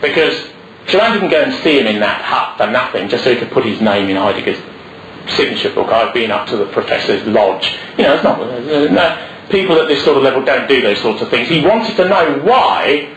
because 0.02 0.50
Celan 0.88 1.14
didn't 1.14 1.30
go 1.30 1.44
and 1.44 1.54
see 1.64 1.80
him 1.80 1.88
in 1.88 2.00
that 2.00 2.22
hut 2.22 2.58
for 2.58 2.72
nothing, 2.72 3.10
just 3.10 3.24
so 3.24 3.34
he 3.34 3.40
could 3.40 3.52
put 3.52 3.66
his 3.66 3.82
name 3.82 4.10
in 4.10 4.16
Heidegger's 4.16 4.60
signature 5.36 5.74
book. 5.74 5.90
I've 5.90 6.14
been 6.14 6.32
up 6.32 6.48
to 6.48 6.58
the 6.58 6.66
professor's 6.68 7.26
lodge. 7.28 7.72
You 7.98 8.06
know, 8.06 8.16
it's 8.16 8.24
not... 8.24 8.40
Uh, 8.40 8.92
no, 8.92 9.28
people 9.50 9.80
at 9.80 9.88
this 9.88 10.04
sort 10.04 10.18
of 10.18 10.24
level 10.24 10.44
don't 10.44 10.68
do 10.68 10.82
those 10.82 11.00
sorts 11.02 11.22
of 11.22 11.30
things. 11.30 11.50
He 11.50 11.62
wanted 11.62 11.96
to 11.98 12.08
know 12.08 12.40
why, 12.44 13.14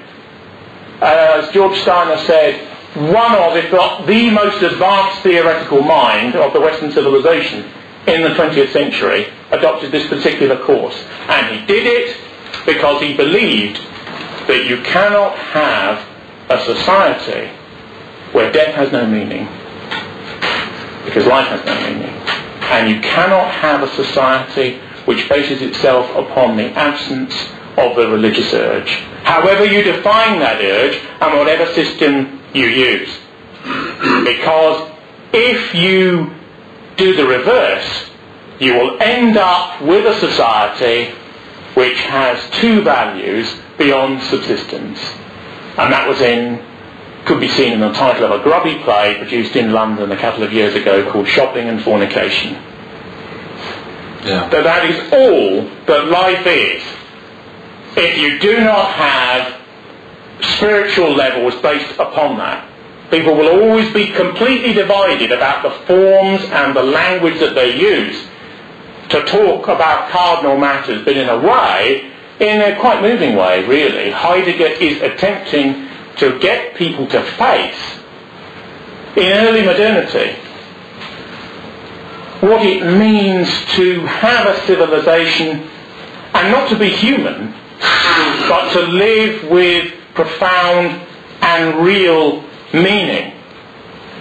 uh, 1.00 1.42
as 1.42 1.52
George 1.52 1.78
Steiner 1.80 2.18
said, 2.26 2.73
one 2.94 3.34
of, 3.34 3.56
if 3.56 3.72
not 3.72 4.06
the 4.06 4.30
most 4.30 4.62
advanced 4.62 5.22
theoretical 5.22 5.82
mind 5.82 6.36
of 6.36 6.52
the 6.52 6.60
Western 6.60 6.92
civilization 6.92 7.68
in 8.06 8.22
the 8.22 8.30
20th 8.30 8.72
century, 8.72 9.26
adopted 9.50 9.90
this 9.90 10.06
particular 10.08 10.62
course. 10.64 10.96
And 11.28 11.58
he 11.58 11.66
did 11.66 11.86
it 11.86 12.16
because 12.66 13.02
he 13.02 13.16
believed 13.16 13.78
that 14.46 14.66
you 14.68 14.80
cannot 14.82 15.36
have 15.36 16.06
a 16.50 16.64
society 16.64 17.50
where 18.32 18.52
death 18.52 18.74
has 18.74 18.92
no 18.92 19.06
meaning, 19.06 19.48
because 21.04 21.26
life 21.26 21.48
has 21.48 21.64
no 21.64 21.74
meaning. 21.88 22.14
And 22.70 22.90
you 22.90 23.00
cannot 23.00 23.50
have 23.50 23.82
a 23.82 23.88
society 23.94 24.78
which 25.06 25.28
bases 25.28 25.62
itself 25.62 26.08
upon 26.16 26.56
the 26.56 26.70
absence 26.72 27.34
of 27.76 27.96
the 27.96 28.08
religious 28.08 28.52
urge. 28.52 28.90
However 29.24 29.64
you 29.64 29.82
define 29.82 30.38
that 30.40 30.60
urge, 30.60 30.96
and 31.20 31.38
whatever 31.38 31.66
system 31.74 32.40
you 32.54 32.66
use. 32.66 33.18
Because 34.24 34.90
if 35.32 35.74
you 35.74 36.32
do 36.96 37.14
the 37.16 37.26
reverse, 37.26 38.10
you 38.60 38.74
will 38.74 39.02
end 39.02 39.36
up 39.36 39.82
with 39.82 40.06
a 40.06 40.18
society 40.20 41.14
which 41.74 41.98
has 42.02 42.38
two 42.60 42.82
values 42.82 43.52
beyond 43.76 44.22
subsistence. 44.22 44.98
And 45.76 45.92
that 45.92 46.08
was 46.08 46.20
in, 46.20 46.64
could 47.24 47.40
be 47.40 47.48
seen 47.48 47.72
in 47.72 47.80
the 47.80 47.92
title 47.92 48.32
of 48.32 48.40
a 48.40 48.42
grubby 48.44 48.78
play 48.84 49.16
produced 49.18 49.56
in 49.56 49.72
London 49.72 50.12
a 50.12 50.16
couple 50.16 50.44
of 50.44 50.52
years 50.52 50.74
ago 50.74 51.10
called 51.10 51.26
Shopping 51.26 51.68
and 51.68 51.82
Fornication. 51.82 52.52
Yeah. 54.24 54.48
That 54.48 54.64
that 54.64 54.88
is 54.88 55.12
all 55.12 55.68
that 55.86 56.06
life 56.06 56.46
is. 56.46 56.82
If 57.96 58.18
you 58.18 58.38
do 58.38 58.60
not 58.60 58.92
have 58.92 59.63
spiritual 60.56 61.14
levels 61.14 61.54
based 61.62 61.98
upon 61.98 62.38
that. 62.38 62.70
People 63.10 63.34
will 63.34 63.60
always 63.62 63.92
be 63.92 64.08
completely 64.12 64.72
divided 64.72 65.30
about 65.30 65.62
the 65.62 65.70
forms 65.86 66.42
and 66.50 66.74
the 66.74 66.82
language 66.82 67.38
that 67.40 67.54
they 67.54 67.78
use 67.78 68.26
to 69.10 69.22
talk 69.24 69.68
about 69.68 70.10
cardinal 70.10 70.56
matters, 70.56 71.04
but 71.04 71.16
in 71.16 71.28
a 71.28 71.38
way, 71.38 72.10
in 72.40 72.60
a 72.60 72.80
quite 72.80 73.02
moving 73.02 73.36
way, 73.36 73.64
really, 73.66 74.10
Heidegger 74.10 74.66
is 74.66 75.00
attempting 75.02 75.88
to 76.16 76.38
get 76.40 76.74
people 76.74 77.06
to 77.08 77.22
face, 77.22 77.98
in 79.16 79.32
early 79.32 79.62
modernity, 79.62 80.32
what 82.40 82.64
it 82.66 82.98
means 82.98 83.48
to 83.76 84.00
have 84.00 84.46
a 84.46 84.66
civilization 84.66 85.68
and 86.34 86.50
not 86.50 86.68
to 86.68 86.76
be 86.76 86.88
human, 86.88 87.54
but 88.48 88.72
to 88.72 88.80
live 88.80 89.48
with 89.50 89.93
profound 90.14 91.00
and 91.42 91.84
real 91.84 92.42
meaning. 92.72 93.32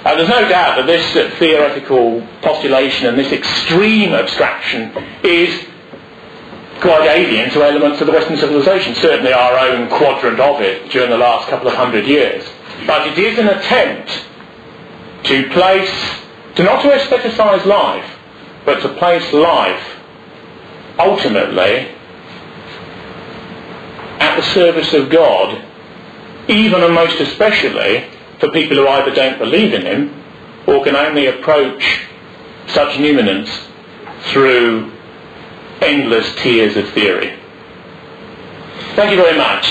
Uh, 0.06 0.16
there's 0.16 0.30
no 0.30 0.48
doubt 0.50 0.76
that 0.76 0.86
this 0.86 1.16
uh, 1.16 1.34
theoretical 1.40 2.22
postulation 2.42 3.08
and 3.08 3.18
this 3.18 3.32
extreme 3.32 4.14
abstraction 4.14 4.92
is 5.24 5.66
quite 6.82 7.08
alien 7.08 7.50
to 7.52 7.64
elements 7.64 8.02
of 8.02 8.08
the 8.08 8.14
Western 8.14 8.36
civilization, 8.36 8.94
certainly 8.96 9.32
our 9.32 9.58
own 9.58 9.88
quadrant 9.88 10.40
of 10.42 10.60
it 10.60 10.92
during 10.92 11.10
the 11.10 11.18
last 11.18 11.48
couple 11.50 11.70
of 11.70 11.74
hundred 11.76 12.06
years. 12.06 12.46
But 12.86 13.08
it 13.08 13.18
is 13.18 13.40
an 13.40 13.48
attempt 13.48 14.26
to 15.24 15.50
place, 15.52 16.20
to 16.56 16.64
not 16.64 16.82
to 16.82 16.90
aestheticize 16.90 17.66
life, 17.66 18.20
but 18.66 18.82
to 18.82 18.90
place 18.96 19.32
life 19.32 20.00
ultimately 21.00 21.88
at 24.20 24.36
the 24.36 24.44
service 24.54 24.94
of 24.94 25.10
God 25.10 25.66
even 26.48 26.84
and 26.84 26.94
most 26.94 27.20
especially 27.20 28.06
for 28.40 28.50
people 28.52 28.78
who 28.78 28.88
either 28.88 29.14
don't 29.14 29.40
believe 29.40 29.74
in 29.74 29.86
him 29.86 30.24
or 30.68 30.84
can 30.84 30.96
only 30.96 31.28
approach 31.28 32.06
such 32.68 32.98
numinence 32.98 33.50
through 34.32 34.92
endless 35.82 36.36
tiers 36.36 36.76
of 36.78 36.90
theory. 36.90 37.38
Thank 38.96 39.12
you 39.12 39.18
very 39.18 39.38
much. 39.38 39.66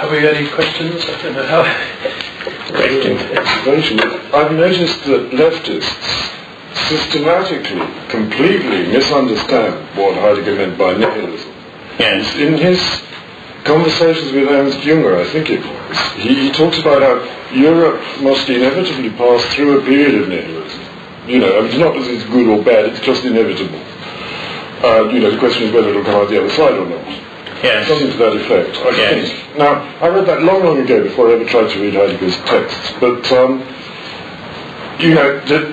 Have 0.00 0.10
we 0.10 0.26
any 0.26 0.48
questions? 0.48 1.04
I 1.04 1.22
don't 1.22 1.34
know 1.34 1.46
how. 1.46 1.62
Questions? 3.64 4.00
I've 4.32 4.52
noticed 4.52 5.04
that 5.04 5.30
leftists 5.30 6.29
systematically, 6.90 7.78
completely 8.08 8.90
misunderstand 8.90 9.78
what 9.96 10.14
Heidegger 10.18 10.56
meant 10.56 10.76
by 10.76 10.96
nihilism. 10.96 11.52
Yes. 11.98 12.34
In 12.34 12.58
his 12.58 12.80
conversations 13.64 14.32
with 14.32 14.48
Ernst 14.48 14.78
Junger, 14.78 15.20
I 15.20 15.30
think 15.30 15.50
it 15.50 15.60
was, 15.60 15.98
he, 16.18 16.34
he 16.34 16.50
talks 16.50 16.78
about 16.78 17.02
how 17.02 17.22
Europe 17.54 18.02
must 18.20 18.48
inevitably 18.48 19.10
pass 19.10 19.44
through 19.54 19.78
a 19.78 19.82
period 19.84 20.22
of 20.22 20.28
nihilism. 20.28 20.80
You 21.28 21.38
know, 21.38 21.58
I 21.58 21.60
mean, 21.60 21.70
it's 21.70 21.78
not 21.78 21.94
that 21.94 22.10
it's 22.10 22.24
good 22.24 22.48
or 22.48 22.64
bad, 22.64 22.86
it's 22.86 23.00
just 23.00 23.24
inevitable. 23.24 23.78
Uh, 24.82 25.08
you 25.12 25.20
know, 25.20 25.30
the 25.30 25.38
question 25.38 25.64
is 25.68 25.72
whether 25.72 25.90
it'll 25.90 26.02
come 26.02 26.14
out 26.14 26.28
the 26.28 26.40
other 26.40 26.50
side 26.50 26.74
or 26.74 26.86
not. 26.86 27.06
Yes. 27.62 27.86
Something 27.86 28.10
to 28.10 28.16
that 28.16 28.36
effect, 28.36 28.76
I 28.78 28.90
yes. 28.96 29.30
think. 29.30 29.58
Now, 29.58 29.84
I 30.00 30.08
read 30.08 30.26
that 30.26 30.42
long, 30.42 30.64
long 30.64 30.78
ago 30.80 31.02
before 31.04 31.28
I 31.28 31.34
ever 31.34 31.44
tried 31.44 31.70
to 31.70 31.80
read 31.80 31.94
Heidegger's 31.94 32.36
texts, 32.48 32.92
but, 32.98 33.30
um, 33.30 33.60
you 34.98 35.14
know, 35.14 35.38
the, 35.44 35.68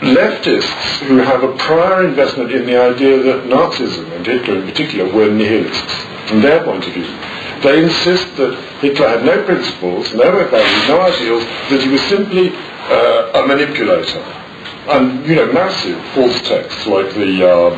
leftists 0.00 0.98
who 1.06 1.18
have 1.18 1.42
a 1.42 1.54
prior 1.56 2.06
investment 2.06 2.52
in 2.52 2.66
the 2.66 2.80
idea 2.80 3.22
that 3.22 3.44
Nazism, 3.44 4.10
and 4.16 4.26
Hitler 4.26 4.60
in 4.60 4.66
particular, 4.66 5.12
were 5.12 5.30
nihilists, 5.30 5.92
from 6.26 6.40
their 6.40 6.64
point 6.64 6.86
of 6.86 6.94
view. 6.94 7.06
They 7.62 7.84
insist 7.84 8.36
that 8.36 8.56
Hitler 8.80 9.08
had 9.08 9.24
no 9.24 9.44
principles, 9.44 10.14
no 10.14 10.48
values, 10.48 10.88
no 10.88 11.00
ideals, 11.00 11.44
that 11.68 11.82
he 11.82 11.88
was 11.88 12.00
simply 12.02 12.52
uh, 12.54 13.42
a 13.42 13.46
manipulator. 13.46 14.24
And, 14.88 15.26
you 15.26 15.36
know, 15.36 15.52
massive 15.52 16.02
false 16.14 16.40
texts 16.48 16.86
like 16.86 17.12
the 17.14 17.44
uh, 17.44 17.70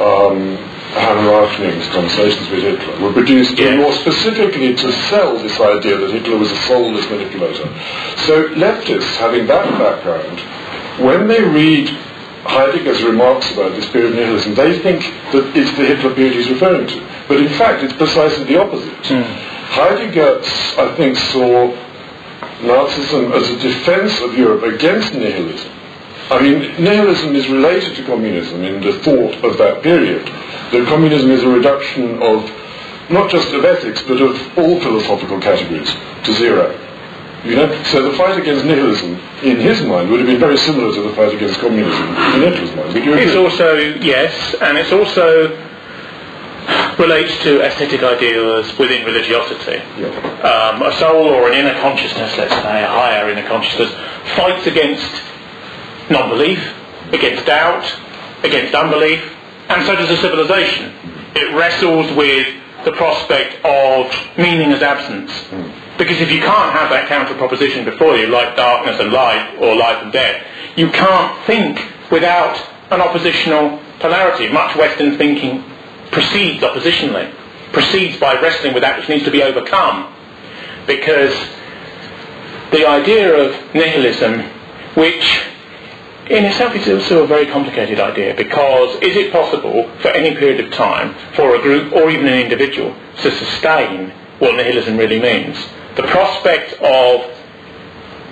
um, 0.00 0.56
Hermann 0.96 1.26
Rauschning's 1.28 1.86
conversations 1.92 2.48
with 2.48 2.62
Hitler 2.62 3.04
were 3.04 3.12
produced 3.12 3.58
yes. 3.58 3.76
more 3.76 3.92
specifically 3.92 4.74
to 4.74 4.92
sell 5.10 5.36
this 5.36 5.60
idea 5.60 5.98
that 5.98 6.10
Hitler 6.10 6.38
was 6.38 6.50
a 6.50 6.56
soulless 6.64 7.08
manipulator. 7.10 7.68
So 8.24 8.48
leftists, 8.56 9.16
having 9.16 9.46
that 9.46 9.68
background, 9.78 10.40
when 11.00 11.28
they 11.28 11.42
read 11.42 11.88
Heidegger's 12.44 13.02
remarks 13.02 13.50
about 13.52 13.72
this 13.72 13.88
period 13.90 14.12
of 14.12 14.18
nihilism, 14.18 14.54
they 14.54 14.78
think 14.78 15.02
that 15.32 15.56
it's 15.56 15.70
the 15.76 15.84
Hitler 15.84 16.14
period 16.14 16.34
he's 16.34 16.48
referring 16.48 16.86
to. 16.86 17.06
But 17.28 17.38
in 17.38 17.48
fact, 17.50 17.82
it's 17.82 17.92
precisely 17.92 18.44
the 18.44 18.60
opposite. 18.60 18.92
Mm. 19.04 19.22
Heidegger, 19.22 20.40
I 20.80 20.94
think, 20.96 21.16
saw 21.16 21.74
Nazism 22.60 23.32
as 23.32 23.50
a 23.50 23.58
defense 23.58 24.20
of 24.20 24.36
Europe 24.36 24.62
against 24.62 25.12
nihilism. 25.12 25.72
I 26.30 26.42
mean, 26.42 26.82
nihilism 26.82 27.34
is 27.36 27.48
related 27.48 27.96
to 27.96 28.04
communism 28.04 28.62
in 28.64 28.80
the 28.80 28.98
thought 29.00 29.34
of 29.44 29.58
that 29.58 29.82
period. 29.82 30.26
That 30.72 30.86
communism 30.88 31.30
is 31.30 31.42
a 31.42 31.48
reduction 31.48 32.22
of 32.22 32.50
not 33.10 33.30
just 33.30 33.52
of 33.52 33.64
ethics, 33.64 34.02
but 34.02 34.20
of 34.20 34.58
all 34.58 34.80
philosophical 34.80 35.40
categories 35.40 35.94
to 36.24 36.34
zero. 36.34 36.87
You 37.44 37.54
know, 37.54 37.82
so 37.84 38.02
the 38.02 38.16
fight 38.18 38.38
against 38.38 38.64
nihilism, 38.64 39.14
in 39.42 39.58
his 39.60 39.80
mind, 39.82 40.10
would 40.10 40.18
have 40.20 40.26
been 40.26 40.40
very 40.40 40.56
similar 40.58 40.92
to 40.92 41.02
the 41.02 41.14
fight 41.14 41.32
against 41.32 41.60
communism 41.60 42.08
in 42.34 42.42
Hitler's 42.42 42.74
mind. 42.74 42.96
It's 42.96 43.36
also 43.36 43.78
yes, 43.78 44.54
and 44.60 44.76
it's 44.76 44.92
also 44.92 45.56
relates 46.98 47.38
to 47.44 47.62
aesthetic 47.62 48.02
ideals 48.02 48.76
within 48.76 49.06
religiosity. 49.06 49.78
Um, 50.42 50.82
a 50.82 50.92
soul 50.98 51.28
or 51.28 51.48
an 51.48 51.54
inner 51.54 51.78
consciousness, 51.80 52.36
let's 52.36 52.52
say, 52.52 52.82
a 52.82 52.86
higher 52.86 53.30
inner 53.30 53.46
consciousness, 53.46 53.92
fights 54.36 54.66
against 54.66 55.22
non-belief, 56.10 56.74
against 57.12 57.46
doubt, 57.46 57.84
against 58.42 58.74
unbelief, 58.74 59.22
and 59.68 59.86
so 59.86 59.94
does 59.94 60.10
a 60.10 60.16
civilization. 60.16 60.92
It 61.36 61.54
wrestles 61.54 62.10
with 62.16 62.48
the 62.84 62.92
prospect 62.92 63.64
of 63.64 64.12
meaning 64.36 64.72
as 64.72 64.82
absence. 64.82 65.30
Because 65.98 66.20
if 66.20 66.30
you 66.30 66.38
can't 66.38 66.72
have 66.72 66.90
that 66.90 67.08
counter 67.08 67.34
proposition 67.34 67.84
before 67.84 68.16
you, 68.16 68.28
like 68.28 68.56
darkness 68.56 69.00
and 69.00 69.12
light, 69.12 69.56
or 69.58 69.74
life 69.74 70.02
and 70.02 70.12
death, 70.12 70.46
you 70.76 70.90
can't 70.90 71.44
think 71.44 71.84
without 72.10 72.56
an 72.92 73.00
oppositional 73.00 73.80
polarity. 73.98 74.48
Much 74.48 74.76
Western 74.76 75.18
thinking 75.18 75.64
proceeds 76.12 76.62
oppositionally, 76.62 77.34
proceeds 77.72 78.18
by 78.18 78.40
wrestling 78.40 78.74
with 78.74 78.82
that 78.82 78.98
which 78.98 79.08
needs 79.08 79.24
to 79.24 79.30
be 79.30 79.42
overcome. 79.42 80.14
Because 80.86 81.34
the 82.70 82.86
idea 82.86 83.34
of 83.34 83.74
nihilism, 83.74 84.40
which 84.94 85.42
in 86.30 86.44
itself 86.44 86.74
is 86.74 86.88
also 86.88 87.24
a 87.24 87.26
very 87.26 87.46
complicated 87.46 87.98
idea 87.98 88.34
because 88.34 88.94
is 89.02 89.16
it 89.16 89.32
possible 89.32 89.90
for 90.00 90.08
any 90.08 90.36
period 90.36 90.60
of 90.64 90.70
time 90.72 91.14
for 91.32 91.56
a 91.56 91.62
group 91.62 91.90
or 91.92 92.10
even 92.10 92.26
an 92.28 92.38
individual 92.38 92.94
to 93.22 93.30
sustain 93.30 94.10
what 94.38 94.54
nihilism 94.54 94.96
really 94.96 95.18
means? 95.18 95.56
The 95.98 96.06
prospect 96.06 96.74
of 96.80 97.26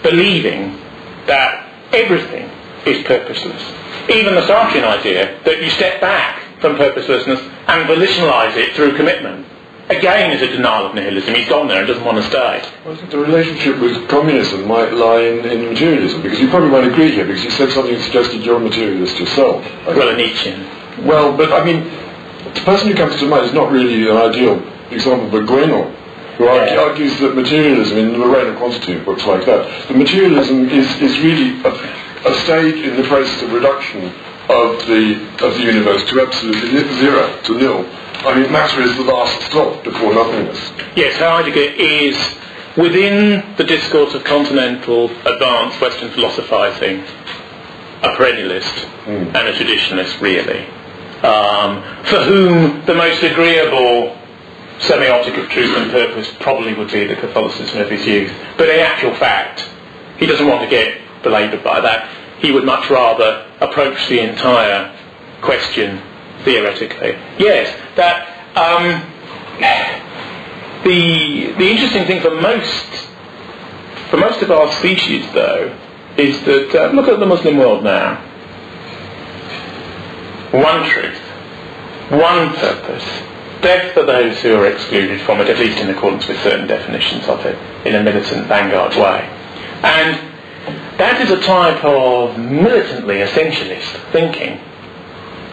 believing 0.04 0.78
that 1.26 1.66
everything 1.92 2.48
is 2.86 3.04
purposeless. 3.04 3.60
Even 4.08 4.36
the 4.36 4.46
Sartrean 4.46 4.84
idea 4.84 5.42
that 5.42 5.60
you 5.60 5.68
step 5.70 6.00
back 6.00 6.44
from 6.60 6.76
purposelessness 6.76 7.40
and 7.66 7.88
volitionalize 7.90 8.56
it 8.56 8.76
through 8.76 8.96
commitment. 8.96 9.44
Again 9.88 10.30
is 10.30 10.42
a 10.42 10.46
denial 10.46 10.86
of 10.86 10.94
nihilism. 10.94 11.34
He's 11.34 11.48
gone 11.48 11.66
there 11.66 11.78
and 11.78 11.88
doesn't 11.88 12.04
want 12.04 12.18
to 12.18 12.22
stay. 12.28 12.62
Well, 12.84 12.94
I 12.94 12.98
think 12.98 13.10
the 13.10 13.18
relationship 13.18 13.80
with 13.80 14.08
communism 14.08 14.68
might 14.68 14.92
lie 14.92 15.22
in, 15.22 15.44
in 15.44 15.66
materialism, 15.66 16.22
because 16.22 16.38
you 16.38 16.48
probably 16.48 16.70
won't 16.70 16.86
agree 16.86 17.10
here, 17.10 17.26
because 17.26 17.42
you 17.42 17.50
said 17.50 17.72
something 17.72 17.94
that 17.94 18.02
suggested 18.02 18.44
you're 18.44 18.58
a 18.58 18.60
materialist 18.60 19.18
yourself. 19.18 19.64
Well, 19.86 20.08
a 20.08 20.16
Nietzschean. 20.16 21.04
Well, 21.04 21.36
but 21.36 21.52
I 21.52 21.64
mean, 21.64 21.82
the 22.54 22.60
person 22.60 22.88
who 22.88 22.94
comes 22.94 23.18
to 23.18 23.26
mind 23.26 23.46
is 23.46 23.52
not 23.52 23.72
really 23.72 24.08
an 24.08 24.16
ideal 24.16 24.62
example, 24.92 25.28
but 25.30 25.46
Guénon, 25.46 25.92
who 26.38 26.46
argue, 26.46 26.74
Yeah. 26.74 26.82
argues 26.82 27.18
that 27.20 27.34
materialism, 27.34 27.98
in 27.98 28.18
the 28.18 28.26
reign 28.26 28.46
of 28.48 28.56
quantity 28.56 28.92
and 28.92 29.04
books 29.04 29.24
like 29.26 29.44
that, 29.46 29.88
the 29.88 29.94
materialism 29.94 30.68
is, 30.68 30.86
is 31.00 31.18
really 31.20 31.60
a, 31.64 31.70
a 32.30 32.34
stage 32.44 32.76
in 32.84 32.96
the 32.96 33.04
process 33.04 33.42
of 33.42 33.52
reduction 33.52 34.12
of 34.48 34.86
the 34.86 35.18
of 35.44 35.54
the 35.54 35.62
universe 35.62 36.04
to 36.08 36.20
absolutely 36.20 36.78
zero, 36.98 37.36
to 37.42 37.58
nil. 37.58 37.84
I 38.24 38.38
mean, 38.40 38.50
matter 38.52 38.80
is 38.80 38.94
the 38.96 39.02
last 39.02 39.42
stop 39.42 39.82
before 39.82 40.14
nothingness. 40.14 40.72
Yes, 40.94 41.16
Heidegger 41.18 41.74
is 41.76 42.16
within 42.76 43.42
the 43.56 43.64
discourse 43.64 44.14
of 44.14 44.22
continental 44.24 45.10
advanced 45.26 45.80
Western 45.80 46.10
philosophizing 46.10 47.02
a 48.02 48.08
perennialist 48.10 48.86
and 49.06 49.36
a 49.36 49.52
traditionalist, 49.52 50.20
really, 50.20 50.60
um, 51.24 51.82
for 52.04 52.22
whom 52.24 52.84
the 52.86 52.94
most 52.94 53.22
agreeable 53.24 54.16
semiotic 54.80 55.42
of 55.42 55.48
truth 55.50 55.76
and 55.76 55.90
purpose 55.90 56.32
probably 56.40 56.74
would 56.74 56.90
be 56.90 57.06
the 57.06 57.16
Catholicism 57.16 57.80
of 57.80 57.90
his 57.90 58.06
youth. 58.06 58.32
But 58.56 58.68
in 58.68 58.80
actual 58.80 59.14
fact, 59.14 59.68
he 60.18 60.26
doesn't 60.26 60.46
want 60.46 60.62
to 60.62 60.68
get 60.68 61.00
belaboured 61.22 61.64
by 61.64 61.80
that. 61.80 62.08
He 62.40 62.52
would 62.52 62.64
much 62.64 62.90
rather 62.90 63.50
approach 63.60 64.08
the 64.08 64.20
entire 64.20 64.94
question 65.40 66.02
theoretically. 66.44 67.12
Yes, 67.38 67.74
that 67.96 68.28
um, 68.56 69.02
the 70.84 71.52
the 71.58 71.68
interesting 71.70 72.04
thing 72.06 72.20
for 72.20 72.34
most 72.40 73.08
for 74.10 74.18
most 74.18 74.40
of 74.42 74.50
our 74.50 74.70
species, 74.74 75.24
though, 75.32 75.76
is 76.16 76.40
that 76.44 76.74
uh, 76.74 76.92
look 76.92 77.08
at 77.08 77.18
the 77.18 77.26
Muslim 77.26 77.56
world 77.56 77.82
now. 77.82 78.22
One 80.52 80.88
truth, 80.88 81.18
one 82.10 82.54
purpose, 82.54 83.04
death 83.66 83.94
for 83.94 84.04
those 84.04 84.38
who 84.42 84.54
are 84.54 84.66
excluded 84.66 85.20
from 85.22 85.40
it, 85.40 85.48
at 85.48 85.58
least 85.58 85.78
in 85.78 85.90
accordance 85.90 86.28
with 86.28 86.40
certain 86.42 86.68
definitions 86.68 87.26
of 87.26 87.44
it, 87.44 87.58
in 87.84 87.96
a 87.96 88.02
militant 88.02 88.46
vanguard 88.46 88.94
way. 88.94 89.28
And 89.82 90.14
that 90.98 91.20
is 91.20 91.32
a 91.32 91.40
type 91.40 91.84
of 91.84 92.38
militantly 92.38 93.16
essentialist 93.16 93.90
thinking 94.12 94.60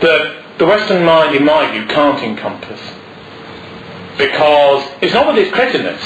that 0.01 0.43
the 0.59 0.65
Western 0.65 1.03
mind, 1.03 1.35
in 1.35 1.43
my 1.43 1.71
view, 1.71 1.87
can't 1.87 2.21
encompass. 2.21 2.79
Because 4.19 4.87
it's 5.01 5.13
not 5.13 5.25
that 5.25 5.39
it's 5.39 5.51
cretinous, 5.51 5.99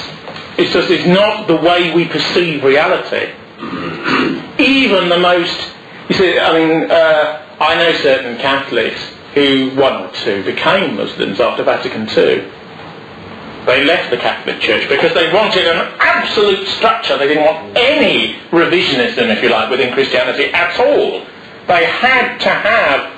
it's 0.57 0.71
just 0.71 0.89
it's 0.89 1.05
not 1.05 1.45
the 1.47 1.57
way 1.57 1.93
we 1.93 2.05
perceive 2.05 2.63
reality. 2.63 3.33
Even 4.63 5.09
the 5.09 5.19
most, 5.19 5.73
you 6.07 6.15
see, 6.15 6.39
I 6.39 6.53
mean, 6.57 6.89
uh, 6.89 7.45
I 7.59 7.75
know 7.75 7.91
certain 7.97 8.37
Catholics 8.37 9.16
who, 9.37 9.79
one 9.79 9.93
or 10.03 10.11
two, 10.13 10.43
became 10.43 10.97
Muslims 10.97 11.39
after 11.39 11.63
Vatican 11.63 12.07
II. 12.09 12.51
They 13.65 13.83
left 13.83 14.11
the 14.11 14.17
Catholic 14.17 14.59
Church 14.61 14.87
because 14.87 15.13
they 15.13 15.31
wanted 15.33 15.67
an 15.67 15.93
absolute 15.99 16.67
structure. 16.67 17.17
They 17.17 17.27
didn't 17.27 17.43
want 17.43 17.77
any 17.77 18.35
revisionism, 18.49 19.29
if 19.29 19.43
you 19.43 19.49
like, 19.49 19.69
within 19.69 19.93
Christianity 19.93 20.45
at 20.53 20.79
all. 20.79 21.25
They 21.67 21.85
had 21.85 22.37
to 22.39 22.49
have 22.49 23.11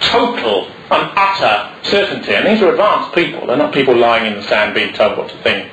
total 0.00 0.70
and 0.90 1.10
utter 1.16 1.74
certainty. 1.82 2.32
And 2.32 2.46
these 2.46 2.62
are 2.62 2.70
advanced 2.70 3.14
people. 3.14 3.46
They're 3.46 3.56
not 3.56 3.74
people 3.74 3.96
lying 3.96 4.26
in 4.26 4.34
the 4.34 4.42
sand 4.44 4.74
being 4.74 4.94
told 4.94 5.18
what 5.18 5.28
to 5.30 5.36
think 5.42 5.70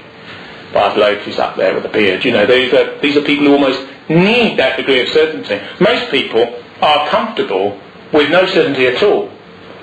by 0.73 0.93
a 0.93 1.41
up 1.41 1.55
there 1.55 1.73
with 1.73 1.85
a 1.85 1.89
beard. 1.89 2.25
You 2.25 2.31
know, 2.31 2.45
these 2.45 2.73
are, 2.73 2.99
these 2.99 3.15
are 3.15 3.21
people 3.21 3.45
who 3.45 3.53
almost 3.53 3.87
need 4.09 4.57
that 4.57 4.75
degree 4.75 5.01
of 5.01 5.09
certainty. 5.09 5.61
Most 5.79 6.11
people 6.11 6.61
are 6.81 7.07
comfortable 7.07 7.79
with 8.11 8.29
no 8.29 8.45
certainty 8.45 8.87
at 8.87 9.01
all. 9.01 9.31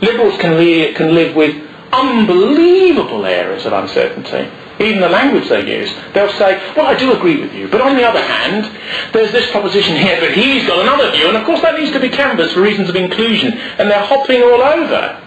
Liberals 0.03 0.37
can, 0.39 0.95
can 0.95 1.15
live 1.15 1.35
with 1.35 1.71
unbelievable 1.93 3.25
areas 3.25 3.65
of 3.67 3.73
uncertainty. 3.73 4.51
Even 4.81 5.01
the 5.01 5.09
language 5.09 5.49
they 5.49 5.65
use. 5.65 5.95
They'll 6.13 6.33
say, 6.33 6.57
well, 6.75 6.87
I 6.87 6.99
do 6.99 7.13
agree 7.13 7.41
with 7.41 7.55
you, 7.55 7.69
but 7.69 7.81
on 7.81 7.95
the 7.95 8.03
other 8.03 8.21
hand, 8.21 8.65
there's 9.13 9.31
this 9.31 9.51
proposition 9.53 9.97
here, 9.97 10.19
but 10.19 10.33
he's 10.33 10.67
got 10.67 10.81
another 10.81 11.13
view, 11.13 11.29
and 11.29 11.37
of 11.37 11.45
course 11.45 11.61
that 11.61 11.79
needs 11.79 11.93
to 11.93 12.01
be 12.01 12.09
canvassed 12.09 12.55
for 12.55 12.63
reasons 12.63 12.89
of 12.89 12.97
inclusion, 12.97 13.53
and 13.53 13.91
they're 13.91 14.05
hopping 14.05 14.43
all 14.43 14.61
over 14.61 15.23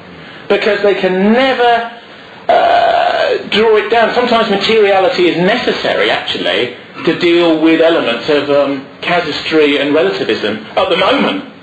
because 0.50 0.82
they 0.82 0.96
can 0.96 1.32
never 1.32 2.02
uh, 2.50 3.38
draw 3.50 3.78
it 3.78 3.90
down. 3.90 4.14
Sometimes 4.14 4.50
materiality 4.50 5.28
is 5.28 5.38
necessary, 5.38 6.10
actually, 6.10 6.76
to 7.06 7.18
deal 7.20 7.62
with 7.62 7.82
elements 7.82 8.28
of 8.30 8.50
um, 8.50 8.86
casuistry 9.02 9.78
and 9.78 9.94
relativism 9.94 10.58
at 10.76 10.90
the 10.90 10.98
moment. 10.98 11.55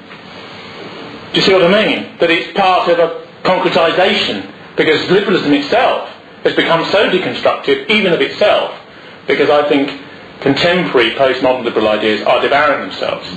Do 1.32 1.40
you 1.40 1.46
see 1.46 1.52
what 1.52 1.64
I 1.64 1.86
mean? 1.86 2.18
That 2.18 2.30
it's 2.30 2.52
part 2.56 2.88
of 2.88 2.98
a 2.98 3.26
concretisation, 3.42 4.52
because 4.76 5.10
liberalism 5.10 5.52
itself 5.54 6.08
has 6.44 6.54
become 6.54 6.84
so 6.90 7.08
deconstructive, 7.08 7.88
even 7.88 8.12
of 8.12 8.20
itself, 8.20 8.78
because 9.26 9.48
I 9.48 9.68
think 9.68 10.00
contemporary 10.40 11.12
postmodern 11.12 11.64
liberal 11.64 11.88
ideas 11.88 12.22
are 12.26 12.40
devouring 12.40 12.82
themselves 12.82 13.30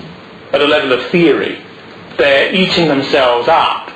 at 0.52 0.62
a 0.62 0.66
level 0.66 0.92
of 0.92 1.06
theory. 1.08 1.64
They're 2.18 2.54
eating 2.54 2.88
themselves 2.88 3.48
up. 3.48 3.92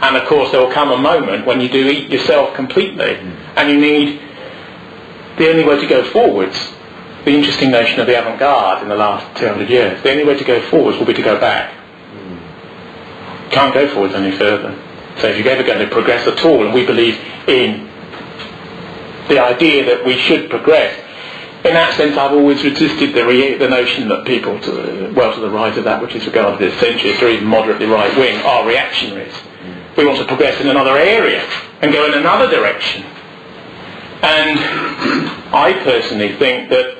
And 0.00 0.16
of 0.16 0.26
course 0.26 0.50
there 0.50 0.60
will 0.60 0.72
come 0.72 0.90
a 0.90 0.98
moment 0.98 1.46
when 1.46 1.60
you 1.60 1.68
do 1.68 1.88
eat 1.88 2.10
yourself 2.10 2.54
completely 2.54 3.16
and 3.56 3.70
you 3.70 3.80
need 3.80 4.20
the 5.38 5.48
only 5.50 5.64
way 5.64 5.80
to 5.80 5.86
go 5.86 6.10
forwards, 6.10 6.58
the 7.24 7.30
interesting 7.30 7.70
notion 7.70 8.00
of 8.00 8.06
the 8.06 8.18
avant-garde 8.18 8.82
in 8.82 8.88
the 8.88 8.96
last 8.96 9.36
200 9.38 9.68
years, 9.68 10.02
the 10.02 10.10
only 10.10 10.24
way 10.24 10.36
to 10.36 10.44
go 10.44 10.60
forwards 10.70 10.98
will 10.98 11.06
be 11.06 11.14
to 11.14 11.22
go 11.22 11.38
back. 11.38 11.83
Can't 13.50 13.74
go 13.74 13.88
forwards 13.92 14.14
any 14.14 14.36
further. 14.36 14.76
So 15.20 15.28
if 15.28 15.38
you're 15.38 15.48
ever 15.48 15.62
going 15.62 15.78
to 15.78 15.92
progress 15.92 16.26
at 16.26 16.44
all, 16.44 16.64
and 16.64 16.74
we 16.74 16.84
believe 16.84 17.16
in 17.48 17.88
the 19.28 19.38
idea 19.38 19.84
that 19.86 20.04
we 20.04 20.18
should 20.18 20.50
progress, 20.50 20.98
in 21.64 21.72
that 21.72 21.94
sense 21.96 22.16
I've 22.16 22.32
always 22.32 22.62
resisted 22.62 23.14
the, 23.14 23.24
re- 23.24 23.56
the 23.56 23.68
notion 23.68 24.08
that 24.08 24.26
people, 24.26 24.58
to 24.60 25.12
well 25.14 25.34
to 25.34 25.40
the 25.40 25.50
right 25.50 25.76
of 25.76 25.84
that 25.84 26.02
which 26.02 26.14
is 26.14 26.26
regarded 26.26 26.60
as 26.68 26.74
centrist 26.80 27.22
or 27.22 27.28
even 27.28 27.46
moderately 27.46 27.86
right 27.86 28.14
wing, 28.16 28.36
are 28.42 28.66
reactionaries. 28.66 29.34
We 29.96 30.04
want 30.04 30.18
to 30.18 30.26
progress 30.26 30.60
in 30.60 30.68
another 30.68 30.96
area 30.98 31.40
and 31.80 31.92
go 31.92 32.04
in 32.06 32.14
another 32.14 32.50
direction. 32.50 33.04
And 34.22 34.58
I 35.54 35.80
personally 35.84 36.34
think 36.36 36.70
that 36.70 36.98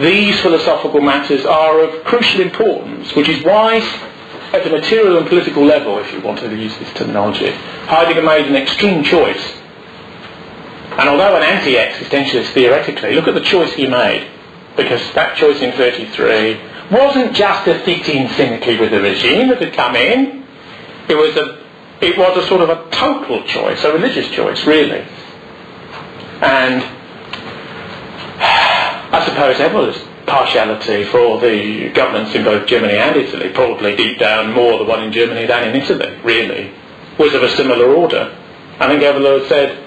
these 0.00 0.40
philosophical 0.40 1.00
matters 1.00 1.44
are 1.44 1.80
of 1.80 2.04
crucial 2.04 2.40
importance, 2.40 3.14
which 3.14 3.28
is 3.28 3.44
why 3.44 3.80
at 4.52 4.64
the 4.64 4.70
material 4.70 5.16
and 5.18 5.26
political 5.26 5.64
level, 5.64 5.98
if 5.98 6.12
you 6.12 6.20
want 6.20 6.38
to 6.40 6.54
use 6.54 6.76
this 6.78 6.92
terminology, 6.94 7.50
Heidegger 7.86 8.22
made 8.22 8.46
an 8.46 8.56
extreme 8.56 9.02
choice. 9.02 9.58
And 10.98 11.08
although 11.08 11.36
an 11.36 11.42
anti-existentialist 11.42 12.52
theoretically, 12.52 13.14
look 13.14 13.26
at 13.26 13.34
the 13.34 13.40
choice 13.40 13.72
he 13.72 13.86
made. 13.86 14.30
Because 14.76 15.00
that 15.14 15.36
choice 15.36 15.60
in 15.62 15.72
33 15.72 16.60
wasn't 16.90 17.34
just 17.34 17.66
a 17.66 17.78
fit-in 17.80 18.28
cynically 18.34 18.78
with 18.78 18.90
the 18.90 19.00
regime 19.00 19.48
that 19.48 19.60
had 19.62 19.72
come 19.72 19.96
in. 19.96 20.44
It 21.08 21.14
was 21.14 21.34
a, 21.36 21.64
it 22.02 22.18
was 22.18 22.36
a 22.36 22.46
sort 22.46 22.60
of 22.60 22.68
a 22.68 22.90
total 22.90 23.42
choice, 23.44 23.82
a 23.84 23.92
religious 23.92 24.28
choice, 24.30 24.66
really. 24.66 25.00
And 26.42 26.82
I 29.12 29.22
suppose 29.24 29.56
Hegel's 29.56 30.11
partiality 30.26 31.04
for 31.04 31.40
the 31.40 31.90
governments 31.90 32.34
in 32.34 32.44
both 32.44 32.66
Germany 32.66 32.94
and 32.94 33.16
Italy, 33.16 33.50
probably 33.50 33.96
deep 33.96 34.18
down 34.18 34.52
more 34.52 34.78
the 34.78 34.84
one 34.84 35.02
in 35.02 35.12
Germany 35.12 35.46
than 35.46 35.68
in 35.68 35.80
Italy, 35.80 36.18
really, 36.24 36.72
was 37.18 37.34
of 37.34 37.42
a 37.42 37.50
similar 37.56 37.94
order. 37.94 38.36
I 38.78 38.88
think 38.88 39.02
Evola 39.02 39.48
said 39.48 39.78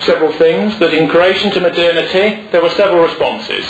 several 0.00 0.32
things, 0.32 0.78
that 0.78 0.92
in 0.92 1.08
creation 1.08 1.50
to 1.52 1.60
modernity 1.60 2.48
there 2.50 2.62
were 2.62 2.70
several 2.70 3.02
responses. 3.04 3.64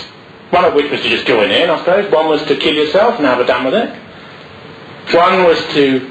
One 0.51 0.65
of 0.65 0.75
which 0.75 0.91
was 0.91 1.03
to 1.03 1.09
just 1.09 1.27
join 1.27 1.51
in, 1.51 1.71
I 1.71 1.79
suppose. 1.79 2.11
One 2.11 2.29
was 2.29 2.43
to 2.47 2.57
kill 2.57 2.75
yourself 2.75 3.17
and 3.17 3.27
have 3.27 3.41
a 3.41 3.47
done 3.47 3.65
with 3.65 3.75
it. 3.75 3.95
One 5.15 5.45
was 5.45 5.59
to 5.75 6.11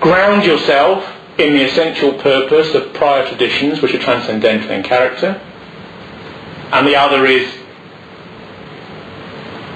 ground 0.00 0.44
yourself 0.44 1.04
in 1.38 1.54
the 1.54 1.64
essential 1.64 2.12
purpose 2.14 2.74
of 2.74 2.92
prior 2.94 3.26
traditions 3.26 3.82
which 3.82 3.94
are 3.94 3.98
transcendental 3.98 4.70
in 4.70 4.82
character. 4.82 5.40
And 6.72 6.86
the 6.86 6.96
other 6.96 7.26
is 7.26 7.59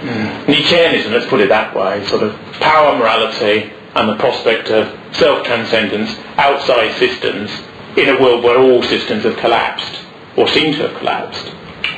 mm, 0.05 0.45
Nietzscheanism, 0.47 1.11
let's 1.11 1.27
put 1.27 1.41
it 1.41 1.49
that 1.49 1.75
way, 1.75 2.05
sort 2.07 2.23
of 2.23 2.35
power 2.61 2.97
morality 2.97 3.73
and 3.95 4.09
the 4.09 4.17
prospect 4.17 4.69
of 4.71 4.89
self-transcendence 5.17 6.17
outside 6.37 6.95
systems 6.99 7.51
in 7.97 8.09
a 8.09 8.21
world 8.21 8.43
where 8.45 8.59
all 8.59 8.83
systems 8.83 9.23
have 9.25 9.37
collapsed, 9.37 10.05
or 10.37 10.49
seem 10.49 10.73
to 10.75 10.89
have 10.89 10.99
collapsed. 10.99 11.47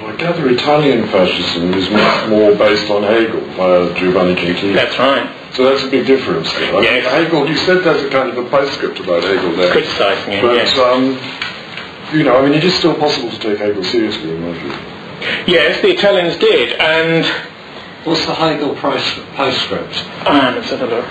Well, 0.03 0.13
I 0.13 0.17
gather 0.17 0.47
Italian 0.51 1.09
fascism 1.09 1.73
is 1.73 1.89
much 1.89 2.29
more 2.29 2.55
based 2.55 2.91
on 2.91 3.03
Hegel, 3.03 3.43
uh, 3.59 3.95
Giovanni 3.99 4.35
Gentile. 4.35 4.75
That's 4.75 4.99
right. 4.99 5.55
So 5.55 5.65
that's 5.65 5.85
a 5.85 5.91
big 5.91 6.07
difference. 6.07 6.53
Right? 6.55 6.83
Yes. 6.83 7.07
Hegel, 7.11 7.49
you 7.49 7.57
said 7.57 7.83
there's 7.83 8.03
a 8.03 8.11
kind 8.11 8.29
of 8.29 8.37
a 8.37 8.51
postscript 8.51 9.01
about 9.01 9.25
Hegel 9.25 9.57
there. 9.57 9.73
Criticising 9.73 10.33
him, 10.35 10.45
But, 10.45 10.57
yes. 10.57 10.79
um, 10.79 11.19
you 12.15 12.25
know, 12.25 12.37
I 12.37 12.43
mean, 12.45 12.53
it 12.53 12.63
is 12.63 12.75
still 12.75 12.95
possible 12.95 13.31
to 13.31 13.39
take 13.39 13.59
Hegel 13.59 13.83
seriously, 13.85 14.31
in 14.33 14.43
my 14.43 14.53
view. 14.59 14.73
Yes, 15.47 15.81
the 15.81 15.89
Italians 15.89 16.37
did, 16.37 16.79
and 16.79 17.25
What's 18.07 18.25
the 18.25 18.35
Hegel 18.35 18.75
post- 18.77 19.21
postscript? 19.35 19.95
ah, 20.27 20.53
let's 20.55 20.71
have 20.71 20.81
a 20.81 20.87
look. 20.87 21.09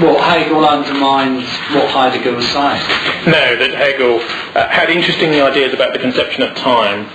Well, 0.00 0.20
Hegel 0.20 0.64
undermines 0.66 1.44
what 1.72 1.88
Heidegger 1.90 2.34
was 2.34 2.46
saying. 2.48 2.82
No, 3.26 3.56
that 3.56 3.70
Hegel 3.76 4.18
uh, 4.58 4.68
had 4.68 4.90
interesting 4.90 5.30
ideas 5.40 5.72
about 5.72 5.92
the 5.92 5.98
conception 5.98 6.42
of 6.42 6.56
time 6.56 7.06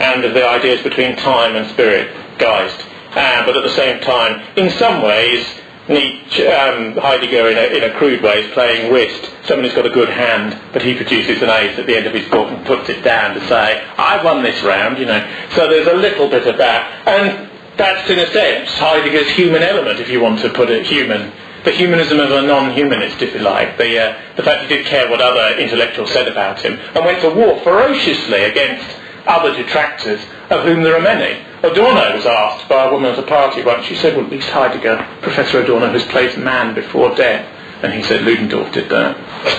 and 0.00 0.24
of 0.24 0.34
the 0.34 0.44
ideas 0.48 0.82
between 0.82 1.14
time 1.16 1.54
and 1.56 1.68
spirit, 1.70 2.10
Geist. 2.38 2.84
Uh, 3.12 3.44
but 3.46 3.56
at 3.56 3.62
the 3.62 3.70
same 3.70 4.00
time, 4.00 4.42
in 4.56 4.70
some 4.70 5.02
ways, 5.02 5.46
Nietzsche, 5.90 6.46
um, 6.46 6.96
Heidegger, 6.96 7.50
in 7.50 7.58
a, 7.58 7.76
in 7.76 7.90
a 7.90 7.98
crude 7.98 8.22
way, 8.22 8.44
is 8.44 8.52
playing 8.52 8.92
whist. 8.92 9.28
Someone 9.44 9.64
who's 9.64 9.74
got 9.74 9.86
a 9.86 9.90
good 9.90 10.08
hand, 10.08 10.56
but 10.72 10.82
he 10.82 10.94
produces 10.94 11.42
an 11.42 11.50
ace 11.50 11.76
at 11.78 11.86
the 11.86 11.96
end 11.96 12.06
of 12.06 12.14
his 12.14 12.30
book 12.30 12.48
and 12.48 12.64
puts 12.64 12.88
it 12.88 13.02
down 13.02 13.34
to 13.34 13.46
say, 13.48 13.84
I've 13.98 14.24
won 14.24 14.44
this 14.44 14.62
round, 14.62 14.98
you 14.98 15.06
know. 15.06 15.20
So 15.56 15.68
there's 15.68 15.88
a 15.88 15.94
little 15.94 16.30
bit 16.30 16.46
of 16.46 16.58
that. 16.58 17.08
And 17.08 17.50
that's, 17.76 18.08
in 18.08 18.20
a 18.20 18.32
sense, 18.32 18.70
Heidegger's 18.78 19.30
human 19.30 19.62
element, 19.62 19.98
if 19.98 20.08
you 20.08 20.20
want 20.20 20.38
to 20.40 20.50
put 20.50 20.70
it 20.70 20.86
human. 20.86 21.32
The 21.64 21.72
humanism 21.72 22.20
of 22.20 22.30
a 22.30 22.42
non-humanist, 22.42 23.20
if 23.20 23.34
you 23.34 23.40
like. 23.40 23.76
The, 23.76 23.98
uh, 23.98 24.22
the 24.36 24.44
fact 24.44 24.62
he 24.62 24.68
didn't 24.68 24.86
care 24.86 25.10
what 25.10 25.20
other 25.20 25.58
intellectuals 25.58 26.12
said 26.12 26.28
about 26.28 26.60
him 26.60 26.78
and 26.94 27.04
went 27.04 27.20
to 27.22 27.30
war 27.30 27.58
ferociously 27.60 28.44
against 28.44 28.86
other 29.26 29.54
detractors, 29.54 30.20
of 30.50 30.64
whom 30.64 30.82
there 30.82 30.96
are 30.96 31.02
many. 31.02 31.44
Adorno 31.62 32.14
was 32.16 32.24
asked 32.24 32.68
by 32.68 32.86
a 32.86 32.92
woman 32.92 33.12
at 33.12 33.18
a 33.18 33.22
party 33.22 33.62
once, 33.62 33.84
she 33.84 33.94
said, 33.94 34.16
well, 34.16 34.24
at 34.24 34.32
least 34.32 34.48
Heidegger, 34.48 35.06
Professor 35.20 35.60
Adorno, 35.60 35.90
has 35.90 36.04
placed 36.06 36.38
man 36.38 36.74
before 36.74 37.14
death. 37.14 37.56
And 37.82 37.94
he 37.94 38.02
said, 38.02 38.24
Ludendorff 38.24 38.72
did 38.72 38.90
that. 38.90 39.16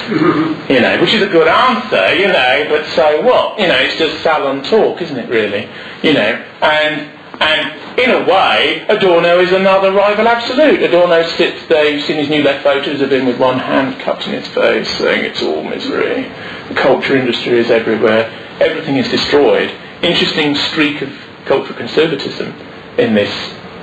you 0.69 0.79
know, 0.79 1.01
which 1.01 1.13
is 1.13 1.23
a 1.23 1.27
good 1.27 1.47
answer, 1.47 2.15
you 2.15 2.27
know, 2.27 2.65
but 2.69 2.85
so 2.93 3.21
what? 3.21 3.59
You 3.59 3.67
know, 3.67 3.77
it's 3.77 3.97
just 3.97 4.21
salon 4.21 4.63
talk, 4.63 5.01
isn't 5.01 5.17
it, 5.17 5.27
really? 5.27 5.67
You 6.03 6.13
know, 6.13 6.45
and 6.61 7.17
and 7.41 7.99
in 7.99 8.11
a 8.11 8.23
way, 8.23 8.85
Adorno 8.87 9.39
is 9.39 9.51
another 9.51 9.91
rival 9.91 10.27
absolute. 10.27 10.83
Adorno 10.83 11.23
sits 11.23 11.65
there, 11.67 11.89
you've 11.89 12.05
seen 12.05 12.17
his 12.17 12.29
new 12.29 12.43
left 12.43 12.63
photos 12.63 13.01
of 13.01 13.11
him 13.11 13.25
with 13.25 13.39
one 13.39 13.57
hand 13.57 13.99
cupped 13.99 14.27
in 14.27 14.33
his 14.33 14.47
face, 14.49 14.87
saying 14.99 15.25
it's 15.25 15.41
all 15.41 15.63
misery. 15.63 16.31
The 16.67 16.75
culture 16.75 17.17
industry 17.17 17.57
is 17.57 17.71
everywhere. 17.71 18.29
Everything 18.59 18.97
is 18.97 19.09
destroyed. 19.09 19.71
Interesting 20.03 20.53
streak 20.53 21.01
of 21.01 21.11
cultural 21.45 21.77
conservatism 21.77 22.53
in 22.97 23.13
this 23.13 23.31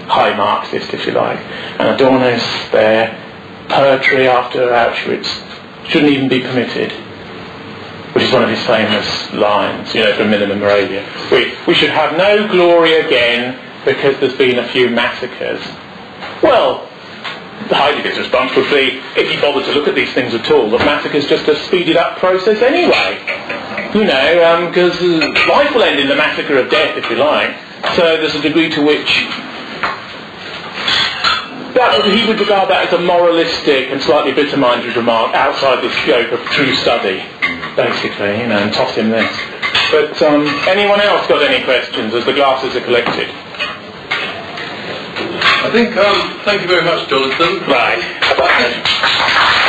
high 0.06 0.36
Marxist, 0.36 0.92
if 0.94 1.06
you 1.06 1.12
like. 1.12 1.38
And 1.78 1.88
Adorno's 1.88 2.70
there. 2.72 3.24
Poetry 3.68 4.26
after 4.26 4.60
Auschwitz 4.68 5.28
shouldn't 5.88 6.10
even 6.10 6.28
be 6.28 6.40
permitted 6.40 6.92
which 8.18 8.24
is 8.24 8.32
one 8.32 8.42
of 8.42 8.50
his 8.50 8.64
famous 8.66 9.32
lines, 9.32 9.94
you 9.94 10.02
know, 10.02 10.12
from 10.16 10.30
Minima 10.30 10.54
Moralia. 10.54 11.04
We, 11.30 11.54
we 11.66 11.74
should 11.74 11.90
have 11.90 12.16
no 12.16 12.48
glory 12.48 12.94
again 12.94 13.60
because 13.84 14.18
there's 14.18 14.36
been 14.36 14.58
a 14.58 14.68
few 14.68 14.90
massacres. 14.90 15.60
Well, 16.42 16.88
Heidegger's 17.74 18.18
response 18.18 18.54
would 18.56 18.70
be, 18.70 19.00
if 19.16 19.32
you 19.32 19.40
bother 19.40 19.64
to 19.64 19.72
look 19.72 19.88
at 19.88 19.94
these 19.94 20.12
things 20.12 20.34
at 20.34 20.50
all, 20.50 20.70
The 20.70 20.78
that 20.78 20.86
massacre's 20.86 21.26
just 21.26 21.48
a 21.48 21.56
speeded 21.66 21.96
up 21.96 22.18
process 22.18 22.62
anyway. 22.62 23.20
You 23.94 24.04
know, 24.04 24.68
because 24.68 25.00
life 25.48 25.74
will 25.74 25.82
end 25.82 25.98
in 26.00 26.08
the 26.08 26.16
massacre 26.16 26.58
of 26.58 26.70
death, 26.70 26.96
if 26.96 27.08
you 27.10 27.16
like. 27.16 27.56
So 27.96 28.16
there's 28.16 28.34
a 28.34 28.42
degree 28.42 28.68
to 28.70 28.82
which 28.82 29.26
that 31.78 32.04
he 32.04 32.26
would 32.26 32.40
regard 32.40 32.68
that 32.70 32.88
as 32.88 32.92
a 32.92 33.00
moralistic 33.00 33.90
and 33.90 34.02
slightly 34.02 34.32
bitter-minded 34.32 34.96
remark 34.96 35.34
outside 35.34 35.82
the 35.84 35.90
scope 36.02 36.32
of 36.32 36.40
true 36.50 36.74
study, 36.74 37.22
basically, 37.76 38.40
you 38.40 38.48
know, 38.50 38.58
and 38.58 38.72
toss 38.72 38.94
him 38.96 39.10
this. 39.10 39.30
But 39.90 40.20
um, 40.22 40.46
anyone 40.66 41.00
else 41.00 41.26
got 41.28 41.40
any 41.40 41.64
questions 41.64 42.12
as 42.14 42.24
the 42.24 42.32
glasses 42.32 42.74
are 42.74 42.84
collected? 42.84 43.30
I 45.60 45.70
think, 45.72 45.96
um, 45.96 46.40
thank 46.44 46.62
you 46.62 46.68
very 46.68 46.84
much, 46.84 47.08
Jonathan. 47.08 47.60
Right. 47.68 49.64